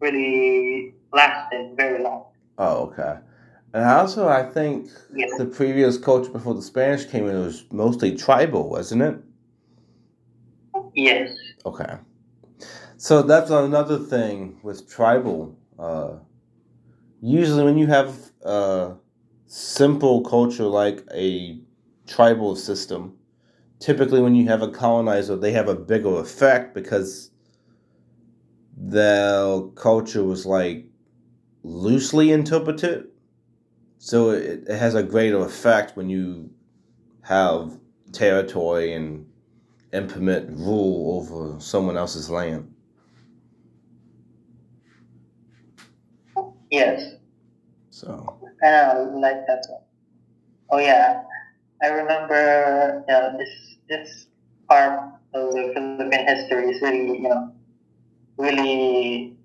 really 0.00 0.94
lasted 1.12 1.76
very 1.76 2.02
long. 2.02 2.24
Oh, 2.58 2.90
okay. 2.92 3.18
And 3.74 3.84
also, 3.84 4.28
I 4.28 4.42
think 4.44 4.90
Yes. 5.14 5.30
the 5.38 5.46
previous 5.46 5.96
culture 5.98 6.30
before 6.30 6.54
the 6.54 6.62
Spanish 6.62 7.06
came 7.06 7.26
in 7.28 7.38
was 7.38 7.64
mostly 7.72 8.14
tribal, 8.16 8.68
wasn't 8.70 9.02
it? 9.02 9.16
Yes. 10.94 11.36
Okay. 11.64 11.96
So 12.96 13.22
that's 13.22 13.50
another 13.50 13.98
thing 13.98 14.58
with 14.62 14.88
tribal. 14.88 15.56
Uh, 15.78 16.18
usually, 17.20 17.64
when 17.64 17.78
you 17.78 17.86
have 17.86 18.14
a 18.42 18.94
simple 19.46 20.22
culture 20.22 20.64
like 20.64 21.04
a 21.14 21.60
tribal 22.06 22.56
system, 22.56 23.16
typically 23.80 24.20
when 24.22 24.34
you 24.34 24.46
have 24.48 24.62
a 24.62 24.68
colonizer, 24.70 25.36
they 25.36 25.52
have 25.52 25.68
a 25.68 25.74
bigger 25.76 26.18
effect 26.20 26.74
because 26.74 27.30
their 28.76 29.60
culture 29.74 30.24
was 30.24 30.46
like 30.46 30.86
loosely 31.64 32.32
interpreted. 32.32 33.06
So 34.04 34.30
it, 34.30 34.64
it 34.66 34.78
has 34.78 34.96
a 34.96 35.02
greater 35.04 35.38
effect 35.46 35.96
when 35.96 36.10
you 36.10 36.50
have 37.22 37.78
territory 38.10 38.94
and 38.94 39.30
implement 39.92 40.50
rule 40.58 41.20
over 41.20 41.60
someone 41.60 41.96
else's 41.96 42.28
land. 42.28 42.74
Yes. 46.72 47.14
So 47.90 48.40
I 48.64 48.70
know, 48.70 49.12
like 49.22 49.46
that 49.46 49.64
one. 49.68 49.82
Oh 50.70 50.78
yeah, 50.78 51.22
I 51.80 51.86
remember 51.86 53.04
you 53.06 53.14
know, 53.14 53.38
this 53.38 53.76
this 53.88 54.26
part 54.68 54.98
of 55.32 55.52
the 55.52 55.70
Philippine 55.74 56.26
history 56.26 56.72
is 56.72 56.82
really 56.82 57.18
you 57.22 57.28
know 57.28 57.52
really 58.36 59.36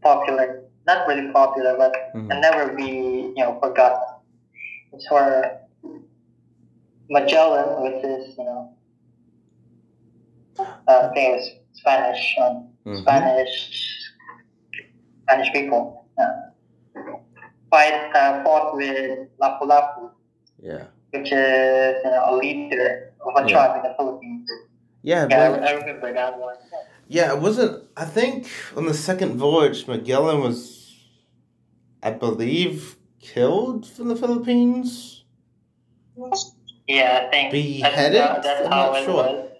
popular. 0.00 0.62
Not 0.86 1.06
really 1.06 1.30
popular, 1.32 1.76
but 1.76 1.92
mhm. 2.14 2.30
can 2.30 2.40
never 2.40 2.72
be 2.72 3.25
you 3.36 3.44
know 3.44 3.58
forgotten. 3.62 4.00
It's 4.92 5.10
where 5.10 5.60
Magellan, 7.10 7.82
which 7.84 8.04
is 8.04 8.36
you 8.38 8.44
know 8.44 8.72
uh, 10.88 11.10
famous 11.14 11.50
Spanish 11.74 12.36
um, 12.40 12.68
Mhm. 12.86 13.02
Spanish 13.02 13.54
Spanish 15.22 15.52
people. 15.52 16.04
Uh, 16.18 16.24
fight 17.70 17.92
uh, 18.14 18.42
fought 18.44 18.74
with 18.76 19.28
Lapu-Lapu, 19.42 20.10
yeah, 20.62 20.84
which 21.10 21.30
is 21.32 21.94
you 22.04 22.10
know, 22.10 22.24
a 22.30 22.32
leader 22.36 23.12
of 23.26 23.34
a 23.36 23.40
Yeah. 23.42 23.52
tribe 23.52 23.76
in 23.76 23.82
the 23.90 23.94
Philippines. 23.98 24.48
yeah, 25.02 25.26
Yeah, 25.28 25.50
but- 25.50 25.62
I, 25.62 25.66
I 25.68 25.72
remember 25.72 26.12
that 26.14 26.38
one. 26.38 26.54
yeah. 27.08 27.34
It 27.34 27.40
wasn't. 27.40 27.84
I 27.96 28.04
think 28.04 28.48
on 28.76 28.86
the 28.86 28.94
second 28.94 29.36
voyage, 29.36 29.86
Magellan 29.88 30.40
was, 30.40 30.58
I 32.02 32.10
believe, 32.12 32.96
killed 33.20 33.86
from 33.86 34.08
the 34.08 34.16
Philippines. 34.16 35.24
Yeah, 36.86 37.24
I 37.26 37.30
think 37.30 37.52
Beheaded? 37.52 38.14
That's, 38.14 38.38
uh, 38.38 38.42
that's 38.42 38.66
I'm 38.66 38.72
how 38.72 38.86
not 38.92 38.96
it 38.96 39.04
sure. 39.04 39.14
was. 39.14 39.50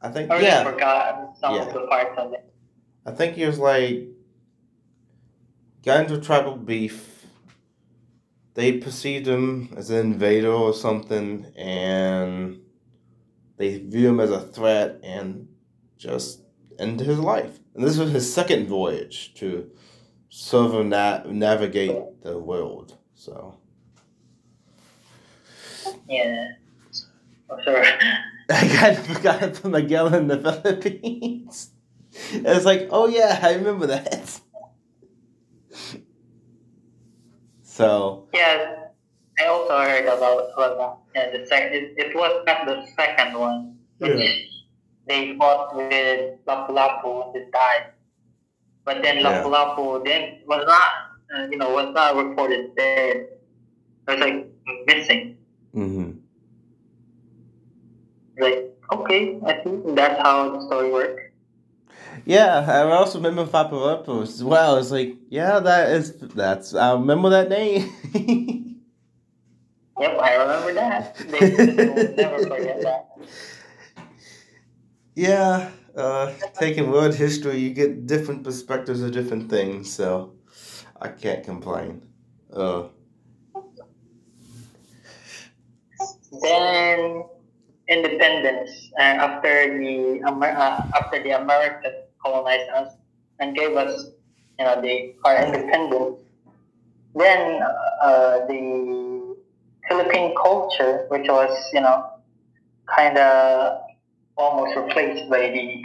I 0.00 0.08
think 0.08 0.30
I 0.30 0.34
really 0.34 0.46
yeah. 0.46 0.64
forgot 0.64 1.36
some 1.38 1.54
Yeah. 1.54 1.62
of 1.62 1.72
the 1.74 1.86
parts 1.86 2.18
of 2.18 2.32
it. 2.32 2.52
I 3.06 3.10
think 3.12 3.36
he 3.36 3.44
was 3.46 3.58
like 3.58 4.08
got 5.84 6.00
into 6.00 6.20
tribal 6.20 6.56
beef. 6.56 7.26
They 8.54 8.78
perceived 8.78 9.26
him 9.26 9.72
as 9.76 9.90
an 9.90 9.98
invader 10.12 10.52
or 10.52 10.74
something, 10.74 11.46
and 11.56 12.60
they 13.56 13.78
view 13.78 14.08
him 14.08 14.20
as 14.20 14.30
a 14.30 14.40
threat 14.40 15.00
and 15.02 15.48
just 15.96 16.42
end 16.78 17.00
his 17.00 17.18
life. 17.18 17.58
And 17.74 17.84
this 17.84 17.96
was 17.96 18.10
his 18.12 18.32
second 18.32 18.66
voyage 18.66 19.34
to 19.36 19.70
circumna- 20.32 21.26
navigate 21.30 22.22
the 22.22 22.38
world. 22.38 22.96
So 23.14 23.54
Yeah. 26.08 26.52
Oh, 27.50 27.58
sorry. 27.64 27.86
I 28.50 28.68
kind 28.68 28.96
of 28.98 29.06
forgot 29.06 29.56
from 29.56 29.72
Magellan 29.72 30.14
in 30.14 30.28
the 30.28 30.38
Philippines. 30.62 31.70
It's 32.32 32.64
like, 32.64 32.88
oh 32.90 33.06
yeah, 33.08 33.38
I 33.42 33.54
remember 33.54 33.86
that. 33.88 34.40
So 37.62 38.28
Yeah, 38.34 38.88
I 39.40 39.46
also 39.46 39.78
heard 39.78 40.04
about 40.04 40.52
about. 40.52 40.98
Yeah, 41.14 41.30
the 41.30 41.46
sec- 41.46 41.72
it, 41.72 41.94
it 41.96 42.14
was 42.14 42.44
not 42.46 42.66
the 42.66 42.84
second 42.96 43.38
one. 43.38 43.78
Yeah. 43.98 44.28
They 45.08 45.36
fought 45.38 45.74
with 45.74 46.36
Lapu-Lapu 46.46 47.34
and 47.34 47.50
died. 47.52 47.86
But 48.84 49.02
then 49.02 49.18
Yeah. 49.18 49.42
Lapu-Lapu 49.42 50.04
then 50.04 50.38
was 50.46 50.64
not, 50.66 50.90
uh, 51.34 51.46
you 51.50 51.56
know, 51.56 51.70
was 51.70 51.94
not 51.94 52.16
reported 52.16 52.74
dead. 52.76 53.16
It 53.16 54.08
was 54.08 54.18
like 54.18 54.46
missing. 54.86 55.36
Mm-hmm. 55.74 56.10
Like, 58.38 58.74
okay, 58.92 59.38
I 59.46 59.52
think 59.62 59.94
that's 59.94 60.20
how 60.20 60.50
the 60.50 60.60
story 60.66 60.90
works. 60.90 61.22
Yeah, 62.24 62.64
I 62.68 62.82
also 62.92 63.18
remember 63.18 63.46
Paparopo 63.46 64.22
as 64.22 64.42
well. 64.44 64.76
It's 64.76 64.90
like, 64.90 65.16
yeah, 65.28 65.58
that 65.60 65.90
is 65.90 66.12
that's 66.34 66.74
I 66.74 66.92
remember 66.92 67.30
that 67.30 67.48
name. 67.48 67.90
Yep, 70.00 70.18
I 70.20 70.34
remember 70.34 70.72
that. 70.74 71.14
They 71.16 71.38
will 71.50 72.14
never 72.16 72.38
forget 72.48 72.80
that. 72.82 73.08
yeah, 75.14 75.70
uh, 75.96 76.32
taking 76.58 76.90
world 76.90 77.14
history, 77.14 77.58
you 77.58 77.70
get 77.74 78.06
different 78.06 78.44
perspectives 78.44 79.02
of 79.02 79.12
different 79.12 79.50
things, 79.50 79.92
so 79.94 80.34
I 81.00 81.08
can't 81.08 81.44
complain. 81.44 82.08
Uh, 82.52 82.88
Then 86.42 87.24
independence 87.88 88.90
uh, 88.98 89.02
after 89.26 89.78
the 89.78 90.20
Amer- 90.26 90.56
uh, 90.56 90.82
after 90.98 91.22
the 91.22 91.30
Americans 91.32 92.08
colonized 92.24 92.70
us 92.70 92.94
and 93.40 93.54
gave 93.56 93.76
us, 93.76 94.10
you 94.58 94.64
know, 94.64 94.80
the 94.80 95.14
our 95.24 95.36
independence. 95.46 96.20
Then 97.14 97.62
uh, 98.02 98.46
the 98.46 99.36
Philippine 99.88 100.34
culture, 100.36 101.06
which 101.10 101.28
was, 101.28 101.52
you 101.72 101.80
know, 101.80 102.10
kind 102.86 103.18
of 103.18 103.80
almost 104.36 104.76
replaced 104.76 105.28
by 105.30 105.50
the 105.50 105.82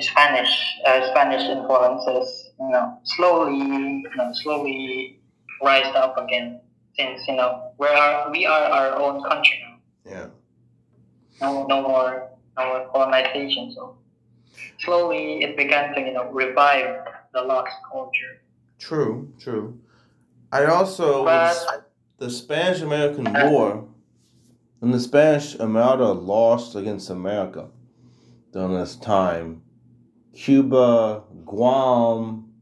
Spanish 0.00 0.50
uh, 0.86 1.10
Spanish 1.10 1.42
influences, 1.42 2.50
you 2.60 2.68
know, 2.70 2.98
slowly, 3.04 3.58
you 3.58 4.10
know, 4.16 4.30
slowly 4.34 5.20
rise 5.62 5.92
up 5.94 6.16
again. 6.18 6.60
Since 6.96 7.22
you 7.28 7.36
know 7.36 7.72
we 7.78 7.86
are 7.86 8.30
we 8.30 8.46
are 8.46 8.62
our 8.62 8.96
own 9.00 9.22
country 9.22 9.58
now. 9.62 9.76
yeah. 10.10 10.26
No, 11.40 11.66
no 11.66 11.82
more, 11.82 12.30
no 12.56 12.66
more 12.66 12.88
colonization. 12.92 13.72
So 13.72 13.96
slowly 14.80 15.42
it 15.44 15.56
began 15.56 15.94
to 15.94 16.00
you 16.00 16.12
know 16.12 16.30
revive 16.30 17.04
the 17.32 17.42
lost 17.42 17.74
culture. 17.90 18.42
True, 18.78 19.32
true. 19.38 19.78
I 20.50 20.64
also 20.66 21.24
But 21.24 21.90
the 22.18 22.30
Spanish 22.30 22.80
American 22.80 23.32
War, 23.32 23.86
when 24.78 24.92
the 24.92 25.00
Spanish 25.00 25.58
Armada 25.58 26.12
lost 26.12 26.76
against 26.76 27.10
America 27.10 27.68
during 28.52 28.74
this 28.74 28.96
time, 28.96 29.62
Cuba, 30.32 31.24
Guam, 31.44 32.52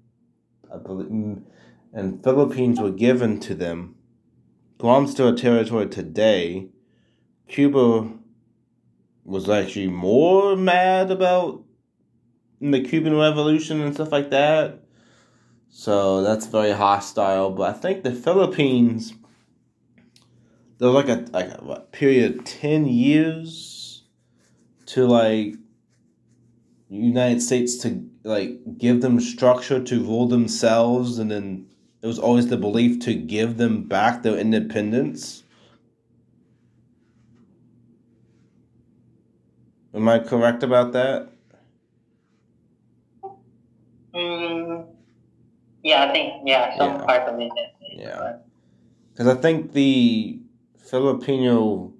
believe, 0.82 1.08
mm, 1.08 1.42
and 1.92 2.22
Philippines 2.22 2.80
were 2.80 2.90
given 2.90 3.38
to 3.40 3.54
them. 3.54 3.96
Guam's 4.78 5.12
still 5.12 5.28
a 5.28 5.36
territory 5.36 5.86
today. 5.86 6.68
Cuba 7.48 8.10
was 9.24 9.48
actually 9.48 9.88
more 9.88 10.56
mad 10.56 11.10
about 11.10 11.64
the 12.60 12.80
Cuban 12.80 13.16
Revolution 13.16 13.80
and 13.80 13.94
stuff 13.94 14.12
like 14.12 14.30
that. 14.30 14.82
So 15.68 16.22
that's 16.22 16.46
very 16.46 16.72
hostile. 16.72 17.50
But 17.50 17.74
I 17.74 17.78
think 17.78 18.02
the 18.02 18.12
Philippines 18.12 19.14
there 20.78 20.90
was 20.90 20.94
like 20.94 21.08
a 21.08 21.24
like 21.32 21.48
a 21.58 21.64
what, 21.64 21.92
period 21.92 22.38
of 22.38 22.44
ten 22.44 22.86
years 22.86 24.04
to 24.86 25.06
like 25.06 25.54
United 26.88 27.40
States 27.40 27.76
to 27.78 28.08
like 28.24 28.58
give 28.78 29.00
them 29.00 29.20
structure 29.20 29.82
to 29.82 30.00
rule 30.04 30.28
themselves, 30.28 31.18
and 31.18 31.30
then 31.30 31.66
it 32.02 32.06
was 32.06 32.18
always 32.18 32.48
the 32.48 32.56
belief 32.56 33.00
to 33.00 33.14
give 33.14 33.56
them 33.56 33.84
back 33.84 34.22
their 34.22 34.38
independence. 34.38 35.42
Am 39.94 40.08
I 40.08 40.18
correct 40.18 40.62
about 40.62 40.92
that? 40.92 41.30
Mm, 44.14 44.86
yeah, 45.82 46.04
I 46.04 46.12
think 46.12 46.42
yeah, 46.44 46.76
some 46.76 47.00
Yeah. 47.00 47.04
part 47.06 47.22
of 47.28 47.40
it. 47.40 47.50
Yeah. 47.96 48.36
Because 49.12 49.26
I 49.28 49.40
think 49.40 49.72
the 49.72 50.38
Filipino 50.88 51.92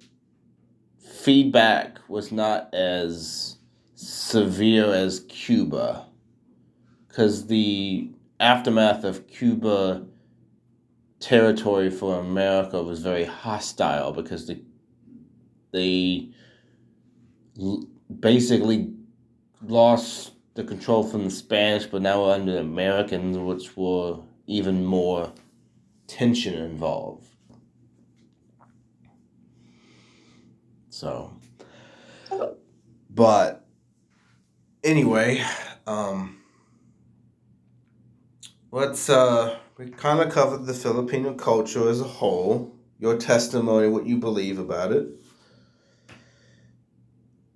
feedback 0.97 1.99
was 2.07 2.31
not 2.31 2.73
as 2.73 3.57
severe 3.95 4.93
as 4.93 5.25
Cuba. 5.27 6.05
Because 7.07 7.47
the 7.47 8.09
aftermath 8.39 9.03
of 9.03 9.27
Cuba 9.27 10.05
territory 11.19 11.89
for 11.89 12.19
America 12.19 12.81
was 12.81 13.01
very 13.01 13.25
hostile 13.25 14.13
because 14.13 14.47
the, 14.47 14.61
they 15.73 16.29
basically 18.21 18.93
lost 19.61 20.31
the 20.53 20.63
control 20.63 21.03
from 21.03 21.25
the 21.25 21.31
Spanish, 21.31 21.87
but 21.87 22.01
now 22.01 22.23
we're 22.23 22.35
under 22.35 22.53
the 22.53 22.59
Americans, 22.59 23.37
which 23.37 23.75
were 23.75 24.19
even 24.45 24.85
more 24.85 25.33
tension 26.07 26.53
involved. 26.53 27.27
So, 30.97 31.31
but 33.11 33.67
anyway, 34.83 35.45
um, 35.85 36.41
let's 38.71 39.07
uh, 39.07 39.59
we 39.77 39.91
kind 39.91 40.21
of 40.21 40.33
covered 40.33 40.65
the 40.65 40.73
Filipino 40.73 41.35
culture 41.35 41.87
as 41.87 42.01
a 42.01 42.03
whole, 42.03 42.75
your 42.97 43.15
testimony, 43.15 43.89
what 43.89 44.07
you 44.07 44.17
believe 44.17 44.57
about 44.57 44.91
it. 44.91 45.07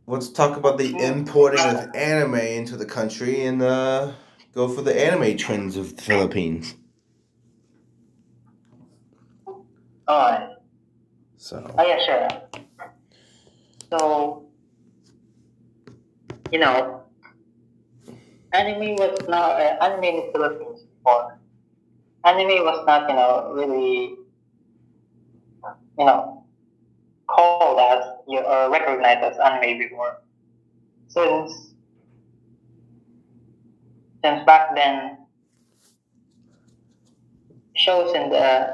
Let's 0.06 0.30
talk 0.30 0.56
about 0.56 0.78
the 0.78 0.96
importing 1.04 1.66
of 1.66 1.96
anime 1.96 2.36
into 2.36 2.78
the 2.78 2.86
country 2.86 3.44
and 3.44 3.64
uh, 3.64 4.12
go 4.54 4.68
for 4.68 4.84
the 4.84 5.04
anime 5.04 5.36
trends 5.36 5.78
of 5.78 5.96
the 5.96 6.02
Philippines. 6.04 6.76
Alright. 10.08 10.50
So, 11.38 11.74
Oh 11.76 11.88
yeah, 11.88 12.06
sure. 12.06 12.62
So, 13.92 14.46
you 16.50 16.60
know, 16.60 17.04
anime 18.54 18.96
was 18.96 19.20
not 19.28 19.60
uh, 19.60 19.78
anime 19.84 20.04
in 20.04 20.16
the 20.16 20.32
Philippines 20.32 20.84
before. 20.84 21.38
Anime 22.24 22.64
was 22.64 22.86
not, 22.88 23.10
you 23.10 23.16
know, 23.16 23.52
really, 23.54 24.16
you 26.00 26.06
know, 26.06 26.46
called 27.28 27.80
as 27.80 28.06
or 28.28 28.72
recognized 28.72 29.24
as 29.24 29.38
anime 29.39 29.78
before. 29.80 30.22
Since 31.10 31.74
since 34.24 34.46
back 34.46 34.74
then, 34.74 35.18
shows 37.76 38.14
in 38.16 38.30
the 38.30 38.74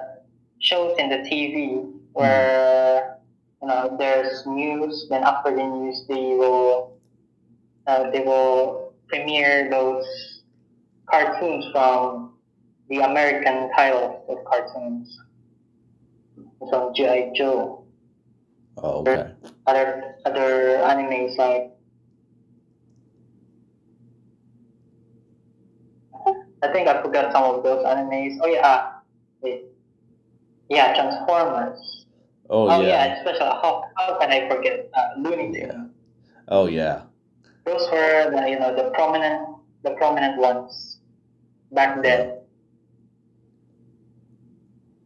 shows 0.59 0.95
in 0.99 1.09
the 1.09 1.17
TV 1.17 1.91
where 2.13 3.16
you 3.61 3.67
know 3.67 3.95
there's 3.97 4.45
news. 4.45 5.07
Then 5.09 5.23
after 5.23 5.55
the 5.55 5.63
news, 5.63 6.05
they 6.07 6.35
will 6.35 6.97
uh, 7.87 8.09
they 8.11 8.19
will 8.19 8.93
premiere 9.07 9.69
those 9.69 10.05
cartoons 11.09 11.65
from 11.71 12.33
the 12.89 12.99
American 12.99 13.69
titles 13.75 14.23
of 14.29 14.37
cartoons. 14.45 15.17
So 16.69 16.91
GI 16.95 17.31
Joe, 17.35 17.85
oh, 18.77 19.01
okay. 19.01 19.31
other 19.65 20.15
other 20.25 20.81
animes 20.83 21.37
like. 21.37 21.71
I 26.63 26.73
think 26.73 26.87
I 26.87 27.01
forgot 27.03 27.31
some 27.31 27.43
of 27.43 27.63
those 27.63 27.85
animes. 27.85 28.37
Oh 28.41 28.47
yeah, 28.47 28.93
wait. 29.41 29.65
yeah, 30.69 30.93
Transformers. 30.95 32.06
Oh, 32.49 32.69
Oh, 32.69 32.81
yeah. 32.81 32.87
yeah, 32.87 33.17
especially 33.17 33.45
how, 33.61 33.83
how 33.97 34.17
can 34.19 34.31
I 34.31 34.47
forget 34.49 34.89
uh, 34.93 35.09
Looney 35.17 35.51
Tunes? 35.53 35.57
Yeah. 35.57 35.83
Oh 36.47 36.67
yeah. 36.67 37.01
Those 37.65 37.89
were 37.91 38.31
the 38.31 38.49
you 38.49 38.59
know 38.59 38.73
the 38.75 38.91
prominent 38.91 39.47
the 39.83 39.91
prominent 39.91 40.39
ones 40.39 40.99
back 41.73 42.01
then. 42.01 42.37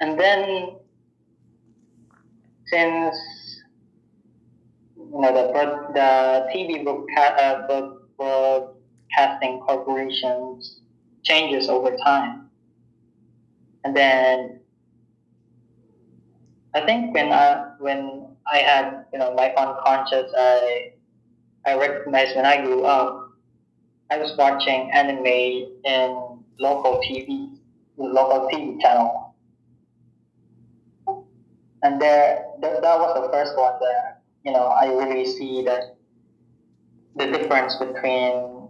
And 0.02 0.20
then 0.20 0.76
since 2.68 3.16
you 4.98 5.20
know 5.22 5.34
the 5.34 5.52
the 5.94 6.48
TV 6.54 6.84
broadcast, 6.84 7.42
uh, 7.42 7.68
broad- 7.68 7.98
broadcasting 8.18 9.60
corporations 9.62 10.82
changes 11.24 11.70
over 11.70 11.96
time, 12.06 12.50
and 13.84 13.96
then 13.96 14.61
I 16.74 16.86
think 16.86 17.13
when 17.13 17.32
I 17.32 17.74
when 17.80 18.28
I 18.51 18.57
had 18.57 19.05
you 19.11 19.19
know 19.19 19.34
my 19.34 19.53
unconscious 19.53 20.32
I 20.38 20.93
I 21.65 21.78
recognized 21.78 22.36
when 22.36 22.45
I 22.45 22.63
grew 22.63 22.86
up 22.86 23.32
I 24.09 24.17
was 24.17 24.36
watching 24.38 24.89
anime 24.91 25.26
in 25.26 26.39
local 26.59 27.01
TV 27.01 27.57
local 27.97 28.47
TV 28.49 28.80
channel 28.82 29.36
and 31.84 32.01
there 32.01 32.45
that, 32.61 32.82
that 32.82 32.99
was 32.99 33.22
the 33.22 33.32
first 33.32 33.57
one 33.57 33.74
that 33.80 34.22
you 34.43 34.51
know 34.51 34.65
I 34.67 34.88
really 34.88 35.26
see 35.26 35.63
that 35.63 35.97
the 37.15 37.26
difference 37.28 37.76
between 37.76 38.69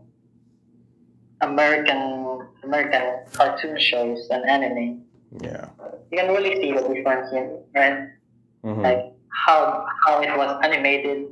American 1.42 2.48
American 2.64 3.26
cartoon 3.32 3.80
shows 3.80 4.28
and 4.32 4.44
anime 4.50 5.04
Yeah. 5.42 5.68
You 6.12 6.18
can 6.20 6.30
really 6.30 6.56
see 6.62 6.72
the 6.74 6.82
difference 6.94 7.32
in 7.34 7.64
right 7.76 7.98
hmm 8.64 8.82
like 8.84 9.00
how 9.46 9.86
how 10.06 10.22
it 10.22 10.36
was 10.38 10.60
animated 10.64 11.26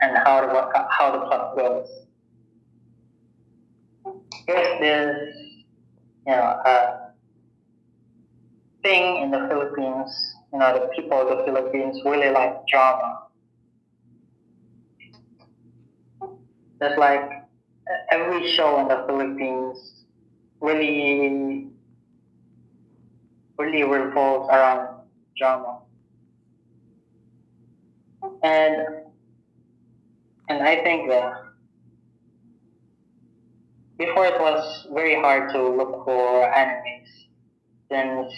and 0.00 0.16
how 0.24 0.40
the 0.40 0.86
how 0.90 1.12
the 1.12 1.20
plot 1.26 1.56
goes. 1.56 1.88
Here's 4.46 4.80
this 4.80 5.16
you 6.26 6.32
know 6.32 6.42
uh, 6.66 6.96
thing 8.82 9.22
in 9.22 9.30
the 9.30 9.46
Philippines. 9.48 10.10
You 10.52 10.58
know 10.58 10.72
the 10.78 10.88
people 10.96 11.20
of 11.20 11.28
the 11.38 11.44
Philippines 11.44 12.00
really 12.04 12.30
like 12.30 12.66
drama. 12.66 13.18
There's 16.80 16.98
like 16.98 17.20
e- 17.22 18.06
every 18.10 18.52
show 18.52 18.78
in 18.80 18.88
the 18.88 19.04
Philippines 19.06 20.04
really 20.60 21.68
really 23.58 23.82
revolves 23.84 24.48
around 24.50 25.00
drama. 25.38 25.80
And 28.42 28.76
and 30.48 30.62
I 30.62 30.82
think 30.82 31.08
that 31.10 31.32
before 33.98 34.26
it 34.26 34.40
was 34.40 34.86
very 34.92 35.14
hard 35.20 35.50
to 35.52 35.60
look 35.68 36.04
for 36.04 36.46
animes 36.52 37.08
since 37.90 38.32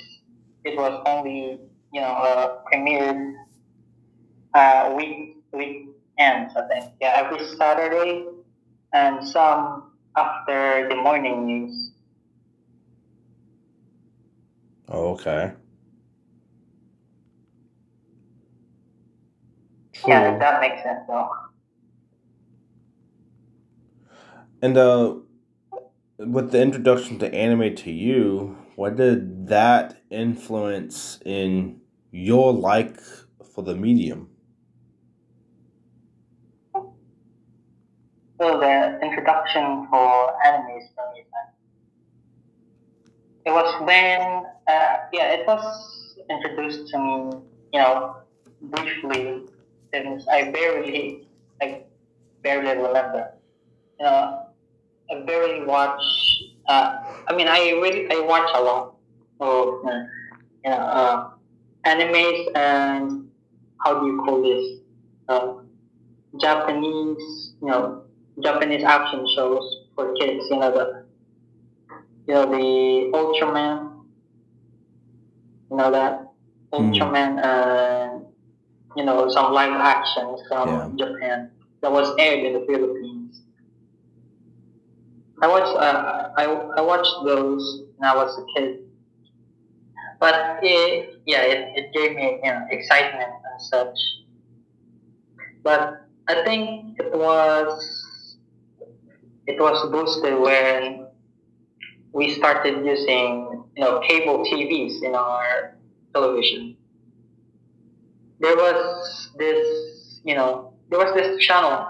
it 0.65 0.77
was 0.77 1.03
only 1.07 1.59
you 1.93 2.01
know 2.01 2.15
uh, 2.29 2.59
premiered 2.71 3.35
uh, 4.55 4.95
week 4.97 5.37
weekends 5.53 6.55
I 6.57 6.63
think. 6.69 6.93
Yeah 7.01 7.15
every 7.17 7.45
Saturday 7.57 8.27
and 8.93 9.27
some 9.27 9.93
after 10.17 10.89
the 10.89 10.97
morning 10.97 11.47
news 11.47 11.93
Oh, 14.78 14.78
okay. 14.89 15.53
True. 19.93 20.13
yeah 20.13 20.39
that 20.39 20.61
makes 20.61 20.83
sense 20.83 21.01
though 21.09 21.29
And 24.61 24.77
uh, 24.77 25.15
with 26.19 26.51
the 26.51 26.61
introduction 26.61 27.19
to 27.21 27.33
anime 27.33 27.77
to 27.77 27.93
you, 27.93 28.57
what 28.75 28.97
did 28.97 29.47
that 29.49 30.03
influence 30.11 31.21
in 31.25 31.81
your 32.11 32.53
like 32.53 33.01
for 33.55 33.63
the 33.63 33.77
medium? 33.77 34.31
So 38.41 38.59
the 38.61 38.99
introduction 39.03 39.87
for 39.91 40.45
anime 40.45 40.81
for 40.95 41.13
me, 41.13 41.25
then. 41.33 41.48
It 43.49 43.53
was 43.53 43.81
when, 43.81 44.21
uh, 44.69 44.97
yeah, 45.13 45.33
it 45.33 45.47
was 45.47 46.15
introduced 46.29 46.89
to 46.93 46.99
me, 46.99 47.39
you 47.73 47.81
know, 47.81 48.17
briefly, 48.61 49.45
since 49.93 50.29
I 50.29 50.51
barely, 50.51 51.27
I 51.63 51.85
barely 52.43 52.77
remember. 52.77 53.33
You 53.99 54.05
know, 54.05 54.47
I 55.11 55.21
barely 55.25 55.65
watch. 55.65 56.03
Uh, 56.69 56.99
I 57.27 57.35
mean, 57.35 57.49
I 57.49 57.71
really, 57.71 58.07
I 58.11 58.21
watch 58.21 58.51
a 58.55 58.61
lot, 58.61 58.97
of 59.41 59.87
uh, 59.87 59.91
you 60.65 60.71
know 60.71 60.77
uh, 60.77 61.31
animes 61.87 62.55
and 62.55 63.29
how 63.85 64.01
do 64.01 64.07
you 64.07 64.23
call 64.25 64.43
this 64.43 64.81
uh, 65.29 65.55
Japanese 66.41 67.55
you 67.63 67.69
know 67.69 68.03
Japanese 68.43 68.85
action 68.85 69.25
shows 69.35 69.87
for 69.95 70.13
kids. 70.17 70.45
You 70.51 70.59
know 70.59 70.71
the 70.73 70.98
you 72.29 72.35
know 72.35 72.47
the 72.47 73.11
Ultraman. 73.15 74.05
You 75.71 75.77
know 75.79 75.91
that 75.93 76.33
Ultraman 76.73 77.43
and 77.45 78.27
you 78.97 79.05
know 79.05 79.29
some 79.31 79.53
live 79.53 79.73
actions 79.73 80.41
from 80.49 80.69
Yeah. 80.69 80.89
Japan 80.97 81.51
that 81.83 81.93
was 81.93 82.15
aired 82.19 82.45
in 82.47 82.55
the 82.55 82.67
Philippines. 82.67 83.43
I 85.43 85.49
watched 85.49 85.77
uh, 85.77 86.31
I 86.37 86.45
I 86.79 86.81
watched 86.83 87.15
those 87.25 87.83
when 87.97 88.11
I 88.11 88.15
was 88.17 88.39
a 88.39 88.45
kid, 88.55 88.81
but 90.21 90.59
it 90.63 91.21
yeah 91.27 91.43
it, 91.43 91.61
it 91.77 91.93
gave 91.95 92.17
me 92.17 92.41
you 92.43 92.51
know 92.53 92.67
excitement 92.71 93.31
and 93.53 93.63
such. 93.63 93.99
But 95.63 96.09
I 96.29 96.45
think 96.45 96.99
it 96.99 97.13
was 97.13 98.47
it 99.47 99.61
was 99.61 99.91
boosted 99.93 100.39
when 100.41 101.08
we 102.19 102.35
started 102.35 102.85
using 102.85 103.65
you 103.77 103.85
know 103.85 104.01
cable 104.01 104.45
TVs 104.45 105.03
in 105.03 105.15
our 105.15 105.79
television. 106.13 106.77
There 108.41 108.57
was 108.57 109.31
this 109.39 110.21
you 110.25 110.35
know 110.35 110.75
there 110.91 110.99
was 110.99 111.15
this 111.15 111.39
channel 111.47 111.87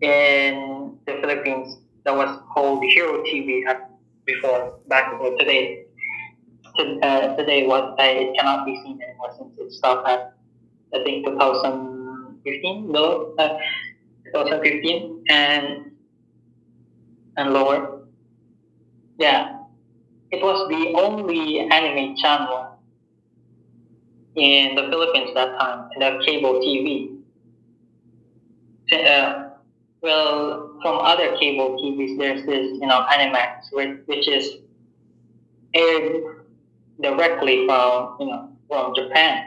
in 0.00 0.96
the 1.06 1.14
Philippines 1.20 1.78
that 2.04 2.14
was 2.14 2.30
called 2.54 2.84
Hero 2.84 3.22
TV 3.24 3.62
before 4.24 4.78
back 4.88 5.10
before 5.10 5.36
today. 5.38 5.86
To, 6.78 6.98
uh, 7.02 7.36
today, 7.36 7.66
what 7.66 8.00
uh, 8.00 8.04
it 8.22 8.34
cannot 8.38 8.64
be 8.64 8.80
seen 8.82 8.98
anymore 9.02 9.34
since 9.36 9.52
it 9.58 9.72
stopped 9.72 10.08
at 10.08 10.32
I 10.94 11.02
think 11.04 11.26
2015, 11.26 12.92
no, 12.92 13.34
uh, 13.38 13.58
2015 14.32 15.24
and 15.28 15.92
and 17.36 17.52
lower. 17.52 18.01
Yeah, 19.18 19.58
it 20.30 20.42
was 20.42 20.68
the 20.68 21.00
only 21.00 21.60
anime 21.60 22.16
channel 22.16 22.78
in 24.34 24.74
the 24.74 24.82
Philippines 24.90 25.30
that 25.34 25.58
time, 25.58 25.88
in 25.94 26.00
the 26.00 26.22
cable 26.24 26.54
TV. 26.60 27.18
Uh, 28.92 29.50
well, 30.02 30.78
from 30.82 30.98
other 30.98 31.36
cable 31.38 31.78
TVs, 31.80 32.18
there's 32.18 32.44
this, 32.46 32.66
you 32.80 32.86
know, 32.86 33.06
Animax, 33.10 33.72
which, 33.72 33.98
which 34.06 34.28
is 34.28 34.58
aired 35.74 36.44
directly 37.00 37.66
from, 37.66 38.16
you 38.20 38.26
know, 38.26 38.50
from 38.68 38.94
Japan. 38.94 39.44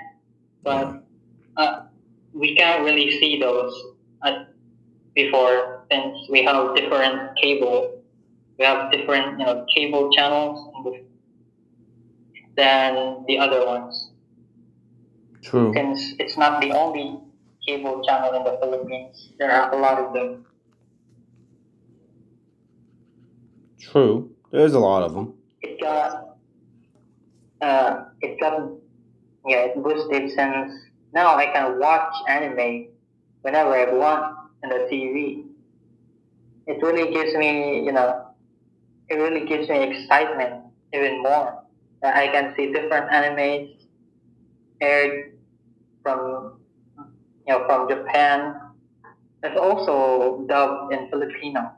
But 0.63 1.03
uh, 1.57 1.81
we 2.33 2.55
can't 2.55 2.83
really 2.83 3.11
see 3.19 3.39
those 3.39 3.73
uh, 4.23 4.45
before 5.15 5.85
since 5.91 6.17
we 6.29 6.43
have 6.43 6.75
different 6.75 7.37
cable. 7.37 7.94
We 8.57 8.65
have 8.65 8.91
different, 8.91 9.39
you 9.39 9.45
know, 9.45 9.65
cable 9.73 10.11
channels 10.11 10.71
than 12.55 13.25
the 13.27 13.37
other 13.37 13.65
ones. 13.65 14.11
True. 15.41 15.73
Since 15.75 16.13
it's 16.19 16.37
not 16.37 16.61
the 16.61 16.71
only 16.71 17.19
cable 17.67 18.03
channel 18.03 18.33
in 18.33 18.43
the 18.43 18.57
Philippines, 18.61 19.31
there 19.37 19.51
are 19.51 19.73
a 19.73 19.77
lot 19.77 19.99
of 19.99 20.13
them. 20.13 20.45
True. 23.79 24.31
There's 24.51 24.73
a 24.73 24.79
lot 24.79 25.03
of 25.03 25.13
them. 25.13 25.33
it 25.61 25.81
got 25.81 26.37
uh, 27.61 28.05
it 28.21 28.39
got 28.39 28.69
yeah 29.47 29.67
it 29.67 29.83
boosted 29.83 30.31
since 30.31 30.73
now 31.13 31.35
I 31.35 31.47
can 31.47 31.79
watch 31.79 32.13
anime 32.27 32.87
whenever 33.41 33.73
I 33.73 33.91
want 33.93 34.37
on 34.63 34.69
the 34.69 34.87
TV. 34.91 35.45
It 36.67 36.81
really 36.81 37.13
gives 37.13 37.35
me 37.35 37.83
you 37.85 37.91
know 37.91 38.24
it 39.09 39.15
really 39.15 39.45
gives 39.45 39.69
me 39.69 39.83
excitement 39.83 40.65
even 40.93 41.21
more 41.21 41.63
that 42.01 42.15
I 42.15 42.27
can 42.27 42.53
see 42.55 42.71
different 42.71 43.09
animes 43.11 43.75
aired 44.81 45.37
from 46.03 46.59
you 47.47 47.53
know 47.53 47.65
from 47.65 47.89
Japan. 47.89 48.61
It's 49.43 49.59
also 49.59 50.45
dubbed 50.47 50.93
in 50.93 51.09
Filipino 51.09 51.75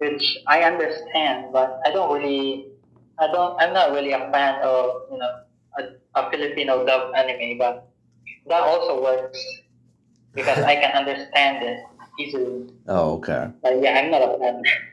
which 0.00 0.38
I 0.48 0.62
understand, 0.64 1.52
but 1.52 1.78
I 1.84 1.92
don't 1.92 2.10
really, 2.10 2.68
I 3.18 3.26
don't, 3.28 3.60
I'm 3.60 3.74
not 3.74 3.92
really 3.92 4.12
a 4.12 4.30
fan 4.32 4.60
of 4.62 5.12
you 5.12 5.18
know 5.18 5.32
a, 5.78 5.82
a 6.20 6.30
Filipino 6.30 6.84
dub 6.86 7.14
anime, 7.14 7.58
but 7.58 7.92
that 8.48 8.62
also 8.62 9.02
works 9.02 9.38
because 10.34 10.58
I 10.64 10.74
can 10.76 10.96
understand 10.96 11.62
it 11.62 11.78
easily. 12.18 12.72
Oh, 12.88 13.20
okay. 13.20 13.50
But 13.62 13.82
yeah, 13.82 14.00
I'm 14.00 14.10
not 14.10 14.22
a 14.22 14.38
fan. 14.38 14.62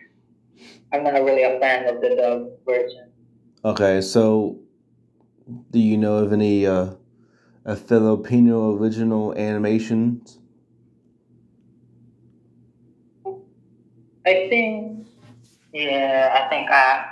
I'm 0.91 1.03
not 1.03 1.13
really 1.13 1.43
a 1.43 1.59
fan 1.59 1.87
of 1.87 2.01
the 2.01 2.15
dub 2.15 2.49
version. 2.65 3.11
Okay, 3.65 4.01
so 4.01 4.59
do 5.71 5.79
you 5.79 5.97
know 5.97 6.17
of 6.17 6.31
any 6.33 6.65
uh, 6.65 6.91
a 7.65 7.75
Filipino 7.75 8.75
original 8.75 9.33
animations? 9.37 10.39
I 14.25 14.47
think, 14.49 15.07
yeah, 15.73 16.43
I 16.43 16.49
think 16.49 16.69
uh, 16.69 17.03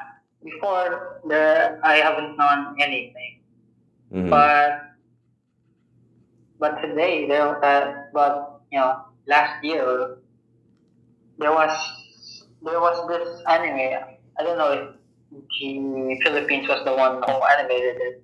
before 0.43 1.21
the 1.27 1.79
I 1.83 1.95
haven't 1.97 2.37
known 2.37 2.75
anything. 2.79 3.41
Mhm. 4.13 4.29
but 4.29 4.95
but 6.59 6.79
today 6.81 7.27
there 7.27 7.57
uh, 7.63 8.05
but 8.13 8.61
you 8.71 8.79
know 8.79 9.01
last 9.27 9.63
year 9.63 10.17
there 11.39 11.51
was 11.51 11.73
there 12.65 12.79
was 12.81 12.97
this 13.07 13.41
anime 13.47 14.17
I 14.37 14.43
don't 14.43 14.57
know 14.57 14.71
if 14.73 14.83
the 15.31 16.19
Philippines 16.23 16.67
was 16.67 16.83
the 16.85 16.93
one 16.93 17.21
who 17.23 17.35
animated 17.53 17.97
it. 18.01 18.23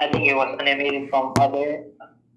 I 0.00 0.08
think 0.08 0.28
it 0.28 0.34
was 0.34 0.56
animated 0.60 1.10
from 1.10 1.34
other 1.38 1.84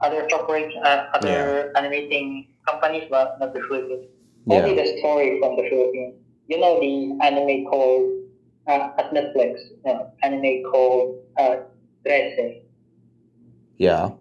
other 0.01 0.28
corporate 0.28 0.74
uh, 0.84 1.07
other 1.13 1.72
animating 1.78 2.47
companies 2.68 3.05
but 3.09 3.39
not 3.39 3.53
the 3.53 3.61
Philippines. 3.68 4.07
Only 4.49 4.76
the 4.76 4.97
story 4.99 5.39
from 5.39 5.55
the 5.55 5.66
Philippines. 5.70 6.16
You 6.47 6.59
know 6.59 6.80
the 6.80 7.18
anime 7.26 7.66
called 7.66 8.11
uh, 8.68 8.89
at 8.99 9.13
Netflix 9.13 9.59
anime 10.24 10.63
called 10.72 11.24
uh, 11.38 11.55
Trese. 12.05 12.61
Yeah. 13.78 14.11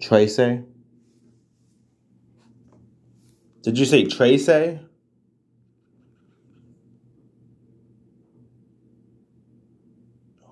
Tracy? 0.00 0.62
Did 3.68 3.78
you 3.78 3.84
say 3.84 4.06
Tracy? 4.06 4.80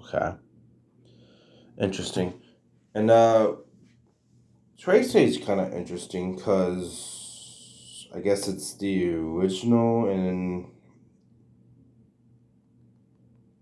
Okay. 0.03 0.35
Interesting. 1.81 2.35
And 2.95 3.11
uh 3.11 3.55
Tracy 4.77 5.25
is 5.25 5.39
kind 5.39 5.61
of 5.61 5.73
interesting 5.73 6.37
because 6.37 8.07
I 8.15 8.21
guess 8.21 8.49
it's 8.49 8.75
the 8.75 9.15
original 9.15 10.11
and 10.11 10.67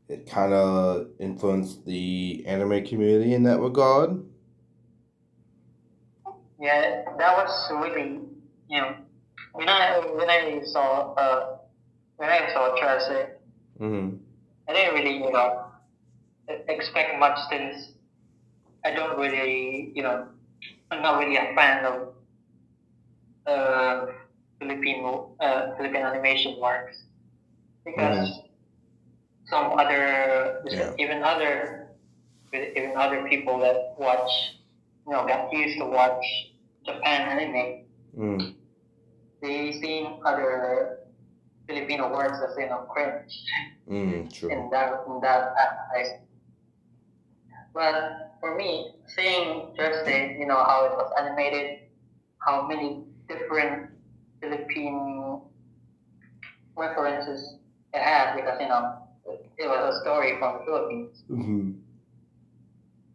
it 0.08 0.28
kind 0.28 0.52
of 0.52 1.10
influenced 1.20 1.86
the 1.86 2.42
anime 2.44 2.84
community 2.84 3.34
in 3.34 3.44
that 3.44 3.60
regard. 3.60 4.20
Yeah, 6.60 7.04
that 7.18 7.36
was 7.36 7.70
really, 7.70 8.18
you 8.68 8.80
know, 8.80 8.96
when 9.54 9.68
I 9.68 9.98
when 10.00 10.30
I 10.30 10.60
saw 10.64 11.14
uh 11.14 11.58
when 12.16 12.30
I 12.30 12.52
saw 12.52 12.76
Chelsea, 12.78 13.30
Mm-hmm. 13.80 14.16
I 14.68 14.72
didn't 14.72 14.94
really 14.94 15.16
you 15.18 15.32
know 15.32 15.66
expect 16.68 17.18
much 17.18 17.38
since 17.50 17.92
I 18.84 18.92
don't 18.92 19.18
really 19.18 19.92
you 19.94 20.02
know 20.02 20.28
I'm 20.90 21.02
not 21.02 21.18
really 21.18 21.36
a 21.36 21.54
fan 21.54 21.84
of 21.84 22.14
uh 23.46 24.06
Filipino 24.60 25.36
uh 25.40 25.76
Philippine 25.76 26.02
animation 26.02 26.56
works 26.60 26.96
because 27.84 28.30
some 29.50 29.78
other 29.78 30.62
Yeah. 30.66 30.92
even 30.98 31.22
other 31.22 31.88
even 32.52 32.92
other 32.96 33.26
people 33.28 33.58
that 33.60 33.94
watch 33.98 34.30
you 35.06 35.12
know 35.12 35.26
that 35.26 35.52
used 35.52 35.78
to 35.78 35.86
watch 35.86 36.24
Japan 36.86 37.20
anime 37.38 37.80
Mm. 38.14 38.54
They 39.44 39.72
seen 39.72 40.20
other 40.24 41.00
Filipino 41.68 42.10
words 42.12 42.40
as 42.40 42.56
you 42.58 42.68
know 42.68 42.88
cringe 42.88 43.32
Mm, 43.88 44.32
true. 44.32 44.48
in 44.50 44.70
that 44.72 45.04
in 45.06 45.20
that 45.20 45.52
aspect. 45.60 46.24
But 47.74 48.32
for 48.40 48.56
me, 48.56 48.94
seeing 49.14 49.74
Thursday, 49.76 50.36
you 50.40 50.46
know 50.46 50.56
how 50.56 50.86
it 50.88 50.92
was 50.96 51.12
animated, 51.20 51.80
how 52.38 52.66
many 52.66 53.04
different 53.28 53.90
Philippine 54.40 55.40
references 56.76 57.58
it 57.92 58.00
had 58.02 58.36
because 58.36 58.56
you 58.60 58.68
know 58.68 59.04
it 59.58 59.68
was 59.68 59.96
a 59.96 60.00
story 60.00 60.38
from 60.38 60.58
the 60.58 60.64
Philippines. 60.64 61.22
Mm-hmm. 61.30 61.70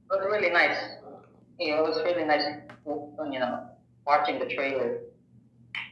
It 0.05 0.09
was 0.09 0.25
really 0.31 0.49
nice. 0.51 0.77
You 1.59 1.75
know, 1.75 1.85
it 1.85 1.89
was 1.89 2.01
really 2.05 2.23
nice, 2.25 2.45
you 2.85 3.39
know, 3.39 3.67
watching 4.05 4.39
the 4.39 4.45
trailer 4.45 4.99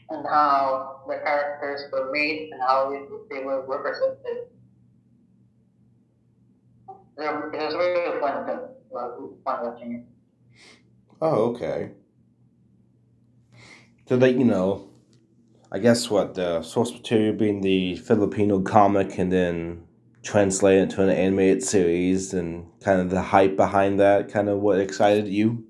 and 0.09 0.25
how 0.25 1.01
the 1.07 1.17
characters 1.23 1.91
were 1.91 2.11
made 2.11 2.49
and 2.51 2.61
how 2.61 2.91
they 3.29 3.43
were 3.43 3.65
represented. 3.67 4.47
It 7.19 7.51
was 7.51 7.75
really 7.75 8.19
fun 8.19 8.45
to 8.45 8.69
fun 9.43 9.65
watching 9.65 9.93
it. 9.93 10.05
Oh, 11.19 11.49
okay. 11.51 11.91
So 14.07 14.17
that 14.17 14.33
you 14.33 14.45
know, 14.45 14.89
I 15.71 15.79
guess 15.79 16.09
what 16.09 16.35
the 16.35 16.61
source 16.61 16.93
material 16.93 17.33
being 17.33 17.61
the 17.61 17.95
Filipino 17.97 18.61
comic, 18.61 19.17
and 19.17 19.31
then 19.31 19.83
translate 20.23 20.79
it 20.79 20.89
to 20.91 21.01
an 21.01 21.09
animated 21.09 21.63
series, 21.63 22.33
and 22.33 22.67
kind 22.81 23.01
of 23.01 23.09
the 23.09 23.21
hype 23.21 23.55
behind 23.57 23.99
that, 23.99 24.31
kind 24.31 24.47
of 24.47 24.59
what 24.59 24.79
excited 24.79 25.27
you. 25.27 25.65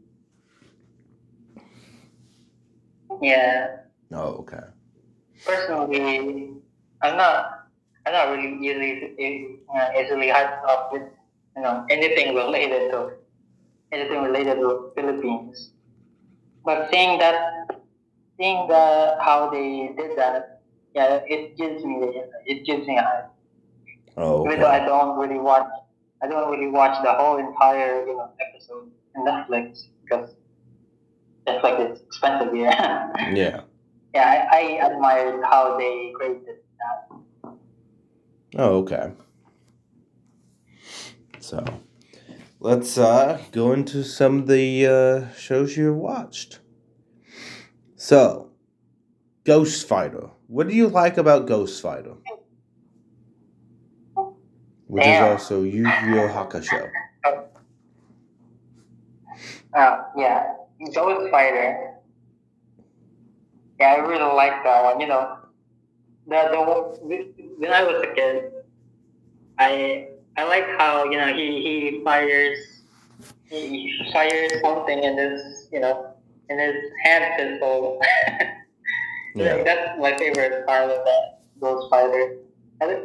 Yeah. 3.21 3.77
Oh, 4.11 4.45
okay. 4.45 4.63
Personally, 5.45 6.53
I'm 7.01 7.17
not. 7.17 7.67
I'm 8.05 8.13
not 8.13 8.31
really 8.31 8.55
easily 8.63 9.59
uh, 9.67 9.89
easily 9.99 10.27
hyped 10.27 10.63
up 10.63 10.89
with 10.93 11.03
you 11.55 11.61
know 11.61 11.85
anything 11.89 12.33
related 12.35 12.91
to 12.91 13.19
anything 13.91 14.23
related 14.23 14.55
to 14.55 14.91
Philippines. 14.95 15.71
But 16.63 16.89
seeing 16.91 17.19
that, 17.19 17.67
seeing 18.39 18.67
the 18.67 19.17
how 19.21 19.49
they 19.51 19.91
did 19.97 20.17
that, 20.17 20.61
yeah, 20.95 21.19
it 21.27 21.57
gives 21.57 21.83
me 21.83 21.99
the 21.99 22.29
it 22.45 22.65
gives 22.65 22.87
me 22.87 22.97
a 22.97 23.03
hype. 23.03 23.31
Oh, 24.15 24.41
okay. 24.41 24.49
Even 24.49 24.59
though 24.61 24.71
I 24.71 24.79
don't 24.79 25.17
really 25.19 25.39
watch, 25.39 25.67
I 26.23 26.27
don't 26.27 26.49
really 26.49 26.71
watch 26.71 26.97
the 27.03 27.13
whole 27.13 27.37
entire 27.37 28.07
you 28.07 28.15
know 28.15 28.31
episode 28.39 28.89
in 29.15 29.25
Netflix 29.25 29.87
because 30.03 30.33
Netflix 31.45 31.93
is 31.93 32.01
expensive 32.01 32.55
yeah. 32.55 33.11
yeah. 33.33 33.61
Yeah, 34.13 34.47
I, 34.51 34.57
I 34.57 34.87
admired 34.87 35.43
how 35.43 35.77
they 35.77 36.11
created 36.15 36.57
that. 36.79 37.17
Oh, 38.55 38.77
okay. 38.79 39.11
So, 41.39 41.63
let's 42.59 42.97
uh, 42.97 43.39
go 43.51 43.73
into 43.73 44.03
some 44.03 44.39
of 44.39 44.47
the 44.47 44.87
uh, 44.87 45.33
shows 45.35 45.77
you've 45.77 45.95
watched. 45.95 46.59
So, 47.95 48.51
Ghost 49.43 49.87
Fighter. 49.87 50.29
What 50.47 50.67
do 50.67 50.75
you 50.75 50.87
like 50.87 51.17
about 51.17 51.47
Ghost 51.47 51.81
Fighter? 51.81 52.15
Which 54.87 55.03
Damn. 55.03 55.23
is 55.25 55.31
also 55.31 55.63
Yu 55.63 55.83
Yu 55.83 56.27
Hakusho. 56.27 56.89
Uh, 59.73 60.01
yeah, 60.15 60.53
Ghost 60.95 61.29
Fighter. 61.29 61.86
Yeah, 63.79 63.93
I 63.93 63.95
really 63.97 64.33
like 64.35 64.63
that 64.63 64.83
one. 64.83 64.99
You 64.99 65.07
know, 65.07 65.37
the 66.27 66.49
the 66.51 67.47
when 67.57 67.71
I 67.73 67.83
was 67.83 68.03
a 68.03 68.13
kid, 68.13 68.51
I 69.59 70.09
I 70.37 70.43
like 70.45 70.67
how 70.77 71.05
you 71.05 71.17
know 71.17 71.33
he 71.33 71.61
he 71.61 72.01
fires 72.03 72.57
he 73.49 73.93
fires 74.13 74.53
something 74.63 75.03
in 75.03 75.17
his 75.17 75.69
you 75.71 75.79
know 75.79 76.13
in 76.49 76.59
his 76.59 76.75
hand 77.03 77.25
pistol. 77.37 77.99
Yeah. 79.35 79.61
That's 79.63 79.99
my 79.99 80.17
favorite 80.17 80.65
part 80.65 80.89
of 80.89 81.05
that 81.05 81.41
Ghost 81.61 81.91
Fighter. 81.91 82.37
I, 82.81 83.03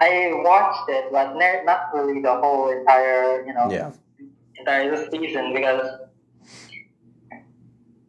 I 0.00 0.30
watched 0.42 0.88
it, 0.88 1.12
but 1.12 1.34
not 1.36 1.92
really 1.92 2.22
the 2.22 2.32
whole 2.40 2.70
entire 2.70 3.44
you 3.44 3.52
know 3.52 3.70
Yeah. 3.70 3.90
entire 4.58 4.96
season 5.10 5.52
because 5.52 6.08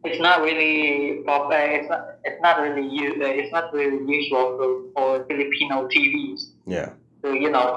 it's 0.04 0.20
not 0.20 0.42
really 0.42 1.22
pop. 1.26 1.50
Uh, 1.50 1.56
it's 1.56 1.88
not. 1.88 2.02
It's 2.24 2.40
not 2.42 2.60
really. 2.60 2.86
u- 2.88 3.18
Uh, 3.22 3.38
it's 3.40 3.52
not 3.52 3.72
really 3.72 4.00
usual 4.06 4.46
for, 4.58 4.68
for 4.94 5.24
Filipino 5.28 5.88
TVs 5.88 6.52
Yeah. 6.66 6.90
to 7.22 7.34
you 7.34 7.50
know 7.50 7.68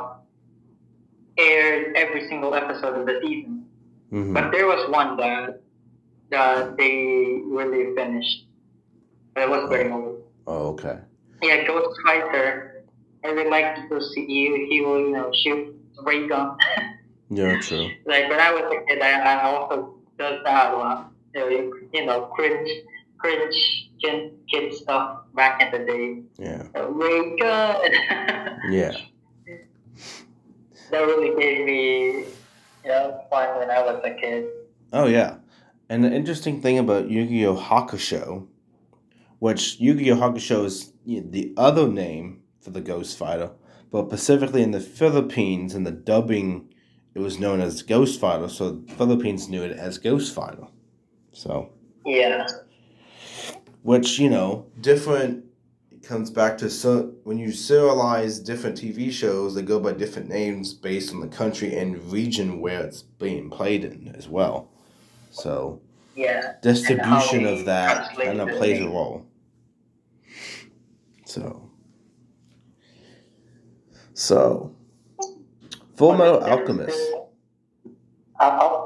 air 1.38 1.96
every 1.96 2.28
single 2.28 2.54
episode 2.56 3.00
of 3.00 3.06
the 3.06 3.20
season. 3.24 3.66
hmm 4.10 4.34
But 4.34 4.52
there 4.52 4.66
was 4.68 4.90
one 4.90 5.18
that 5.18 5.62
that 6.30 6.76
they 6.78 7.42
really 7.48 7.96
finished. 7.96 8.46
It 9.38 9.50
was 9.50 9.70
very 9.70 9.90
good. 9.90 10.24
Oh, 10.48 10.74
okay. 10.74 10.98
Yeah, 11.44 11.64
Ghost 11.68 11.94
Fighter. 12.06 12.84
I 13.24 13.30
really 13.30 13.50
like 13.50 13.88
to 13.90 14.02
see 14.02 14.26
you. 14.28 14.66
He 14.70 14.82
will 14.82 15.00
you 15.00 15.12
know 15.16 15.32
shoot 15.44 15.76
ray 16.04 16.28
gun. 16.28 16.58
Yeah, 17.30 17.60
true. 17.68 17.88
like 18.06 18.30
when 18.30 18.40
I 18.40 18.52
was 18.52 18.66
a 18.72 18.78
kid, 18.88 19.00
I, 19.02 19.12
I 19.22 19.34
also 19.44 19.96
does 20.18 20.40
that 20.44 20.74
a 20.74 20.78
lot. 20.78 21.12
You 21.38 21.50
know, 21.50 21.74
you 21.94 22.06
know, 22.06 22.22
cringe, 22.34 22.70
cringe 23.20 23.92
kid, 24.02 24.34
kid 24.52 24.74
stuff 24.74 25.22
back 25.36 25.62
in 25.62 25.72
the 25.72 25.86
day. 25.86 26.24
Yeah. 26.38 26.64
Ray 26.74 27.38
gun. 27.38 27.92
Yeah. 28.70 28.98
that 30.92 31.00
really 31.00 31.40
gave 31.40 31.66
me, 31.66 32.26
you 32.84 32.90
know, 32.90 33.22
fun 33.30 33.60
when 33.60 33.70
I 33.70 33.82
was 33.82 34.02
a 34.04 34.14
kid. 34.16 34.46
Oh 34.92 35.06
yeah, 35.06 35.36
and 35.90 36.04
the 36.04 36.12
interesting 36.12 36.62
thing 36.62 36.80
about 36.80 37.10
Yu-Gi-Oh 37.10 37.56
Hakusho, 37.56 38.48
which 39.40 39.80
Yu-Gi-Oh 39.80 40.16
Hakusho 40.16 40.66
is 40.66 40.92
the 41.06 41.54
other 41.56 41.88
name 41.88 42.42
for 42.60 42.72
the 42.72 42.82
Ghost 42.82 43.18
Fighter, 43.18 43.52
but 43.92 44.08
specifically 44.08 44.64
in 44.64 44.72
the 44.72 44.82
Philippines, 44.82 45.76
in 45.76 45.84
the 45.84 45.92
dubbing, 45.92 46.74
it 47.14 47.20
was 47.20 47.40
known 47.40 47.62
as 47.62 47.84
Ghost 47.84 48.20
Fighter, 48.20 48.50
so 48.50 48.72
the 48.72 48.94
Philippines 48.94 49.48
knew 49.48 49.64
it 49.64 49.78
as 49.78 49.98
Ghost 49.98 50.34
Fighter. 50.34 50.68
So, 51.38 51.70
Yeah. 52.04 52.48
which 53.84 54.18
you 54.18 54.28
know, 54.30 54.66
different. 54.82 55.46
It 55.92 56.02
comes 56.02 56.32
back 56.32 56.58
to 56.60 56.70
so 56.70 57.14
when 57.26 57.38
you 57.38 57.50
serialize 57.50 58.44
different 58.44 58.76
TV 58.76 59.12
shows, 59.12 59.54
they 59.54 59.62
go 59.62 59.80
by 59.80 59.92
different 59.94 60.30
names 60.30 60.74
based 60.74 61.14
on 61.14 61.20
the 61.20 61.28
country 61.28 61.76
and 61.78 62.12
region 62.12 62.60
where 62.60 62.82
it's 62.84 63.04
being 63.04 63.52
played 63.52 63.84
in 63.86 64.16
as 64.18 64.28
well. 64.28 64.72
So 65.30 65.80
Yeah. 66.16 66.54
distribution 66.64 67.46
of 67.46 67.66
that 67.66 68.16
kind 68.16 68.42
of 68.42 68.50
plays 68.58 68.82
a 68.82 68.88
role. 68.88 69.24
So, 71.26 71.70
so 74.16 74.72
Full 75.98 76.18
Metal 76.18 76.44
Alchemist. 76.44 77.00
Uh, 78.40 78.80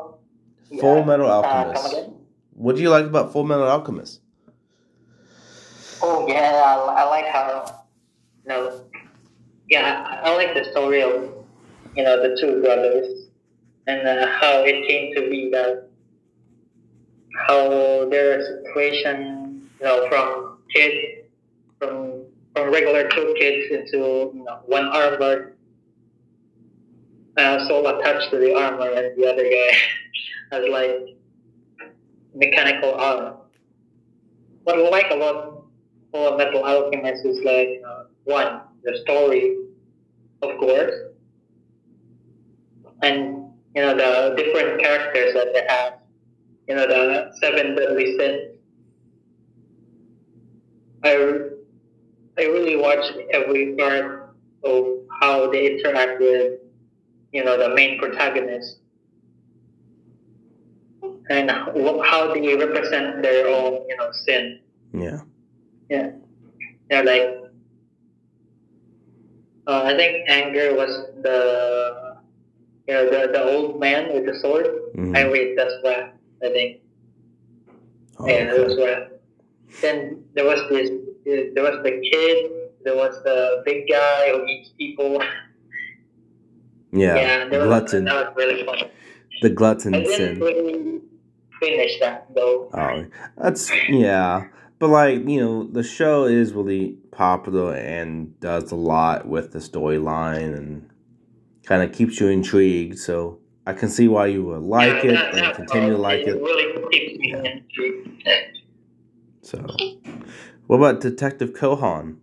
Full 0.80 0.98
yeah. 0.98 1.06
Metal 1.06 1.28
Uh, 1.28 1.42
Alchemist. 1.44 2.10
What 2.54 2.76
do 2.76 2.82
you 2.82 2.90
like 2.90 3.06
about 3.06 3.32
Full 3.32 3.44
Metal 3.44 3.68
Alchemist? 3.68 4.22
Oh 6.02 6.28
yeah, 6.28 6.52
I, 6.66 7.02
I 7.02 7.04
like 7.06 7.26
how, 7.28 7.84
you 8.44 8.50
know, 8.50 8.86
yeah, 9.70 10.20
I, 10.24 10.30
I 10.30 10.36
like 10.36 10.54
the 10.54 10.70
story 10.72 11.02
of, 11.02 11.46
you 11.96 12.04
know, 12.04 12.22
the 12.22 12.36
two 12.40 12.62
brothers, 12.62 13.28
and 13.88 14.08
uh, 14.08 14.28
how 14.28 14.64
it 14.64 14.88
came 14.88 15.14
to 15.16 15.30
be 15.30 15.50
that, 15.52 15.88
how 17.48 18.10
their 18.10 18.42
situation, 18.42 19.70
you 19.80 19.86
know, 19.86 20.08
from 20.10 20.58
kid, 20.74 21.26
from 21.78 22.24
from 22.56 22.72
regular 22.72 23.08
two 23.10 23.36
kids 23.40 23.72
into 23.72 24.32
you 24.34 24.44
know 24.44 24.60
one 24.66 24.86
armor, 24.86 25.54
uh, 27.38 27.68
soul 27.68 27.88
attached 27.88 28.32
to 28.32 28.38
the 28.38 28.56
armor, 28.56 28.90
and 28.90 29.18
the 29.18 29.32
other 29.32 29.44
guy 29.44 29.78
has 30.52 30.68
like 30.70 31.21
mechanical 32.34 32.94
armor. 32.96 33.38
What 34.64 34.78
I 34.78 34.90
like 34.90 35.12
about 35.12 35.66
Full 36.12 36.38
Metal 36.38 36.64
Alchemist 36.64 37.26
is 37.26 37.40
like 37.44 37.82
uh, 37.88 38.04
one, 38.26 38.62
the 38.84 38.98
story, 39.04 39.58
of 40.42 40.58
course, 40.60 40.94
and 43.02 43.52
you 43.76 43.82
know 43.82 43.96
the 43.96 44.36
different 44.36 44.80
characters 44.82 45.34
that 45.34 45.54
they 45.54 45.66
have. 45.68 45.94
You 46.68 46.76
know 46.76 46.88
the 46.88 47.32
seven 47.42 47.76
deadly 47.76 48.18
sins. 48.18 48.42
I 51.04 51.14
I 52.38 52.44
really 52.46 52.76
watch 52.76 53.06
every 53.34 53.76
part 53.78 54.36
of 54.64 54.86
how 55.22 55.52
they 55.52 55.72
interact 55.74 56.20
with 56.20 56.60
you 57.32 57.44
know 57.44 57.58
the 57.58 57.74
main 57.76 58.00
protagonist 58.00 58.81
and 61.30 61.50
how 61.50 62.34
they 62.34 62.56
represent 62.56 63.22
their 63.22 63.48
own 63.48 63.86
you 63.88 63.98
know 63.98 64.10
sin. 64.26 64.60
Yeah. 64.94 65.22
Yeah. 65.90 66.12
They're 66.90 67.04
like, 67.04 67.52
uh, 69.68 69.84
I 69.86 69.96
think 69.96 70.30
anger 70.30 70.76
was 70.76 70.92
the, 71.22 72.18
you 72.88 72.94
know, 72.94 73.06
the, 73.06 73.32
the 73.32 73.44
old 73.44 73.80
man 73.80 74.14
with 74.14 74.26
the 74.26 74.38
sword. 74.40 74.68
Mhm. 74.96 75.16
I 75.16 75.30
wait, 75.30 75.56
that's 75.56 75.74
why 75.82 76.12
I 76.44 76.50
think. 76.50 76.82
Oh, 78.20 78.28
yeah, 78.28 78.46
that 78.46 78.60
was 78.60 78.74
okay. 78.74 78.84
why. 78.84 79.08
Then 79.82 80.26
there 80.34 80.46
was 80.46 80.60
this, 80.70 80.90
there 81.24 81.64
was 81.64 81.82
the 81.84 82.02
kid 82.12 82.62
there 82.84 82.96
was 82.96 83.22
the 83.24 83.62
big 83.66 83.88
guy 83.88 84.32
who 84.32 84.46
eats 84.46 84.70
people. 84.78 85.22
Yeah, 86.94 87.16
yeah 87.16 87.50
glutton. 87.50 88.06
that 88.06 88.16
was 88.16 88.34
really 88.36 88.66
fun. 88.66 88.90
The 89.42 89.50
glutton 89.50 90.06
sin. 90.06 90.40
really 90.40 91.02
finish 91.62 91.98
that 92.02 92.28
though. 92.36 92.70
Oh, 92.74 93.06
that's 93.38 93.72
yeah. 93.88 94.48
But 94.80 94.90
like 94.90 95.26
you 95.30 95.40
know, 95.40 95.64
the 95.64 95.84
show 95.84 96.26
is 96.26 96.52
really 96.54 96.98
popular 97.12 97.76
and 97.76 98.38
does 98.42 98.72
a 98.72 98.76
lot 98.76 99.28
with 99.28 99.52
the 99.54 99.60
storyline 99.60 100.58
and 100.58 100.90
kind 101.64 101.84
of 101.84 101.94
keeps 101.96 102.20
you 102.20 102.28
intrigued. 102.28 102.98
So 102.98 103.40
I 103.68 103.74
can 103.74 103.90
see 103.90 104.08
why 104.08 104.26
you 104.28 104.44
would 104.46 104.64
like 104.64 105.04
Yeah, 105.04 105.12
it 105.12 105.14
that- 105.14 105.36
and 105.36 105.56
continue 105.56 105.92
to 105.92 105.98
like 105.98 106.22
it. 106.22 106.30
it. 106.30 106.42
really 106.42 106.90
keeps 106.92 107.20
me 107.20 107.34
intrigued. 107.34 108.24
So, 109.44 109.66
what 110.68 110.78
about 110.78 111.00
Detective 111.02 111.54
Conan? 111.54 112.20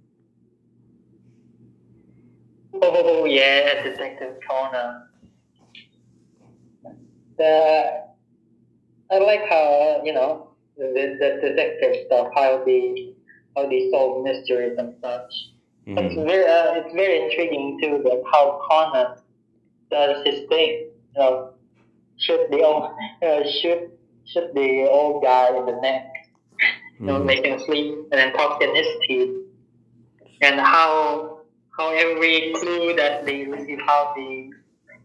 Oh 2.80 3.24
yeah, 3.24 3.82
Detective 3.82 4.36
Conan. 4.48 5.02
The 7.36 8.02
I 9.10 9.18
like 9.18 9.48
how 9.48 10.02
you 10.04 10.12
know 10.12 10.50
the, 10.76 11.16
the 11.20 11.48
detective 11.48 12.06
stuff, 12.06 12.28
how 12.34 12.62
they 12.64 13.14
how 13.56 13.68
they 13.68 13.90
solve 13.90 14.24
mysteries 14.24 14.76
and 14.78 14.94
such. 15.02 15.32
It's 15.86 16.14
Mhm. 16.14 16.26
very 16.26 16.44
uh, 16.46 16.74
it's 16.80 16.94
very 16.94 17.22
intriguing 17.24 17.78
too 17.82 18.02
that 18.04 18.22
how 18.32 18.60
Conan 18.68 19.16
does 19.90 20.24
his 20.26 20.46
thing. 20.48 20.90
You 21.14 21.18
know, 21.20 21.54
shoot 22.18 22.50
the 22.50 22.62
old 22.62 22.90
uh, 23.22 23.42
shoot 23.60 23.90
shoot 24.26 24.54
the 24.54 24.86
old 24.88 25.22
guy 25.22 25.56
in 25.56 25.64
the 25.66 25.76
neck, 25.80 26.04
you 27.00 27.06
know, 27.06 27.18
Mhm. 27.20 27.26
make 27.26 27.44
him 27.46 27.58
sleep, 27.60 27.94
and 28.12 28.18
then 28.20 28.32
talk 28.34 28.62
in 28.62 28.74
his 28.74 28.88
teeth, 29.06 29.34
and 30.42 30.60
how 30.60 31.40
how 31.76 31.90
every 31.90 32.52
clue 32.54 32.94
that 32.96 33.24
they 33.24 33.44
receive, 33.46 33.80
how 33.86 34.12
they 34.16 34.50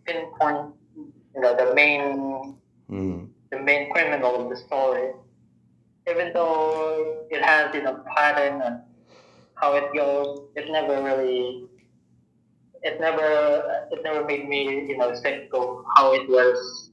pinpoint, 0.06 0.74
you 0.96 1.42
know, 1.42 1.56
the 1.56 1.74
main 1.74 2.58
Mhm. 2.92 3.33
The 3.54 3.62
main 3.62 3.92
criminal 3.92 4.44
of 4.44 4.50
the 4.50 4.58
story, 4.58 5.12
even 6.10 6.32
though 6.34 7.26
it 7.30 7.42
has 7.44 7.74
you 7.76 7.84
know 7.84 8.04
pattern 8.16 8.62
and 8.62 8.82
how 9.56 9.76
it 9.76 9.94
goes, 9.96 10.50
it 10.56 10.70
never 10.72 11.02
really. 11.04 11.68
It 12.86 13.00
never, 13.00 13.88
it 13.94 14.04
never 14.04 14.26
made 14.26 14.50
me, 14.50 14.86
you 14.90 14.98
know, 14.98 15.16
think 15.22 15.44
of 15.54 15.86
how 15.96 16.14
it 16.14 16.28
was, 16.28 16.90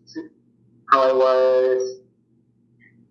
how 0.93 1.09
it 1.09 1.17
was, 1.17 1.99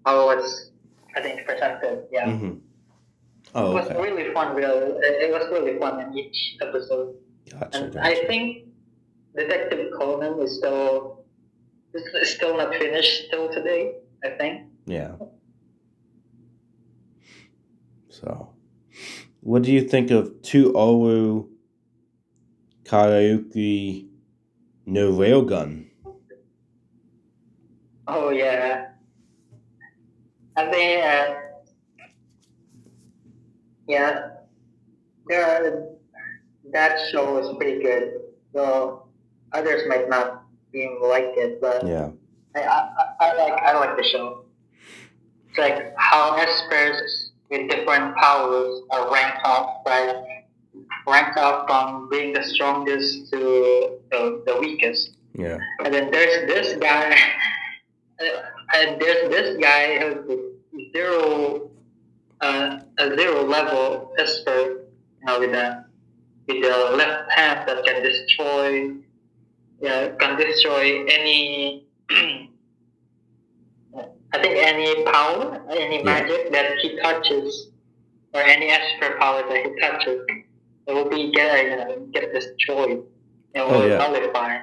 how 0.05 0.21
it 0.21 0.37
was, 0.37 0.71
I 1.13 1.19
think, 1.21 1.45
presented. 1.45 2.07
Yeah. 2.09 2.27
Mhm. 2.27 2.61
Oh, 3.53 3.71
It 3.71 3.73
was 3.73 3.89
really 3.99 4.31
fun. 4.33 4.55
Really, 4.55 4.95
it 5.25 5.29
was 5.29 5.51
really 5.51 5.77
fun 5.77 5.99
in 5.99 6.17
each 6.17 6.55
episode, 6.61 7.15
Gotcha. 7.51 7.83
and 7.83 7.99
I 7.99 8.15
think 8.27 8.69
Detective 9.35 9.91
Conan 9.99 10.39
is 10.39 10.55
still 10.57 11.08
is 11.93 12.35
still 12.35 12.57
not 12.57 12.73
finished 12.75 13.27
still 13.27 13.49
today. 13.51 13.93
I 14.23 14.29
think. 14.31 14.67
Yeah. 14.85 15.15
So, 18.09 18.53
what 19.41 19.63
do 19.63 19.71
you 19.71 19.87
think 19.87 20.11
of 20.11 20.41
Tu 20.41 20.73
Oru 20.73 21.47
Karaoke 22.83 24.07
No 24.85 25.11
Railgun? 25.11 25.87
Oh 28.07 28.29
yeah. 28.31 28.87
I 30.57 30.71
think 30.71 31.05
uh, 31.05 31.35
yeah, 33.87 34.29
there 35.27 35.89
that 36.73 36.99
show 37.11 37.37
is 37.37 37.55
pretty 37.57 37.81
good. 37.81 38.13
So 38.53 39.07
others 39.53 39.83
might 39.87 40.09
not 40.09 40.38
even 40.73 40.99
like 41.01 41.33
it, 41.35 41.61
but 41.61 41.85
Yeah. 41.85 42.09
I, 42.55 42.61
I, 42.61 42.89
I 43.19 43.33
like 43.35 43.63
I 43.63 43.79
like 43.79 43.97
the 43.97 44.03
show. 44.03 44.45
It's 45.49 45.57
like 45.57 45.93
how 45.97 46.37
espers 46.37 47.29
with 47.49 47.69
different 47.69 48.15
powers 48.15 48.81
are 48.91 49.11
ranked 49.11 49.39
up, 49.45 49.83
right? 49.85 50.45
Ranked 51.07 51.37
up 51.37 51.67
from 51.67 52.09
being 52.09 52.33
the 52.33 52.43
strongest 52.43 53.31
to 53.31 53.99
the, 54.11 54.43
the 54.45 54.57
weakest. 54.59 55.11
Yeah. 55.33 55.57
And 55.83 55.93
then 55.93 56.11
there's 56.11 56.47
this 56.47 56.77
guy, 56.77 57.15
and 58.75 59.01
there's 59.01 59.29
this 59.29 59.57
guy 59.57 59.99
who's 59.99 60.91
zero, 60.95 61.69
uh, 62.41 62.79
a 62.97 63.15
zero 63.15 63.43
level 63.45 64.13
esper, 64.19 64.53
you 64.59 65.25
know, 65.25 65.39
with 65.39 65.53
a 65.53 65.85
with 66.47 66.63
the 66.63 66.95
left 66.95 67.31
hand 67.31 67.67
that 67.67 67.85
can 67.85 68.01
destroy, 68.03 68.91
yeah, 69.81 70.09
can 70.19 70.37
destroy 70.37 71.05
any. 71.05 71.87
I 74.31 74.37
think 74.41 74.57
any 74.57 75.03
power, 75.05 75.65
any 75.71 76.03
magic 76.03 76.51
that 76.51 76.77
he 76.81 76.97
touches, 77.01 77.69
or 78.33 78.41
any 78.41 78.67
esper 78.69 79.17
power 79.19 79.41
that 79.47 79.57
he 79.65 79.79
touches, 79.81 80.21
it 80.87 80.93
will 80.93 81.09
be 81.09 81.31
get 81.31 81.63
you 81.63 81.75
know 81.77 82.07
get 82.13 82.31
destroyed. 82.33 83.03
It 83.55 83.59
oh, 83.59 83.67
will 83.71 83.81
Oh, 83.81 83.87
yeah. 83.87 83.97
nullify. 83.97 84.57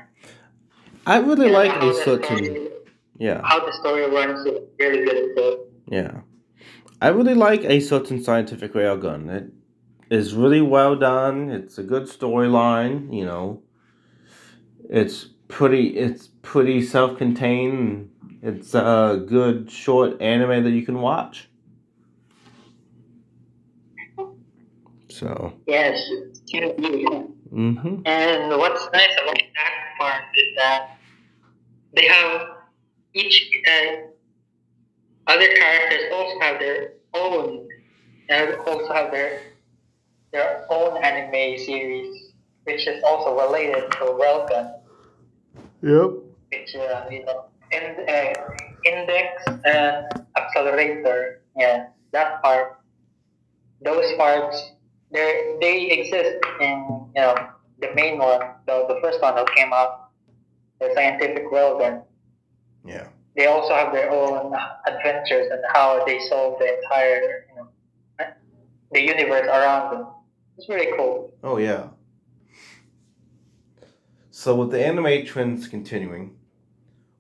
I 1.07 1.19
really 1.19 1.47
And 1.47 1.55
like 1.55 1.83
a 1.83 1.95
certain. 1.95 2.45
story- 2.45 2.69
Yeah. 3.19 3.41
how 3.45 3.65
the 3.65 3.73
story 3.73 4.05
runs 4.11 4.47
is 4.47 4.59
really 4.79 5.05
good 5.05 5.37
too. 5.37 5.59
Yeah. 5.89 6.21
I 7.01 7.09
really 7.09 7.35
like 7.35 7.65
a 7.65 7.81
certain 7.81 8.23
scientific 8.23 8.73
railgun. 8.75 9.29
It 9.31 9.47
is 10.11 10.35
really 10.35 10.61
well 10.61 10.95
done. 10.97 11.51
It's 11.51 11.79
a 11.79 11.83
good 11.83 12.05
storyline, 12.05 13.13
you 13.13 13.25
know. 13.25 13.63
It's 14.89 15.25
pretty 15.49 15.97
it's 15.97 16.29
pretty 16.43 16.83
self-contained. 16.83 18.11
It's 18.43 18.75
a 18.75 19.25
good 19.27 19.71
short 19.71 20.21
anime 20.21 20.65
that 20.65 20.71
you 20.71 20.85
can 20.85 21.01
watch. 21.01 21.49
So, 25.09 25.55
Yes, 25.67 25.99
mhm. 26.53 28.03
And 28.07 28.51
what's 28.59 28.89
nice 28.93 29.17
about 29.23 29.39
that 29.55 29.73
part 29.99 30.23
is 30.37 30.57
that 30.59 30.99
they 31.95 32.07
have 32.07 32.49
each 33.15 33.51
uh, 33.67 33.97
other 35.27 35.49
characters 35.55 36.13
also 36.13 36.39
have 36.41 36.59
their 36.61 36.93
own 37.15 37.67
and 38.29 38.55
also 38.67 38.93
have 38.93 39.11
their 39.11 39.41
their 40.33 40.67
own 40.71 41.03
anime 41.03 41.59
series, 41.59 42.26
which 42.67 42.87
is 42.87 43.03
also 43.05 43.35
related 43.47 43.91
to 43.93 44.05
Railgun, 44.19 44.75
Yep. 45.83 46.11
which 46.53 46.75
uh, 46.75 47.07
you 47.11 47.25
know, 47.25 47.47
in, 47.71 47.85
uh, 48.09 48.35
index 48.85 49.43
and 49.65 50.05
accelerator. 50.37 51.43
Yeah, 51.57 51.89
that 52.13 52.43
part. 52.43 52.81
Those 53.83 54.13
parts, 54.17 54.73
they 55.13 55.57
they 55.61 55.91
exist 55.91 56.39
in 56.61 57.07
you 57.15 57.23
know 57.23 57.35
the 57.81 57.95
main 57.95 58.19
one, 58.19 58.41
the, 58.67 58.85
the 58.89 58.99
first 59.03 59.23
one 59.23 59.37
that 59.37 59.47
came 59.55 59.73
out, 59.73 60.11
the 60.81 60.91
scientific 60.95 61.45
railgun. 61.51 62.03
Yeah. 62.85 63.09
They 63.37 63.47
also 63.47 63.75
have 63.75 63.93
their 63.93 64.11
own 64.11 64.55
adventures 64.87 65.49
and 65.53 65.63
how 65.75 66.05
they 66.07 66.19
solve 66.21 66.59
the 66.59 66.67
entire 66.83 67.47
you 67.49 67.55
know 67.57 67.69
the 68.93 69.01
universe 69.03 69.47
around 69.47 69.93
them. 69.93 70.07
It's 70.59 70.69
really 70.69 70.97
cool. 70.97 71.33
Oh 71.45 71.59
yeah. 71.59 71.89
So 74.39 74.55
with 74.55 74.71
the 74.71 74.87
anime 74.87 75.25
trends 75.25 75.67
continuing, 75.67 76.37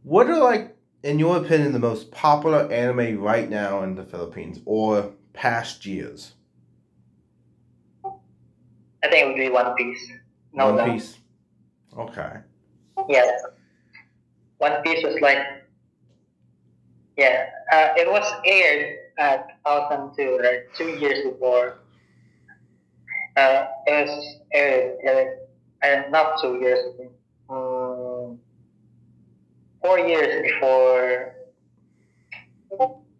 what 0.02 0.28
are 0.28 0.36
like 0.38 0.76
in 1.02 1.18
your 1.18 1.38
opinion 1.38 1.72
the 1.72 1.78
most 1.78 2.10
popular 2.10 2.70
anime 2.70 3.18
right 3.18 3.48
now 3.48 3.82
in 3.84 3.94
the 3.94 4.04
Philippines 4.04 4.60
or 4.66 5.14
past 5.32 5.86
years? 5.86 6.34
I 8.04 9.08
think 9.08 9.14
it 9.14 9.26
would 9.28 9.36
be 9.36 9.48
One 9.48 9.74
Piece. 9.76 10.12
No 10.52 10.66
One 10.66 10.76
doubt. 10.76 10.90
Piece. 10.90 11.16
Okay. 11.96 12.32
Yeah. 13.08 13.30
One 14.58 14.82
Piece 14.82 15.02
was 15.02 15.18
like, 15.22 15.38
yeah, 17.16 17.46
uh, 17.72 17.94
it 17.96 18.10
was 18.10 18.30
aired 18.44 18.98
at 19.16 19.48
2002, 19.64 20.36
right? 20.36 20.60
Two 20.76 20.98
years 21.00 21.24
before. 21.24 21.78
Uh, 23.38 23.68
it 23.86 24.06
was 24.06 24.36
aired, 24.52 25.45
and 25.82 26.10
not 26.10 26.40
two 26.40 26.58
years, 26.60 26.78
um, 27.48 28.38
four 29.82 29.98
years 29.98 30.42
before 30.42 31.34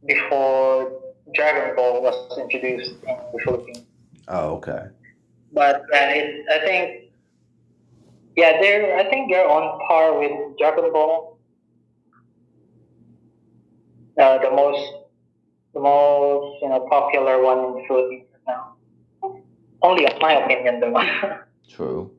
before 0.07 0.93
Dragon 1.35 1.75
Ball 1.77 2.03
was 2.03 2.39
introduced 2.39 2.93
in 3.07 3.17
the 3.33 3.39
Philippines. 3.45 3.83
Oh, 4.29 4.55
okay. 4.57 4.87
But 5.53 5.77
uh, 5.77 6.11
it, 6.19 6.45
I 6.51 6.59
think, 6.65 7.13
yeah, 8.37 8.61
they're 8.61 8.99
I 8.99 9.09
think 9.11 9.31
they're 9.31 9.49
on 9.49 9.79
par 9.89 10.19
with 10.19 10.59
Dragon 10.59 10.93
Ball. 10.93 11.39
Uh, 14.21 14.39
the 14.39 14.51
most, 14.51 14.93
the 15.75 15.81
most 15.81 16.63
you 16.63 16.69
know 16.69 16.87
popular 16.91 17.43
one 17.43 17.59
in 17.59 17.73
the 17.75 17.85
Philippines 17.87 18.27
now. 18.47 18.77
only 19.83 20.07
my 20.21 20.45
opinion 20.45 20.81
though. 20.81 21.03
True. 21.69 22.16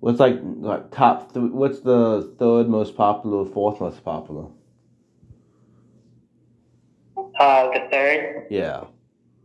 What's 0.00 0.20
like 0.20 0.38
like 0.42 0.90
top 0.90 1.32
three? 1.32 1.48
What's 1.48 1.80
the 1.80 2.34
third 2.38 2.68
most 2.68 2.96
popular, 2.96 3.44
fourth 3.44 3.80
most 3.80 4.04
popular? 4.04 4.46
uh, 7.38 7.70
the 7.70 7.88
third. 7.90 8.46
Yeah. 8.50 8.84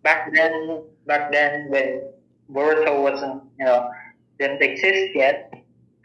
Back 0.03 0.33
then, 0.33 0.83
back 1.07 1.31
then 1.31 1.69
when 1.69 2.01
Boruto 2.51 3.01
wasn't, 3.01 3.43
you 3.59 3.65
know, 3.65 3.89
didn't 4.39 4.61
exist 4.61 5.11
yet, 5.15 5.53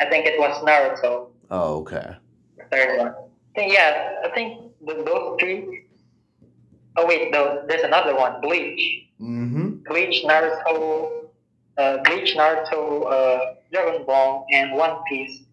I 0.01 0.07
think 0.07 0.27
it 0.27 0.39
was 0.39 0.55
Naruto, 0.63 1.29
Oh, 1.51 1.79
okay. 1.81 2.17
the 2.57 2.65
third 2.71 2.99
one. 2.99 3.09
I 3.09 3.59
think, 3.61 3.73
yeah, 3.73 4.15
I 4.25 4.29
think 4.35 4.73
th- 4.87 5.05
those 5.05 5.37
three. 5.41 5.87
Oh 6.97 7.07
wait, 7.07 7.31
no, 7.33 7.63
there's 7.69 7.83
another 7.83 8.15
one, 8.15 8.41
Bleach. 8.41 9.07
Mm-hmm. 9.21 9.69
Bleach, 9.89 10.25
Naruto, 10.25 11.18
uh, 11.79 11.99
Bleach, 12.05 12.37
Naruto, 12.37 13.07
uh, 13.11 13.55
Dragon 13.73 14.05
Ball, 14.05 14.45
and 14.53 14.73
One 14.73 14.99
Piece. 15.09 15.45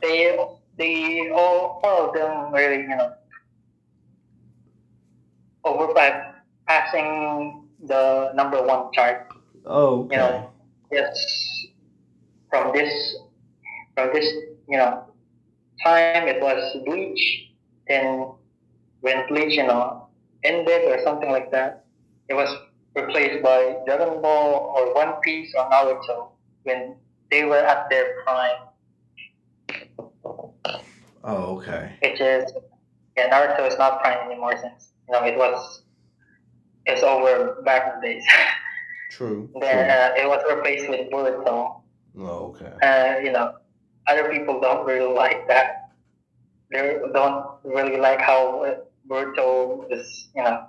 They, 0.00 0.36
they 0.78 1.30
all, 1.30 1.80
all 1.84 2.08
of 2.08 2.14
them 2.14 2.52
really, 2.52 2.82
you 2.82 2.88
know, 2.88 3.12
over 5.64 5.92
passing 6.66 7.68
the 7.86 8.32
number 8.34 8.62
one 8.62 8.90
chart. 8.92 9.28
Oh, 9.66 10.04
okay. 10.04 10.14
You 10.14 10.20
know, 10.20 10.50
yes, 10.90 11.66
from 12.50 12.72
this, 12.72 13.16
from 13.94 14.10
this, 14.12 14.26
you 14.68 14.78
know, 14.78 15.04
time 15.84 16.28
it 16.28 16.40
was 16.40 16.76
Bleach. 16.84 17.50
Then 17.88 18.32
when 19.00 19.26
Bleach, 19.28 19.56
you 19.56 19.66
know, 19.66 20.08
ended 20.44 20.82
or 20.90 21.02
something 21.04 21.30
like 21.30 21.50
that, 21.52 21.84
it 22.28 22.34
was 22.34 22.48
replaced 22.94 23.42
by 23.42 23.76
Dragon 23.86 24.20
Ball 24.22 24.74
or 24.76 24.94
One 24.94 25.14
Piece 25.22 25.52
or 25.56 25.68
Naruto 25.70 26.28
when 26.64 26.96
they 27.30 27.44
were 27.44 27.58
at 27.64 27.88
their 27.90 28.22
prime, 28.24 28.68
Oh, 31.24 31.56
okay. 31.58 31.96
which 32.02 32.20
is 32.20 32.52
yeah, 33.16 33.30
Naruto 33.30 33.66
is 33.68 33.78
not 33.78 34.00
prime 34.00 34.26
anymore 34.30 34.56
since 34.60 34.92
you 35.08 35.12
know 35.12 35.24
it 35.24 35.36
was 35.38 35.82
it's 36.86 37.02
over 37.02 37.62
back 37.64 37.94
in 37.94 38.00
the 38.00 38.06
days. 38.06 38.24
True. 39.10 39.48
then 39.60 39.90
uh, 39.90 40.14
it 40.16 40.26
was 40.26 40.42
replaced 40.48 40.88
with 40.88 41.10
Boruto. 41.10 41.82
True. 42.14 42.26
Oh, 42.28 42.54
okay. 42.56 42.72
Uh, 42.82 43.20
you 43.20 43.30
know, 43.30 43.54
other 44.08 44.28
people 44.30 44.58
don't 44.60 44.86
really 44.86 45.12
like 45.14 45.46
that. 45.48 45.90
They 46.70 46.98
don't 47.12 47.44
really 47.62 47.98
like 47.98 48.20
how 48.20 48.76
Boruto 49.08 49.84
is, 49.92 50.30
you 50.34 50.42
know, 50.42 50.64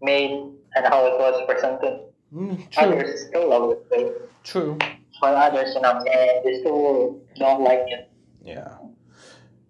made 0.00 0.52
and 0.74 0.86
how 0.86 1.06
it 1.06 1.18
was 1.18 1.42
presented. 1.48 2.00
Mm, 2.32 2.70
true. 2.70 2.82
Others 2.84 3.26
still 3.28 3.50
love 3.50 3.74
it, 3.90 4.30
True. 4.44 4.78
but 5.20 5.34
others, 5.34 5.74
you 5.74 5.80
know, 5.80 5.98
eh, 6.06 6.40
they 6.44 6.60
still 6.60 7.20
don't 7.36 7.62
like 7.62 7.84
it. 7.86 8.10
Yeah. 8.42 8.76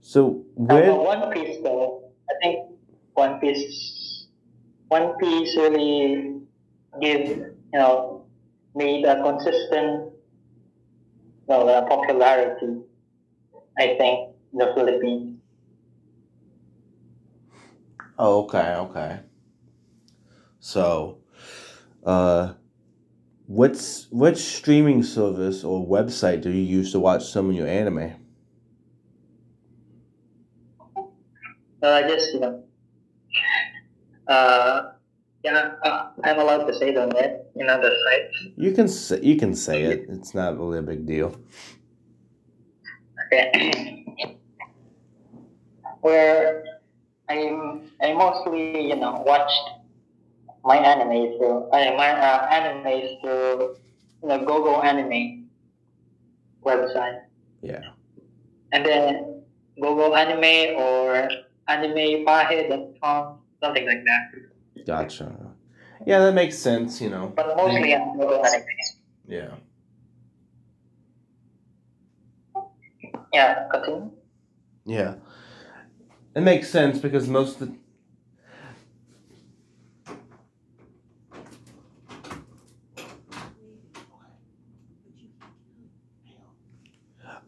So 0.01 0.45
where? 0.55 0.95
One 0.95 1.31
Piece, 1.33 1.63
though, 1.63 2.11
I 2.29 2.35
think 2.43 2.71
One 3.15 3.41
Piece, 3.41 4.27
One 4.89 5.17
Piece 5.19 5.57
really 5.57 6.41
give, 7.01 7.29
you 7.29 7.55
know, 7.73 8.27
made 8.75 9.05
a 9.07 9.23
consistent, 9.23 10.13
well, 11.47 11.69
uh, 11.69 11.87
popularity. 11.87 12.83
I 13.79 13.97
think 13.97 14.35
in 14.53 14.59
the 14.59 14.73
Philippines. 14.75 15.39
Oh, 18.19 18.45
okay, 18.45 18.75
okay. 18.75 19.21
So, 20.61 21.19
uh, 22.05 22.53
what's 23.47 24.09
which 24.11 24.37
streaming 24.37 25.03
service 25.03 25.65
or 25.65 25.87
website 25.87 26.43
do 26.43 26.51
you 26.51 26.63
use 26.63 26.93
to 26.93 27.01
watch 27.01 27.25
some 27.25 27.49
of 27.49 27.57
your 27.57 27.67
anime? 27.67 28.15
So 31.83 31.95
I 31.95 32.03
just, 32.03 32.35
you 32.35 32.41
know, 32.41 32.63
uh, 34.29 34.93
yeah, 35.43 35.73
uh, 35.83 36.11
I'm 36.25 36.39
allowed 36.39 36.67
to 36.67 36.75
say 36.75 36.91
it 36.91 36.99
on 36.99 37.09
that 37.11 37.51
in 37.57 37.71
other 37.71 37.91
sites. 38.05 38.49
You 38.57 38.73
can 38.73 38.87
say 38.87 39.21
you 39.23 39.37
can 39.37 39.55
say 39.55 39.85
it. 39.85 40.05
It's 40.11 40.35
not 40.35 40.59
really 40.59 40.79
a 40.79 40.83
big 40.83 41.07
deal. 41.07 41.41
Okay. 43.27 44.05
Where 46.03 46.65
I'm 47.31 47.91
I 48.03 48.13
mostly 48.13 48.89
you 48.89 48.97
know 48.97 49.23
watched 49.27 49.80
my 50.65 50.77
anime 50.77 51.37
through 51.39 51.69
uh, 51.71 51.93
my 51.97 52.11
uh, 52.11 53.21
through 53.21 53.77
you 54.23 54.29
know 54.29 54.45
GoGo 54.45 54.81
Anime 54.83 55.49
website, 56.65 57.21
Yeah. 57.63 57.81
and 58.73 58.85
then 58.85 59.43
Google 59.81 60.15
Anime 60.17 60.77
or 60.77 61.31
AnimePahe.com 61.69 63.39
something 63.63 63.87
like 63.87 64.05
that. 64.05 64.87
Gotcha. 64.87 65.35
Yeah, 66.07 66.21
that 66.21 66.35
makes 66.35 66.59
sense. 66.59 67.01
You 67.01 67.11
know. 67.11 67.33
But 67.35 67.57
mostly 67.57 67.95
on 67.95 68.19
GoGo 68.19 68.43
Anime. 68.43 68.65
Yeah. 69.27 69.55
Yeah, 73.33 73.69
continue. 73.71 74.11
Yeah. 74.85 75.15
It 76.35 76.41
makes 76.41 76.69
sense 76.69 76.99
because 76.99 77.29
most 77.29 77.61
of 77.61 77.69
the 77.69 77.77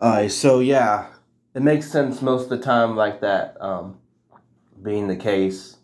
Alright, 0.02 0.32
so 0.32 0.58
yeah, 0.58 1.12
it 1.54 1.62
makes 1.62 1.88
sense 1.88 2.20
most 2.22 2.44
of 2.44 2.48
the 2.50 2.58
time 2.58 2.96
like 2.96 3.20
that, 3.20 3.56
um, 3.60 3.98
being 4.82 5.06
the 5.06 5.14
case. 5.14 5.76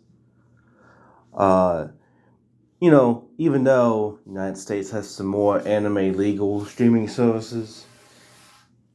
Uh, 1.33 1.87
you 2.81 2.91
know, 2.91 3.29
even 3.37 3.63
though 3.63 4.19
United 4.25 4.57
States 4.57 4.91
has 4.91 5.09
some 5.09 5.27
more 5.27 5.65
anime 5.65 6.17
legal 6.17 6.65
streaming 6.65 7.07
services, 7.07 7.85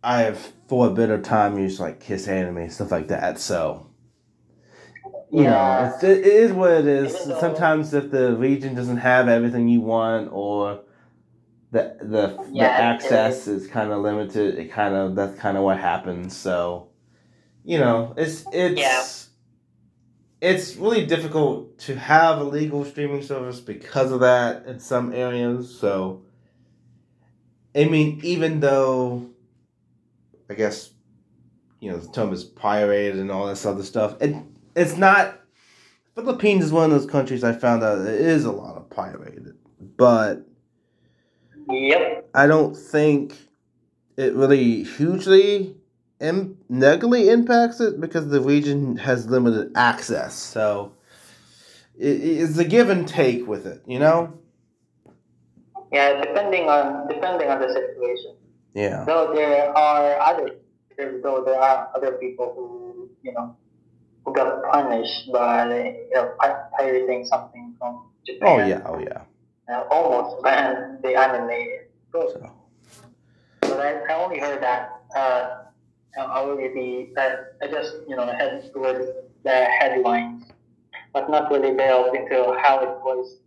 I 0.03 0.21
have 0.25 0.53
for 0.69 0.89
a 0.89 0.91
bit 0.91 1.09
of 1.09 1.23
time 1.23 1.59
used 1.59 1.81
like 1.81 2.01
Kiss 2.01 2.29
Anime 2.29 2.69
stuff 2.69 2.91
like 2.91 3.09
that. 3.09 3.39
So 3.39 3.87
you 5.33 5.45
know, 5.45 5.51
Yeah. 5.53 5.95
it's, 5.95 6.05
it 6.05 6.27
is 6.27 6.53
what 6.53 6.71
it 6.73 6.87
is. 6.87 7.17
Sometimes 7.41 7.95
if 7.95 8.11
the 8.11 8.37
region 8.37 8.75
doesn't 8.75 8.99
have 8.99 9.29
everything 9.29 9.69
you 9.69 9.81
want 9.81 10.29
or 10.33 10.81
the 11.75 11.97
the, 12.01 12.07
the 12.07 12.49
Yeah, 12.53 12.77
it 12.79 12.81
access 12.83 13.49
is 13.49 13.69
kind 13.69 13.93
of 13.93 14.03
limited, 14.03 14.59
it 14.59 14.73
kind 14.73 14.95
of 14.97 15.17
that's 15.17 15.39
kind 15.41 15.59
of 15.59 15.65
what 15.65 15.81
happens. 15.81 16.37
So 16.37 16.91
you 17.65 17.79
know, 17.79 18.15
it's 18.17 18.47
it's 18.53 18.81
Yeah. 18.81 19.05
it's 20.41 20.77
really 20.77 21.07
difficult 21.07 21.79
to 21.81 21.97
have 21.97 22.39
a 22.41 22.45
legal 22.45 22.85
streaming 22.85 23.23
service 23.23 23.61
because 23.61 24.13
of 24.13 24.21
that 24.21 24.67
in 24.67 24.81
some 24.81 25.13
areas. 25.15 25.79
So 25.79 26.25
I 27.77 27.87
mean, 27.87 28.21
even 28.25 28.61
though 28.61 29.31
I 30.51 30.55
guess 30.55 30.93
you 31.81 31.91
know 31.91 31.99
the 31.99 32.13
term 32.13 32.33
is 32.33 32.45
pirated 32.45 33.19
and 33.21 33.31
all 33.31 33.47
this 33.49 33.67
other 33.67 33.85
stuff, 33.85 34.17
it 34.23 34.37
it's 34.77 34.97
not. 34.97 35.41
Philippines 36.17 36.65
is 36.67 36.73
one 36.73 36.85
of 36.87 36.91
those 36.93 37.11
countries 37.11 37.45
I 37.45 37.53
found 37.55 37.83
out 37.85 38.01
it 38.01 38.09
is 38.09 38.45
a 38.45 38.53
lot 38.53 38.77
of 38.77 38.91
pirated, 38.91 39.55
but 39.97 40.47
Yep. 41.69 42.31
I 42.35 42.47
don't 42.47 42.77
think 42.77 43.37
it 44.17 44.35
really 44.35 44.85
hugely 44.85 45.77
Im- 46.21 46.59
negatively 46.69 47.29
impacts 47.29 47.81
it 47.81 48.01
because 48.01 48.29
the 48.29 48.41
region 48.41 48.97
has 48.97 49.27
limited 49.27 49.73
access. 49.75 50.35
So 50.35 50.93
it, 51.99 52.07
it's 52.07 52.59
a 52.59 52.65
give 52.65 52.89
and 52.89 53.07
take 53.07 53.47
with 53.47 53.67
it, 53.67 53.83
you 53.87 53.99
know. 53.99 54.33
Yeah, 55.93 56.21
depending 56.21 56.69
on 56.69 57.09
depending 57.09 57.49
on 57.49 57.61
the 57.61 57.69
situation. 57.69 58.37
Yeah. 58.75 59.05
Though 59.05 59.33
there 59.35 59.77
are 59.77 60.21
other 60.21 60.51
though 61.23 61.43
there 61.45 61.61
are 61.61 61.91
other 61.95 62.13
people 62.13 62.53
who 62.57 63.11
you 63.23 63.33
know 63.33 63.57
who 64.25 64.33
got 64.33 64.63
punished 64.73 65.31
by 65.33 65.67
you 65.67 66.11
know 66.15 66.35
pi- 66.41 66.63
pirating 66.79 67.25
something 67.27 67.75
from 67.79 68.11
Japan. 68.27 68.49
Oh 68.49 68.59
yeah. 68.59 68.83
Oh 68.87 68.99
yeah. 68.99 69.23
Uh, 69.73 69.85
almost 69.91 70.43
banned 70.43 71.03
the 71.03 71.15
anime. 71.15 71.89
But, 72.13 72.33
So 72.33 72.51
but 73.63 73.81
I, 73.81 74.01
I 74.11 74.23
only 74.23 74.39
heard 74.39 74.63
that. 74.63 75.01
Uh, 75.17 75.63
I 76.19 76.23
already 76.37 77.13
I, 77.17 77.37
I 77.63 77.67
just 77.69 77.95
you 78.07 78.15
know 78.15 78.27
head 78.27 78.71
towards 78.73 79.07
the 79.43 79.65
headlines, 79.81 80.45
but 81.13 81.31
not 81.31 81.51
really 81.51 81.75
delved 81.77 82.15
into 82.15 82.55
how 82.63 82.81
it 82.81 82.95
was, 83.05 83.39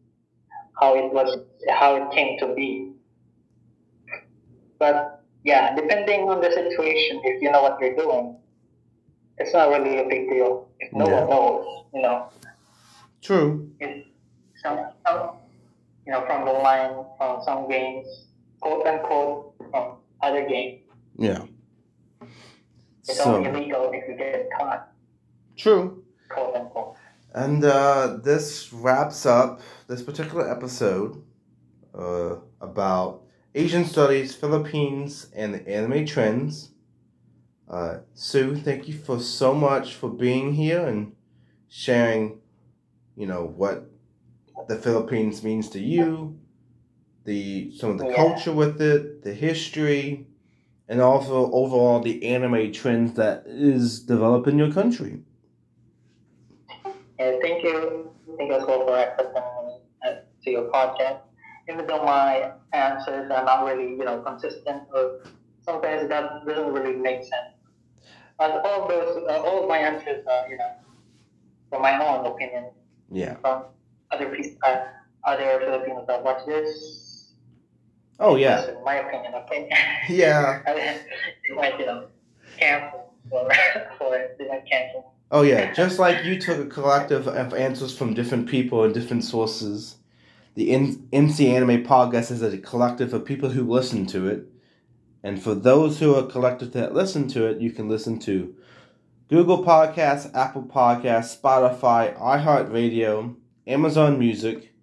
how 0.79 0.95
it 0.95 1.13
was, 1.13 1.37
how 1.69 1.95
it 1.95 2.11
came 2.11 2.37
to 2.39 2.53
be. 2.55 2.91
But 4.79 5.23
yeah, 5.43 5.75
depending 5.75 6.29
on 6.29 6.41
the 6.41 6.51
situation, 6.51 7.21
if 7.23 7.41
you 7.41 7.51
know 7.51 7.61
what 7.61 7.79
you're 7.79 7.95
doing, 7.95 8.37
it's 9.37 9.53
not 9.53 9.69
really 9.69 9.99
a 9.99 10.07
big 10.09 10.29
deal. 10.29 10.67
If 10.79 10.91
no 10.93 11.07
Yeah. 11.07 11.19
one 11.21 11.29
knows, 11.29 11.85
you 11.93 12.01
know, 12.01 12.29
true. 13.21 13.71
if 13.79 14.05
some, 14.61 14.79
some 15.05 15.36
you 16.07 16.13
know, 16.13 16.25
from 16.25 16.45
the 16.45 16.53
line 16.53 17.03
from 17.17 17.41
some 17.43 17.67
games, 17.69 18.27
quote 18.61 18.87
unquote, 18.87 19.55
from 19.71 19.97
other 20.21 20.47
games. 20.47 20.83
Yeah. 21.17 21.43
It's 23.07 23.17
So 23.17 23.35
only 23.35 23.49
illegal 23.49 23.91
if 23.93 24.07
you 24.07 24.15
get 24.17 24.47
caught, 24.57 24.89
true. 25.57 26.03
quote 26.29 26.55
unquote. 26.55 26.95
And 27.33 27.63
uh, 27.63 28.19
this 28.23 28.71
wraps 28.71 29.25
up 29.25 29.59
this 29.87 30.01
particular 30.01 30.49
episode 30.49 31.21
uh, 31.93 32.37
about 32.61 33.23
Asian 33.53 33.83
studies, 33.85 34.33
Philippines, 34.33 35.27
and 35.35 35.53
the 35.53 35.67
anime 35.67 36.05
trends. 36.05 36.71
Uh, 37.69 37.97
Tsu, 38.15 38.55
thank 38.55 38.87
you 38.87 38.97
for 38.97 39.19
so 39.19 39.53
much 39.53 39.93
for 39.95 40.09
being 40.09 40.53
here 40.53 40.85
and 40.85 41.13
sharing, 41.67 42.39
you 43.17 43.27
know, 43.27 43.43
what 43.45 43.89
the 44.67 44.75
Philippines 44.77 45.43
means 45.43 45.69
to 45.69 45.79
you, 45.79 46.39
the 47.25 47.71
some 47.77 47.91
of 47.91 47.97
the 47.99 48.05
Yeah. 48.05 48.15
culture 48.15 48.53
with 48.53 48.81
it, 48.81 49.23
the 49.23 49.33
history, 49.33 50.27
and 50.87 51.01
also 51.01 51.51
overall 51.51 51.99
the 52.01 52.25
anime 52.25 52.71
trends 52.71 53.13
that 53.13 53.43
is 53.47 54.01
developing 54.01 54.57
your 54.59 54.71
country. 54.71 55.23
And 57.19 57.41
thank 57.41 57.63
you, 57.63 58.11
thank 58.37 58.49
you 58.51 58.57
as 58.57 58.65
well 58.65 58.85
for 58.85 58.95
accepting 58.97 59.43
me 59.67 59.73
uh, 60.05 60.13
to 60.43 60.51
your 60.51 60.69
podcast. 60.71 61.19
Even 61.69 61.85
though 61.87 62.03
my 62.03 62.51
answers 62.73 63.29
are 63.31 63.43
not 63.43 63.65
really, 63.65 63.91
you 63.91 64.05
know, 64.05 64.21
consistent 64.21 64.83
or 64.93 65.21
sometimes 65.61 66.07
that 66.09 66.45
doesn't 66.47 66.71
really 66.73 66.95
make 66.95 67.21
sense. 67.21 67.55
But 68.37 68.63
all 68.65 68.83
of 68.83 68.89
those, 68.89 69.23
uh, 69.29 69.41
all 69.41 69.63
of 69.63 69.69
my 69.69 69.79
answers 69.79 70.25
are, 70.27 70.47
you 70.49 70.57
know, 70.57 70.71
from 71.69 71.81
my 71.81 71.93
own 71.99 72.25
opinion, 72.25 72.71
Yeah. 73.09 73.35
from 73.41 73.65
other 74.11 74.29
people, 74.29 74.57
uh, 74.63 74.85
other 75.23 75.59
Filipinos 75.59 76.05
that 76.07 76.23
watch 76.23 76.45
this. 76.45 77.33
Oh 78.19 78.35
yeah. 78.35 78.61
Listen, 78.61 78.83
my 78.83 78.95
opinion, 78.95 79.33
okay? 79.35 79.69
Yeah. 80.09 80.61
they 80.65 81.55
might, 81.55 81.79
you 81.79 81.85
know, 81.85 82.07
cancel 82.59 83.13
for, 83.29 83.49
for. 83.97 84.27
They 84.39 84.47
might 84.47 84.65
cancel. 84.69 85.13
Oh 85.29 85.41
yeah, 85.41 85.73
just 85.73 85.99
like 85.99 86.23
you 86.23 86.39
took 86.39 86.57
a 86.57 86.69
collective 86.69 87.27
of 87.27 87.53
answers 87.53 87.95
from 87.95 88.13
different 88.13 88.47
people 88.47 88.83
and 88.83 88.93
different 88.93 89.25
sources, 89.25 89.97
the 90.55 90.71
N- 90.71 91.07
MC 91.11 91.53
Anime 91.53 91.83
Podcast 91.83 92.31
is 92.31 92.41
a 92.41 92.57
collective 92.57 93.13
of 93.13 93.25
people 93.25 93.49
who 93.49 93.69
listen 93.69 94.05
to 94.07 94.27
it. 94.27 94.47
And 95.23 95.41
for 95.43 95.53
those 95.53 95.99
who 95.99 96.15
are 96.15 96.23
collective 96.23 96.71
that 96.71 96.93
listen 96.93 97.27
to 97.29 97.45
it, 97.45 97.59
you 97.59 97.71
can 97.71 97.89
listen 97.89 98.19
to 98.19 98.55
Google 99.29 99.65
Podcasts, 99.65 100.33
Apple 100.33 100.63
Podcasts, 100.63 101.37
Spotify, 101.37 102.17
iHeartRadio, 102.17 103.35
Amazon 103.67 104.17
Music. 104.17 104.73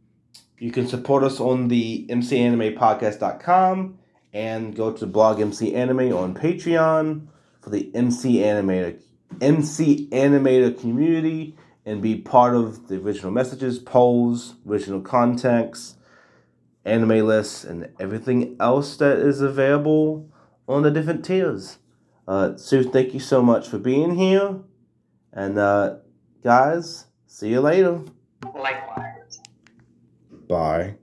You 0.58 0.70
can 0.70 0.86
support 0.86 1.24
us 1.24 1.40
on 1.40 1.68
the 1.68 2.06
MCAnimePodcast.com 2.08 3.98
and 4.32 4.76
go 4.76 4.92
to 4.92 5.06
blog 5.06 5.40
MC 5.40 5.74
Anime 5.74 6.12
on 6.12 6.34
Patreon 6.34 7.26
for 7.60 7.70
the 7.70 7.90
MC 7.94 8.36
Animator 8.36 9.00
MC 9.40 10.08
Animator 10.10 10.78
community 10.78 11.56
and 11.84 12.00
be 12.00 12.16
part 12.16 12.54
of 12.54 12.88
the 12.88 12.96
original 12.96 13.30
messages, 13.30 13.78
polls, 13.78 14.54
original 14.66 15.00
context, 15.00 15.98
anime 16.84 17.26
lists, 17.26 17.64
and 17.64 17.90
everything 17.98 18.56
else 18.60 18.96
that 18.98 19.18
is 19.18 19.40
available 19.40 20.30
on 20.68 20.82
the 20.82 20.90
different 20.90 21.24
tiers. 21.24 21.78
Uh, 22.26 22.52
Tsu, 22.52 22.84
thank 22.84 23.12
you 23.12 23.20
so 23.20 23.42
much 23.42 23.68
for 23.68 23.78
being 23.78 24.14
here. 24.14 24.60
And 25.32 25.58
uh, 25.58 25.96
guys, 26.42 27.06
see 27.26 27.50
you 27.50 27.60
later. 27.60 28.00
Likewise. 28.52 29.40
Bye. 30.48 30.96